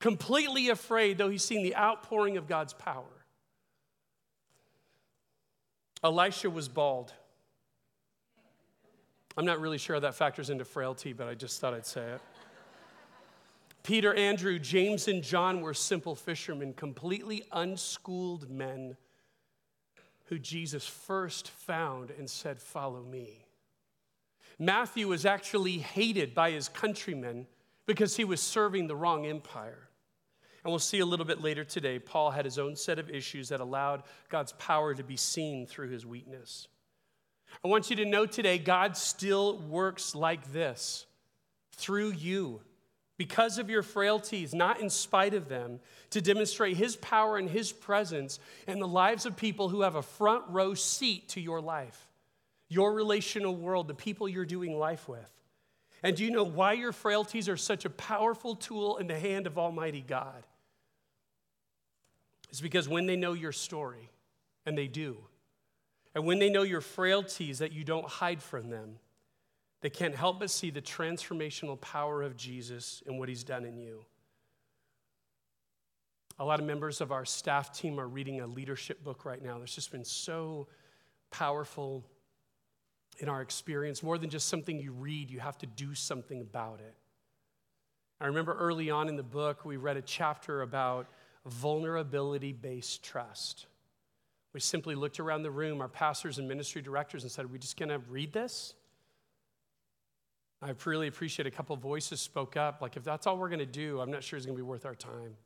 completely 0.00 0.68
afraid, 0.68 1.16
though 1.16 1.30
he's 1.30 1.44
seen 1.44 1.62
the 1.62 1.74
outpouring 1.74 2.36
of 2.36 2.46
God's 2.46 2.74
power. 2.74 3.04
Elisha 6.04 6.50
was 6.50 6.68
bald. 6.68 7.14
I'm 9.36 9.44
not 9.44 9.60
really 9.60 9.78
sure 9.78 9.96
how 9.96 10.00
that 10.00 10.14
factors 10.14 10.50
into 10.50 10.64
frailty, 10.64 11.12
but 11.12 11.28
I 11.28 11.34
just 11.34 11.60
thought 11.60 11.74
I'd 11.74 11.86
say 11.86 12.02
it. 12.02 12.20
Peter, 13.82 14.14
Andrew, 14.14 14.58
James, 14.58 15.06
and 15.06 15.22
John 15.22 15.60
were 15.60 15.74
simple 15.74 16.16
fishermen, 16.16 16.72
completely 16.72 17.44
unschooled 17.52 18.50
men 18.50 18.96
who 20.24 20.38
Jesus 20.38 20.86
first 20.86 21.50
found 21.50 22.10
and 22.10 22.28
said, 22.28 22.60
Follow 22.60 23.02
me. 23.02 23.44
Matthew 24.58 25.06
was 25.06 25.26
actually 25.26 25.78
hated 25.78 26.34
by 26.34 26.50
his 26.50 26.68
countrymen 26.68 27.46
because 27.86 28.16
he 28.16 28.24
was 28.24 28.40
serving 28.40 28.86
the 28.86 28.96
wrong 28.96 29.26
empire. 29.26 29.88
And 30.64 30.72
we'll 30.72 30.80
see 30.80 30.98
a 30.98 31.06
little 31.06 31.26
bit 31.26 31.40
later 31.40 31.62
today, 31.62 32.00
Paul 32.00 32.32
had 32.32 32.44
his 32.44 32.58
own 32.58 32.74
set 32.74 32.98
of 32.98 33.08
issues 33.08 33.50
that 33.50 33.60
allowed 33.60 34.02
God's 34.28 34.52
power 34.54 34.94
to 34.94 35.04
be 35.04 35.16
seen 35.16 35.64
through 35.66 35.90
his 35.90 36.04
weakness. 36.04 36.66
I 37.64 37.68
want 37.68 37.90
you 37.90 37.96
to 37.96 38.04
know 38.04 38.26
today, 38.26 38.58
God 38.58 38.96
still 38.96 39.58
works 39.58 40.14
like 40.14 40.52
this 40.52 41.06
through 41.72 42.12
you 42.12 42.60
because 43.16 43.58
of 43.58 43.70
your 43.70 43.82
frailties, 43.82 44.54
not 44.54 44.80
in 44.80 44.90
spite 44.90 45.34
of 45.34 45.48
them, 45.48 45.80
to 46.10 46.20
demonstrate 46.20 46.76
His 46.76 46.96
power 46.96 47.38
and 47.38 47.48
His 47.48 47.72
presence 47.72 48.38
in 48.66 48.78
the 48.78 48.88
lives 48.88 49.26
of 49.26 49.36
people 49.36 49.68
who 49.68 49.82
have 49.82 49.94
a 49.94 50.02
front 50.02 50.44
row 50.48 50.74
seat 50.74 51.28
to 51.30 51.40
your 51.40 51.60
life, 51.60 52.08
your 52.68 52.92
relational 52.92 53.56
world, 53.56 53.88
the 53.88 53.94
people 53.94 54.28
you're 54.28 54.44
doing 54.44 54.78
life 54.78 55.08
with. 55.08 55.30
And 56.02 56.16
do 56.16 56.24
you 56.24 56.30
know 56.30 56.44
why 56.44 56.74
your 56.74 56.92
frailties 56.92 57.48
are 57.48 57.56
such 57.56 57.84
a 57.84 57.90
powerful 57.90 58.54
tool 58.54 58.98
in 58.98 59.06
the 59.06 59.18
hand 59.18 59.46
of 59.46 59.58
Almighty 59.58 60.04
God? 60.06 60.44
It's 62.50 62.60
because 62.60 62.88
when 62.88 63.06
they 63.06 63.16
know 63.16 63.32
your 63.32 63.52
story, 63.52 64.10
and 64.66 64.76
they 64.76 64.88
do, 64.88 65.16
and 66.16 66.24
when 66.24 66.38
they 66.38 66.48
know 66.48 66.62
your 66.62 66.80
frailties 66.80 67.58
that 67.58 67.72
you 67.72 67.84
don't 67.84 68.08
hide 68.08 68.42
from 68.42 68.70
them, 68.70 68.96
they 69.82 69.90
can't 69.90 70.14
help 70.14 70.40
but 70.40 70.50
see 70.50 70.70
the 70.70 70.80
transformational 70.80 71.78
power 71.78 72.22
of 72.22 72.38
Jesus 72.38 73.02
and 73.06 73.18
what 73.18 73.28
he's 73.28 73.44
done 73.44 73.66
in 73.66 73.76
you. 73.76 74.02
A 76.38 76.44
lot 76.44 76.58
of 76.58 76.64
members 76.64 77.02
of 77.02 77.12
our 77.12 77.26
staff 77.26 77.70
team 77.70 78.00
are 78.00 78.08
reading 78.08 78.40
a 78.40 78.46
leadership 78.46 79.04
book 79.04 79.26
right 79.26 79.42
now 79.42 79.58
that's 79.58 79.74
just 79.74 79.92
been 79.92 80.06
so 80.06 80.68
powerful 81.30 82.02
in 83.18 83.28
our 83.28 83.42
experience. 83.42 84.02
More 84.02 84.16
than 84.16 84.30
just 84.30 84.48
something 84.48 84.80
you 84.80 84.92
read, 84.92 85.30
you 85.30 85.40
have 85.40 85.58
to 85.58 85.66
do 85.66 85.94
something 85.94 86.40
about 86.40 86.80
it. 86.80 86.94
I 88.22 88.26
remember 88.28 88.56
early 88.58 88.88
on 88.88 89.10
in 89.10 89.16
the 89.16 89.22
book, 89.22 89.66
we 89.66 89.76
read 89.76 89.98
a 89.98 90.02
chapter 90.02 90.62
about 90.62 91.08
vulnerability 91.44 92.54
based 92.54 93.02
trust. 93.02 93.66
We 94.56 94.60
simply 94.60 94.94
looked 94.94 95.20
around 95.20 95.42
the 95.42 95.50
room, 95.50 95.82
our 95.82 95.88
pastors 95.88 96.38
and 96.38 96.48
ministry 96.48 96.80
directors, 96.80 97.24
and 97.24 97.30
said, 97.30 97.44
Are 97.44 97.48
we 97.48 97.58
just 97.58 97.76
going 97.76 97.90
to 97.90 97.98
read 97.98 98.32
this? 98.32 98.72
I 100.62 100.72
really 100.86 101.08
appreciate 101.08 101.46
a 101.46 101.50
couple 101.50 101.76
voices 101.76 102.22
spoke 102.22 102.56
up. 102.56 102.80
Like, 102.80 102.96
if 102.96 103.04
that's 103.04 103.26
all 103.26 103.36
we're 103.36 103.50
going 103.50 103.58
to 103.58 103.66
do, 103.66 104.00
I'm 104.00 104.10
not 104.10 104.24
sure 104.24 104.38
it's 104.38 104.46
going 104.46 104.56
to 104.56 104.62
be 104.62 104.66
worth 104.66 104.86
our 104.86 104.94
time. 104.94 105.36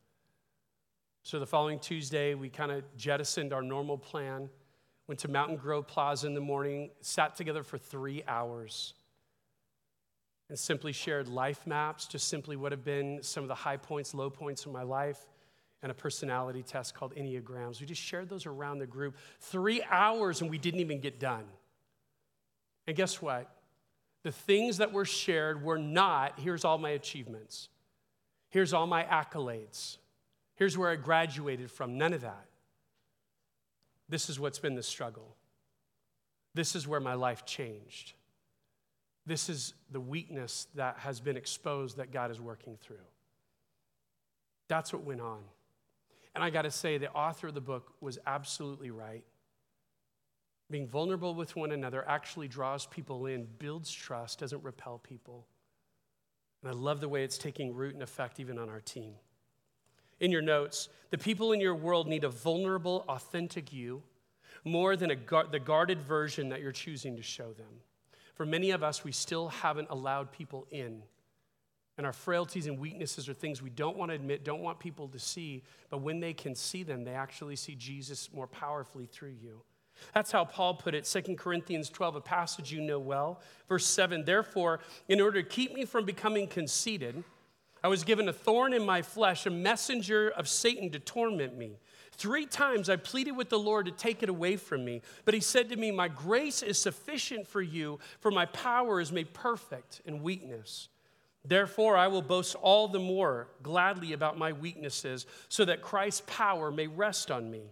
So 1.23 1.41
the 1.41 1.45
following 1.45 1.77
Tuesday, 1.77 2.35
we 2.35 2.47
kind 2.47 2.71
of 2.71 2.85
jettisoned 2.95 3.51
our 3.51 3.61
normal 3.61 3.97
plan, 3.97 4.49
went 5.07 5.19
to 5.19 5.27
Mountain 5.27 5.57
Grove 5.57 5.87
Plaza 5.87 6.27
in 6.27 6.33
the 6.33 6.39
morning, 6.39 6.91
sat 7.01 7.35
together 7.35 7.63
for 7.63 7.77
three 7.77 8.23
hours, 8.29 8.93
and 10.47 10.57
simply 10.57 10.93
shared 10.93 11.27
life 11.27 11.67
maps, 11.67 12.05
just 12.05 12.29
simply 12.29 12.55
what 12.55 12.71
have 12.71 12.85
been 12.85 13.21
some 13.21 13.43
of 13.43 13.49
the 13.49 13.55
high 13.55 13.75
points, 13.75 14.13
low 14.13 14.29
points 14.29 14.65
in 14.65 14.71
my 14.71 14.83
life 14.83 15.27
and 15.83 15.91
a 15.91 15.95
personality 15.95 16.63
test 16.63 16.93
called 16.93 17.15
Enneagrams. 17.15 17.79
We 17.79 17.87
just 17.87 18.01
shared 18.01 18.29
those 18.29 18.45
around 18.45 18.79
the 18.79 18.85
group. 18.85 19.15
Three 19.39 19.81
hours 19.89 20.41
and 20.41 20.49
we 20.49 20.57
didn't 20.57 20.79
even 20.79 20.99
get 20.99 21.19
done. 21.19 21.45
And 22.87 22.95
guess 22.95 23.21
what? 23.21 23.49
The 24.23 24.31
things 24.31 24.77
that 24.77 24.91
were 24.91 25.05
shared 25.05 25.63
were 25.63 25.79
not 25.79 26.39
here's 26.39 26.63
all 26.63 26.77
my 26.77 26.91
achievements, 26.91 27.69
here's 28.49 28.73
all 28.73 28.85
my 28.85 29.03
accolades, 29.03 29.97
here's 30.55 30.77
where 30.77 30.89
I 30.89 30.95
graduated 30.95 31.71
from. 31.71 31.97
None 31.97 32.13
of 32.13 32.21
that. 32.21 32.45
This 34.09 34.29
is 34.29 34.39
what's 34.39 34.59
been 34.59 34.75
the 34.75 34.83
struggle. 34.83 35.35
This 36.53 36.75
is 36.75 36.87
where 36.87 36.99
my 36.99 37.13
life 37.13 37.45
changed. 37.45 38.13
This 39.25 39.49
is 39.49 39.73
the 39.91 40.01
weakness 40.01 40.67
that 40.75 40.97
has 40.99 41.19
been 41.19 41.37
exposed 41.37 41.97
that 41.97 42.11
God 42.11 42.29
is 42.29 42.41
working 42.41 42.77
through. 42.81 42.97
That's 44.67 44.91
what 44.91 45.03
went 45.03 45.21
on. 45.21 45.39
And 46.33 46.43
I 46.43 46.49
got 46.49 46.61
to 46.63 46.71
say, 46.71 46.97
the 46.97 47.11
author 47.11 47.47
of 47.47 47.53
the 47.53 47.61
book 47.61 47.93
was 47.99 48.17
absolutely 48.25 48.91
right. 48.91 49.23
Being 50.69 50.87
vulnerable 50.87 51.35
with 51.35 51.55
one 51.55 51.71
another 51.71 52.07
actually 52.07 52.47
draws 52.47 52.85
people 52.85 53.25
in, 53.25 53.47
builds 53.59 53.91
trust, 53.91 54.39
doesn't 54.39 54.63
repel 54.63 54.99
people. 54.99 55.45
And 56.63 56.71
I 56.71 56.73
love 56.73 57.01
the 57.01 57.09
way 57.09 57.23
it's 57.23 57.37
taking 57.37 57.73
root 57.73 57.93
and 57.93 58.03
effect 58.03 58.39
even 58.39 58.57
on 58.57 58.69
our 58.69 58.79
team. 58.79 59.15
In 60.21 60.31
your 60.31 60.41
notes, 60.41 60.87
the 61.09 61.17
people 61.17 61.51
in 61.51 61.59
your 61.59 61.75
world 61.75 62.07
need 62.07 62.23
a 62.23 62.29
vulnerable, 62.29 63.03
authentic 63.09 63.73
you 63.73 64.03
more 64.63 64.95
than 64.95 65.11
a 65.11 65.15
the 65.51 65.59
guarded 65.59 66.01
version 66.01 66.49
that 66.49 66.61
you're 66.61 66.71
choosing 66.71 67.15
to 67.15 67.23
show 67.23 67.51
them. 67.53 67.81
For 68.35 68.45
many 68.45 68.71
of 68.71 68.83
us, 68.83 69.03
we 69.03 69.11
still 69.11 69.49
haven't 69.49 69.89
allowed 69.89 70.31
people 70.31 70.67
in 70.69 71.03
and 71.97 72.05
our 72.05 72.13
frailties 72.13 72.67
and 72.67 72.79
weaknesses 72.79 73.27
are 73.27 73.33
things 73.33 73.61
we 73.61 73.69
don't 73.69 73.97
want 73.97 74.09
to 74.09 74.15
admit, 74.15 74.43
don't 74.43 74.61
want 74.61 74.79
people 74.79 75.07
to 75.09 75.19
see, 75.19 75.63
but 75.89 75.99
when 75.99 76.19
they 76.19 76.33
can 76.33 76.55
see 76.55 76.83
them, 76.83 77.03
they 77.03 77.13
actually 77.13 77.55
see 77.55 77.75
Jesus 77.75 78.29
more 78.33 78.47
powerfully 78.47 79.05
through 79.05 79.35
you. 79.41 79.61
That's 80.13 80.31
how 80.31 80.45
Paul 80.45 80.75
put 80.75 80.95
it, 80.95 81.05
2 81.05 81.35
Corinthians 81.35 81.89
12, 81.89 82.15
a 82.15 82.21
passage 82.21 82.71
you 82.71 82.81
know 82.81 82.99
well. 82.99 83.41
Verse 83.67 83.85
7 83.85 84.25
Therefore, 84.25 84.79
in 85.07 85.21
order 85.21 85.41
to 85.41 85.47
keep 85.47 85.73
me 85.73 85.85
from 85.85 86.05
becoming 86.05 86.47
conceited, 86.47 87.23
I 87.83 87.87
was 87.87 88.03
given 88.03 88.29
a 88.29 88.33
thorn 88.33 88.73
in 88.73 88.85
my 88.85 89.01
flesh, 89.01 89.45
a 89.45 89.49
messenger 89.49 90.29
of 90.29 90.47
Satan 90.47 90.91
to 90.91 90.99
torment 90.99 91.57
me. 91.57 91.77
Three 92.11 92.45
times 92.45 92.89
I 92.89 92.97
pleaded 92.97 93.31
with 93.31 93.49
the 93.49 93.57
Lord 93.57 93.87
to 93.87 93.91
take 93.91 94.21
it 94.21 94.29
away 94.29 94.55
from 94.55 94.85
me, 94.85 95.01
but 95.25 95.33
he 95.33 95.39
said 95.39 95.69
to 95.69 95.75
me, 95.75 95.89
My 95.89 96.07
grace 96.07 96.61
is 96.61 96.77
sufficient 96.77 97.47
for 97.47 97.61
you, 97.61 97.99
for 98.19 98.29
my 98.29 98.45
power 98.47 99.01
is 99.01 99.11
made 99.11 99.33
perfect 99.33 100.01
in 100.05 100.21
weakness. 100.21 100.89
Therefore, 101.43 101.97
I 101.97 102.07
will 102.07 102.21
boast 102.21 102.55
all 102.55 102.87
the 102.87 102.99
more 102.99 103.47
gladly 103.63 104.13
about 104.13 104.37
my 104.37 104.53
weaknesses, 104.53 105.25
so 105.49 105.65
that 105.65 105.81
Christ's 105.81 106.23
power 106.27 106.71
may 106.71 106.87
rest 106.87 107.31
on 107.31 107.49
me. 107.49 107.71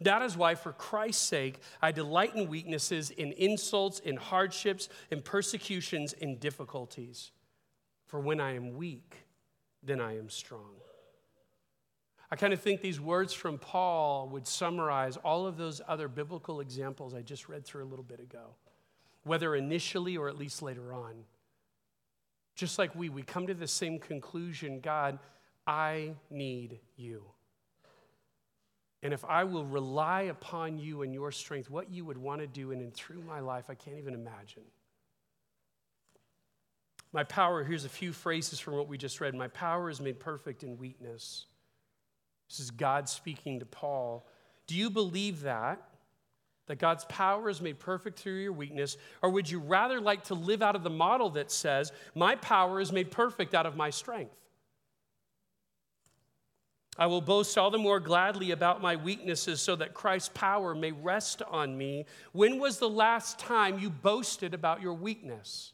That 0.00 0.22
is 0.22 0.36
why, 0.36 0.54
for 0.54 0.72
Christ's 0.72 1.22
sake, 1.22 1.60
I 1.82 1.92
delight 1.92 2.34
in 2.34 2.48
weaknesses, 2.48 3.10
in 3.10 3.32
insults, 3.32 3.98
in 3.98 4.16
hardships, 4.16 4.88
in 5.10 5.20
persecutions, 5.20 6.14
in 6.14 6.38
difficulties. 6.38 7.32
For 8.06 8.18
when 8.18 8.40
I 8.40 8.54
am 8.54 8.76
weak, 8.76 9.26
then 9.82 10.00
I 10.00 10.16
am 10.16 10.30
strong. 10.30 10.76
I 12.30 12.36
kind 12.36 12.52
of 12.52 12.60
think 12.60 12.80
these 12.80 13.00
words 13.00 13.34
from 13.34 13.58
Paul 13.58 14.28
would 14.28 14.46
summarize 14.46 15.16
all 15.18 15.46
of 15.46 15.56
those 15.56 15.82
other 15.86 16.08
biblical 16.08 16.60
examples 16.60 17.12
I 17.12 17.22
just 17.22 17.48
read 17.48 17.66
through 17.66 17.84
a 17.84 17.90
little 17.90 18.04
bit 18.04 18.20
ago, 18.20 18.54
whether 19.24 19.54
initially 19.54 20.16
or 20.16 20.28
at 20.28 20.38
least 20.38 20.62
later 20.62 20.94
on. 20.94 21.24
Just 22.60 22.78
like 22.78 22.94
we, 22.94 23.08
we 23.08 23.22
come 23.22 23.46
to 23.46 23.54
the 23.54 23.66
same 23.66 23.98
conclusion 23.98 24.80
God, 24.80 25.18
I 25.66 26.12
need 26.30 26.78
you. 26.94 27.22
And 29.02 29.14
if 29.14 29.24
I 29.24 29.44
will 29.44 29.64
rely 29.64 30.24
upon 30.24 30.76
you 30.76 31.00
and 31.00 31.14
your 31.14 31.32
strength, 31.32 31.70
what 31.70 31.90
you 31.90 32.04
would 32.04 32.18
want 32.18 32.42
to 32.42 32.46
do 32.46 32.70
in 32.70 32.80
and 32.80 32.92
through 32.92 33.22
my 33.22 33.40
life, 33.40 33.70
I 33.70 33.74
can't 33.74 33.96
even 33.96 34.12
imagine. 34.12 34.64
My 37.14 37.24
power, 37.24 37.64
here's 37.64 37.86
a 37.86 37.88
few 37.88 38.12
phrases 38.12 38.60
from 38.60 38.74
what 38.74 38.88
we 38.88 38.98
just 38.98 39.22
read. 39.22 39.34
My 39.34 39.48
power 39.48 39.88
is 39.88 39.98
made 39.98 40.20
perfect 40.20 40.62
in 40.62 40.76
weakness. 40.76 41.46
This 42.50 42.60
is 42.60 42.70
God 42.70 43.08
speaking 43.08 43.60
to 43.60 43.64
Paul. 43.64 44.26
Do 44.66 44.76
you 44.76 44.90
believe 44.90 45.40
that? 45.44 45.80
That 46.70 46.78
God's 46.78 47.04
power 47.06 47.50
is 47.50 47.60
made 47.60 47.80
perfect 47.80 48.16
through 48.16 48.40
your 48.40 48.52
weakness? 48.52 48.96
Or 49.22 49.30
would 49.30 49.50
you 49.50 49.58
rather 49.58 50.00
like 50.00 50.22
to 50.26 50.34
live 50.34 50.62
out 50.62 50.76
of 50.76 50.84
the 50.84 50.88
model 50.88 51.28
that 51.30 51.50
says, 51.50 51.90
My 52.14 52.36
power 52.36 52.80
is 52.80 52.92
made 52.92 53.10
perfect 53.10 53.56
out 53.56 53.66
of 53.66 53.76
my 53.76 53.90
strength? 53.90 54.36
I 56.96 57.06
will 57.06 57.22
boast 57.22 57.58
all 57.58 57.72
the 57.72 57.78
more 57.78 57.98
gladly 57.98 58.52
about 58.52 58.80
my 58.80 58.94
weaknesses 58.94 59.60
so 59.60 59.74
that 59.76 59.94
Christ's 59.94 60.30
power 60.32 60.72
may 60.72 60.92
rest 60.92 61.42
on 61.42 61.76
me. 61.76 62.06
When 62.30 62.60
was 62.60 62.78
the 62.78 62.88
last 62.88 63.40
time 63.40 63.80
you 63.80 63.90
boasted 63.90 64.54
about 64.54 64.80
your 64.80 64.94
weakness? 64.94 65.72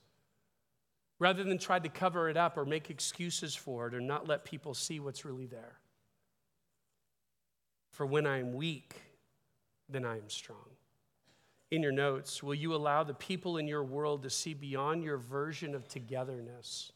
Rather 1.19 1.45
than 1.45 1.59
try 1.59 1.79
to 1.79 1.91
cover 1.91 2.31
it 2.31 2.39
up 2.39 2.57
or 2.57 2.65
make 2.65 2.89
excuses 2.89 3.55
for 3.55 3.87
it 3.89 3.95
or 3.95 4.01
not 4.01 4.27
let 4.27 4.47
people 4.47 4.73
see 4.73 4.99
what's 4.99 5.27
really 5.27 5.47
there. 5.47 5.77
For 7.93 8.07
when 8.07 8.27
I 8.27 8.39
am 8.39 8.55
weak, 8.55 8.95
then 9.91 10.07
I 10.07 10.17
am 10.17 10.31
strong. 10.31 10.76
In 11.71 11.83
your 11.83 11.93
notes, 11.93 12.43
will 12.43 12.55
you 12.55 12.75
allow 12.75 13.03
the 13.03 13.15
people 13.15 13.57
in 13.57 13.67
your 13.67 13.83
world 13.83 14.23
to 14.23 14.31
see 14.31 14.55
beyond 14.55 15.03
your 15.03 15.17
version 15.17 15.75
of 15.75 15.89
togetherness 15.89 16.93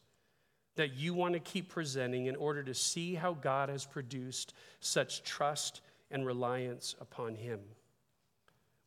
that 0.75 0.93
you 0.93 1.13
want 1.13 1.33
to 1.33 1.39
keep 1.39 1.69
presenting 1.69 2.27
in 2.27 2.35
order 2.37 2.63
to 2.63 2.73
see 2.73 3.13
how 3.13 3.33
God 3.33 3.69
has 3.69 3.85
produced 3.85 4.53
such 4.79 5.23
trust 5.23 5.81
and 6.09 6.25
reliance 6.25 6.95
upon 7.01 7.35
Him? 7.35 7.59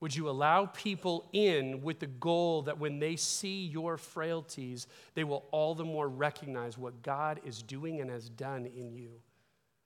Would 0.01 0.15
you 0.15 0.29
allow 0.29 0.67
people 0.67 1.29
in 1.33 1.83
with 1.83 1.99
the 1.99 2.07
goal 2.07 2.63
that 2.63 2.79
when 2.79 2.99
they 2.99 3.17
see 3.17 3.65
your 3.65 3.97
frailties, 3.97 4.87
they 5.15 5.25
will 5.25 5.45
all 5.51 5.75
the 5.75 5.85
more 5.85 6.09
recognize 6.09 6.77
what 6.77 7.03
God 7.03 7.41
is 7.45 7.63
doing 7.63 8.01
and 8.01 8.11
has 8.11 8.29
done 8.29 8.67
in 8.67 8.93
you? 8.93 9.11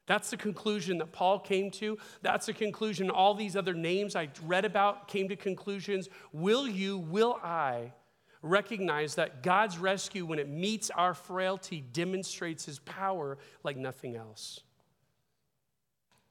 That's 0.09 0.31
the 0.31 0.39
conclusion 0.39 0.97
that 0.99 1.13
Paul 1.13 1.39
came 1.39 1.71
to. 1.73 1.99
That's 2.23 2.47
the 2.47 2.55
conclusion 2.55 3.11
all 3.11 3.35
these 3.35 3.55
other 3.55 3.75
names 3.75 4.17
I 4.17 4.31
read 4.43 4.65
about 4.65 5.07
came 5.07 5.29
to 5.29 5.37
conclusions. 5.37 6.09
Will 6.33 6.67
you, 6.67 6.97
will 6.97 7.39
I 7.45 7.93
recognize 8.41 9.17
that 9.17 9.43
God's 9.43 9.77
rescue, 9.77 10.25
when 10.25 10.39
it 10.39 10.49
meets 10.49 10.89
our 10.89 11.13
frailty, 11.13 11.83
demonstrates 11.83 12.65
his 12.65 12.79
power 12.81 13.37
like 13.63 13.77
nothing 13.77 14.17
else? 14.17 14.61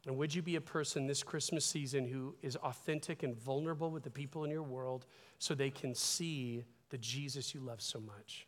And 0.07 0.17
would 0.17 0.33
you 0.33 0.41
be 0.41 0.55
a 0.55 0.61
person 0.61 1.05
this 1.05 1.21
Christmas 1.21 1.63
season 1.63 2.07
who 2.07 2.35
is 2.41 2.55
authentic 2.55 3.21
and 3.21 3.35
vulnerable 3.35 3.91
with 3.91 4.01
the 4.01 4.09
people 4.09 4.43
in 4.43 4.49
your 4.49 4.63
world 4.63 5.05
so 5.37 5.53
they 5.53 5.69
can 5.69 5.93
see 5.93 6.63
the 6.89 6.97
Jesus 6.97 7.53
you 7.53 7.59
love 7.59 7.81
so 7.81 7.99
much? 7.99 8.46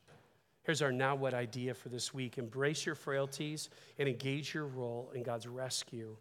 Here's 0.64 0.82
our 0.82 0.92
now 0.92 1.16
what 1.16 1.34
idea 1.34 1.74
for 1.74 1.90
this 1.90 2.14
week 2.14 2.38
embrace 2.38 2.86
your 2.86 2.96
frailties 2.96 3.70
and 3.98 4.08
engage 4.08 4.54
your 4.54 4.68
role 4.68 5.12
in 5.16 5.24
God's 5.24 5.48
rescue 5.48 6.16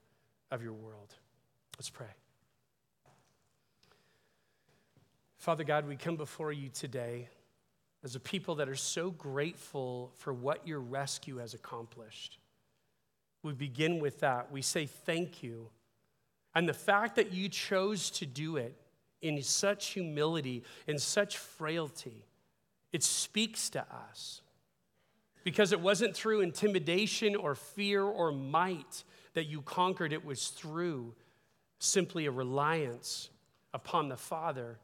of 0.51 0.63
your 0.63 0.73
world. 0.73 1.15
Let's 1.77 1.91
pray. 1.91 2.07
Father 5.37 5.65
God, 5.65 5.87
we 5.87 5.97
come 5.97 6.17
before 6.17 6.53
you 6.53 6.69
today 6.69 7.29
as 8.05 8.15
a 8.15 8.21
people 8.21 8.57
that 8.57 8.69
are 8.69 8.77
so 8.77 9.11
grateful 9.11 10.13
for 10.17 10.33
what 10.33 10.67
your 10.67 10.81
rescue 10.81 11.37
has 11.39 11.55
accomplished. 11.55 12.39
We 13.43 13.53
begin 13.53 14.01
with 14.01 14.21
that. 14.21 14.51
We 14.51 14.63
say 14.63 14.87
thank 14.87 15.43
you. 15.43 15.69
And 16.55 16.69
the 16.69 16.75
fact 16.75 17.17
that 17.17 17.33
you 17.33 17.49
chose 17.49 18.11
to 18.11 18.27
do 18.27 18.57
it 18.57 18.75
in 19.21 19.43
such 19.43 19.89
humility, 19.89 20.65
in 20.87 20.99
such 20.99 21.39
frailty, 21.39 22.25
it 22.93 23.03
speaks 23.03 23.71
to 23.71 23.81
us. 23.81 24.43
Because 25.45 25.73
it 25.73 25.81
wasn't 25.81 26.15
through 26.15 26.41
intimidation 26.41 27.37
or 27.37 27.55
fear 27.55 28.03
or 28.03 28.33
might 28.33 29.05
that 29.35 29.47
you 29.47 29.63
conquered, 29.63 30.13
it 30.13 30.25
was 30.25 30.49
through 30.49 31.15
simply 31.79 32.27
a 32.27 32.31
reliance 32.31 33.31
upon 33.73 34.09
the 34.09 34.17
Father 34.17 34.79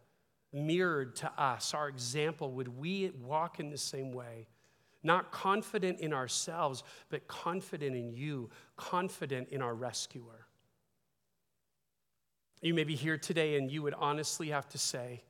mirrored 0.52 1.16
to 1.16 1.30
us, 1.40 1.74
our 1.74 1.88
example. 1.88 2.52
Would 2.52 2.68
we 2.68 3.10
walk 3.20 3.60
in 3.60 3.70
the 3.70 3.78
same 3.78 4.12
way? 4.12 4.46
not 5.04 5.30
confident 5.30 6.00
in 6.00 6.12
ourselves, 6.12 6.82
but 7.10 7.28
confident 7.28 7.94
in 7.94 8.12
you, 8.12 8.50
confident 8.76 9.48
in 9.50 9.60
our 9.62 9.74
rescuer. 9.74 10.46
You 12.62 12.72
may 12.72 12.84
be 12.84 12.96
here 12.96 13.18
today 13.18 13.58
and 13.58 13.70
you 13.70 13.82
would 13.82 13.94
honestly 13.94 14.48
have 14.48 14.66
to 14.70 14.78
say, 14.78 15.22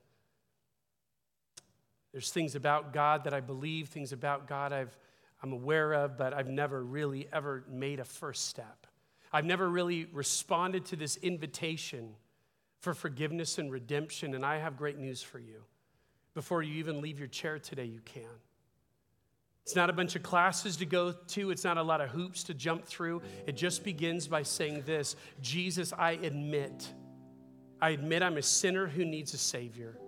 There's 2.15 2.31
things 2.31 2.55
about 2.55 2.93
God 2.93 3.25
that 3.25 3.35
I 3.35 3.41
believe, 3.41 3.89
things 3.89 4.13
about 4.13 4.47
God 4.47 4.73
I've, 4.73 4.97
I'm 5.43 5.53
aware 5.53 5.93
of, 5.93 6.17
but 6.17 6.33
I've 6.33 6.47
never 6.47 6.81
really 6.85 7.27
ever 7.33 7.65
made 7.69 7.99
a 7.99 8.05
first 8.05 8.47
step. 8.47 8.87
I've 9.33 9.45
never 9.45 9.69
really 9.69 10.05
responded 10.13 10.85
to 10.87 10.97
this 10.97 11.17
invitation 11.17 12.11
for 12.79 12.95
forgiveness 12.95 13.59
and 13.59 13.69
redemption, 13.69 14.33
and 14.35 14.47
I 14.47 14.59
have 14.59 14.77
great 14.77 14.97
news 14.97 15.23
for 15.23 15.41
you. 15.41 15.65
Before 16.35 16.63
you 16.63 16.75
even 16.75 17.01
leave 17.01 17.19
your 17.19 17.27
chair 17.27 17.59
today, 17.59 17.87
you 17.87 18.01
can. 18.05 18.23
It's 19.65 19.75
not 19.75 19.91
a 19.91 19.93
bunch 19.93 20.15
of 20.15 20.23
classes 20.23 20.77
to 20.77 20.87
go 20.87 21.11
to, 21.11 21.51
it's 21.51 21.65
not 21.65 21.79
a 21.79 21.83
lot 21.83 22.01
of 22.01 22.11
hoops 22.11 22.45
to 22.45 22.55
jump 22.55 22.85
through. 22.85 23.23
It 23.49 23.57
just 23.57 23.83
begins 23.83 24.29
by 24.29 24.45
saying 24.45 24.85
this 24.87 25.17
Jesus, 25.43 25.93
I 25.93 26.13
admit. 26.13 26.95
I 27.83 27.91
admit 27.91 28.23
I'm 28.23 28.37
a 28.37 28.43
sinner 28.43 28.87
who 28.87 29.05
needs 29.05 29.35
a 29.35 29.39
Savior. 29.39 29.99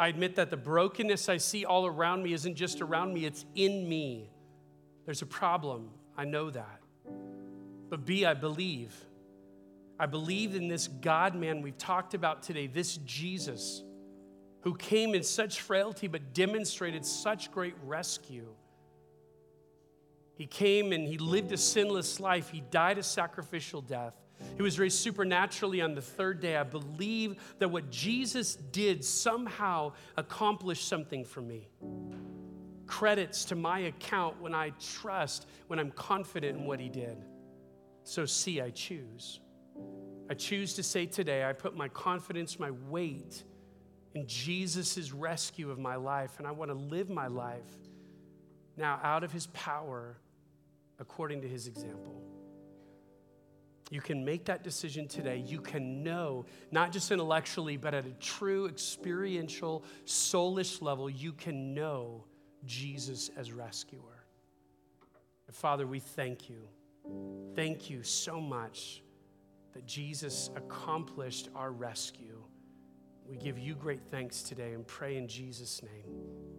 I 0.00 0.08
admit 0.08 0.36
that 0.36 0.48
the 0.48 0.56
brokenness 0.56 1.28
I 1.28 1.36
see 1.36 1.66
all 1.66 1.84
around 1.84 2.22
me 2.22 2.32
isn't 2.32 2.54
just 2.54 2.80
around 2.80 3.12
me, 3.12 3.26
it's 3.26 3.44
in 3.54 3.86
me. 3.86 4.30
There's 5.04 5.20
a 5.20 5.26
problem. 5.26 5.90
I 6.16 6.24
know 6.24 6.48
that. 6.48 6.80
But 7.90 8.06
B, 8.06 8.24
I 8.24 8.32
believe. 8.32 8.94
I 9.98 10.06
believe 10.06 10.54
in 10.54 10.68
this 10.68 10.88
God 10.88 11.34
man 11.34 11.60
we've 11.60 11.76
talked 11.76 12.14
about 12.14 12.42
today, 12.42 12.66
this 12.66 12.96
Jesus, 13.04 13.82
who 14.62 14.74
came 14.74 15.14
in 15.14 15.22
such 15.22 15.60
frailty 15.60 16.08
but 16.08 16.32
demonstrated 16.32 17.04
such 17.04 17.52
great 17.52 17.74
rescue. 17.84 18.48
He 20.34 20.46
came 20.46 20.92
and 20.92 21.06
he 21.06 21.18
lived 21.18 21.52
a 21.52 21.58
sinless 21.58 22.18
life. 22.20 22.48
He 22.48 22.62
died 22.70 22.96
a 22.96 23.02
sacrificial 23.02 23.82
death. 23.82 24.14
He 24.56 24.62
was 24.62 24.78
raised 24.78 24.98
supernaturally 24.98 25.80
on 25.80 25.94
the 25.94 26.02
third 26.02 26.40
day. 26.40 26.56
I 26.56 26.62
believe 26.62 27.36
that 27.58 27.70
what 27.70 27.90
Jesus 27.90 28.56
did 28.56 29.04
somehow 29.04 29.92
accomplished 30.16 30.86
something 30.86 31.24
for 31.24 31.40
me. 31.40 31.68
Credits 32.86 33.44
to 33.46 33.54
my 33.54 33.80
account 33.80 34.40
when 34.40 34.54
I 34.54 34.72
trust, 34.80 35.46
when 35.68 35.78
I'm 35.78 35.90
confident 35.90 36.58
in 36.58 36.64
what 36.66 36.80
he 36.80 36.88
did. 36.88 37.16
So, 38.04 38.26
see, 38.26 38.60
I 38.60 38.70
choose. 38.70 39.40
I 40.28 40.34
choose 40.34 40.74
to 40.74 40.82
say 40.82 41.06
today, 41.06 41.44
I 41.44 41.52
put 41.52 41.76
my 41.76 41.88
confidence, 41.88 42.58
my 42.58 42.70
weight 42.70 43.44
in 44.14 44.26
Jesus' 44.26 45.12
rescue 45.12 45.70
of 45.70 45.78
my 45.78 45.96
life, 45.96 46.38
and 46.38 46.46
I 46.46 46.50
want 46.50 46.70
to 46.70 46.76
live 46.76 47.08
my 47.08 47.28
life 47.28 47.78
now 48.76 48.98
out 49.02 49.24
of 49.24 49.32
his 49.32 49.46
power 49.48 50.16
according 50.98 51.42
to 51.42 51.48
his 51.48 51.66
example. 51.66 52.22
You 53.90 54.00
can 54.00 54.24
make 54.24 54.44
that 54.44 54.62
decision 54.62 55.08
today. 55.08 55.42
You 55.44 55.60
can 55.60 56.02
know, 56.04 56.46
not 56.70 56.92
just 56.92 57.10
intellectually, 57.10 57.76
but 57.76 57.92
at 57.92 58.06
a 58.06 58.12
true 58.12 58.66
experiential, 58.66 59.84
soulish 60.06 60.80
level, 60.80 61.10
you 61.10 61.32
can 61.32 61.74
know 61.74 62.24
Jesus 62.64 63.30
as 63.36 63.52
rescuer. 63.52 64.24
And 65.48 65.56
Father, 65.56 65.86
we 65.88 65.98
thank 65.98 66.48
you. 66.48 66.68
Thank 67.56 67.90
you 67.90 68.04
so 68.04 68.40
much 68.40 69.02
that 69.72 69.86
Jesus 69.86 70.50
accomplished 70.54 71.48
our 71.56 71.72
rescue. 71.72 72.38
We 73.28 73.36
give 73.36 73.58
you 73.58 73.74
great 73.74 74.02
thanks 74.10 74.42
today 74.42 74.72
and 74.72 74.86
pray 74.86 75.16
in 75.16 75.26
Jesus' 75.26 75.82
name. 75.82 76.49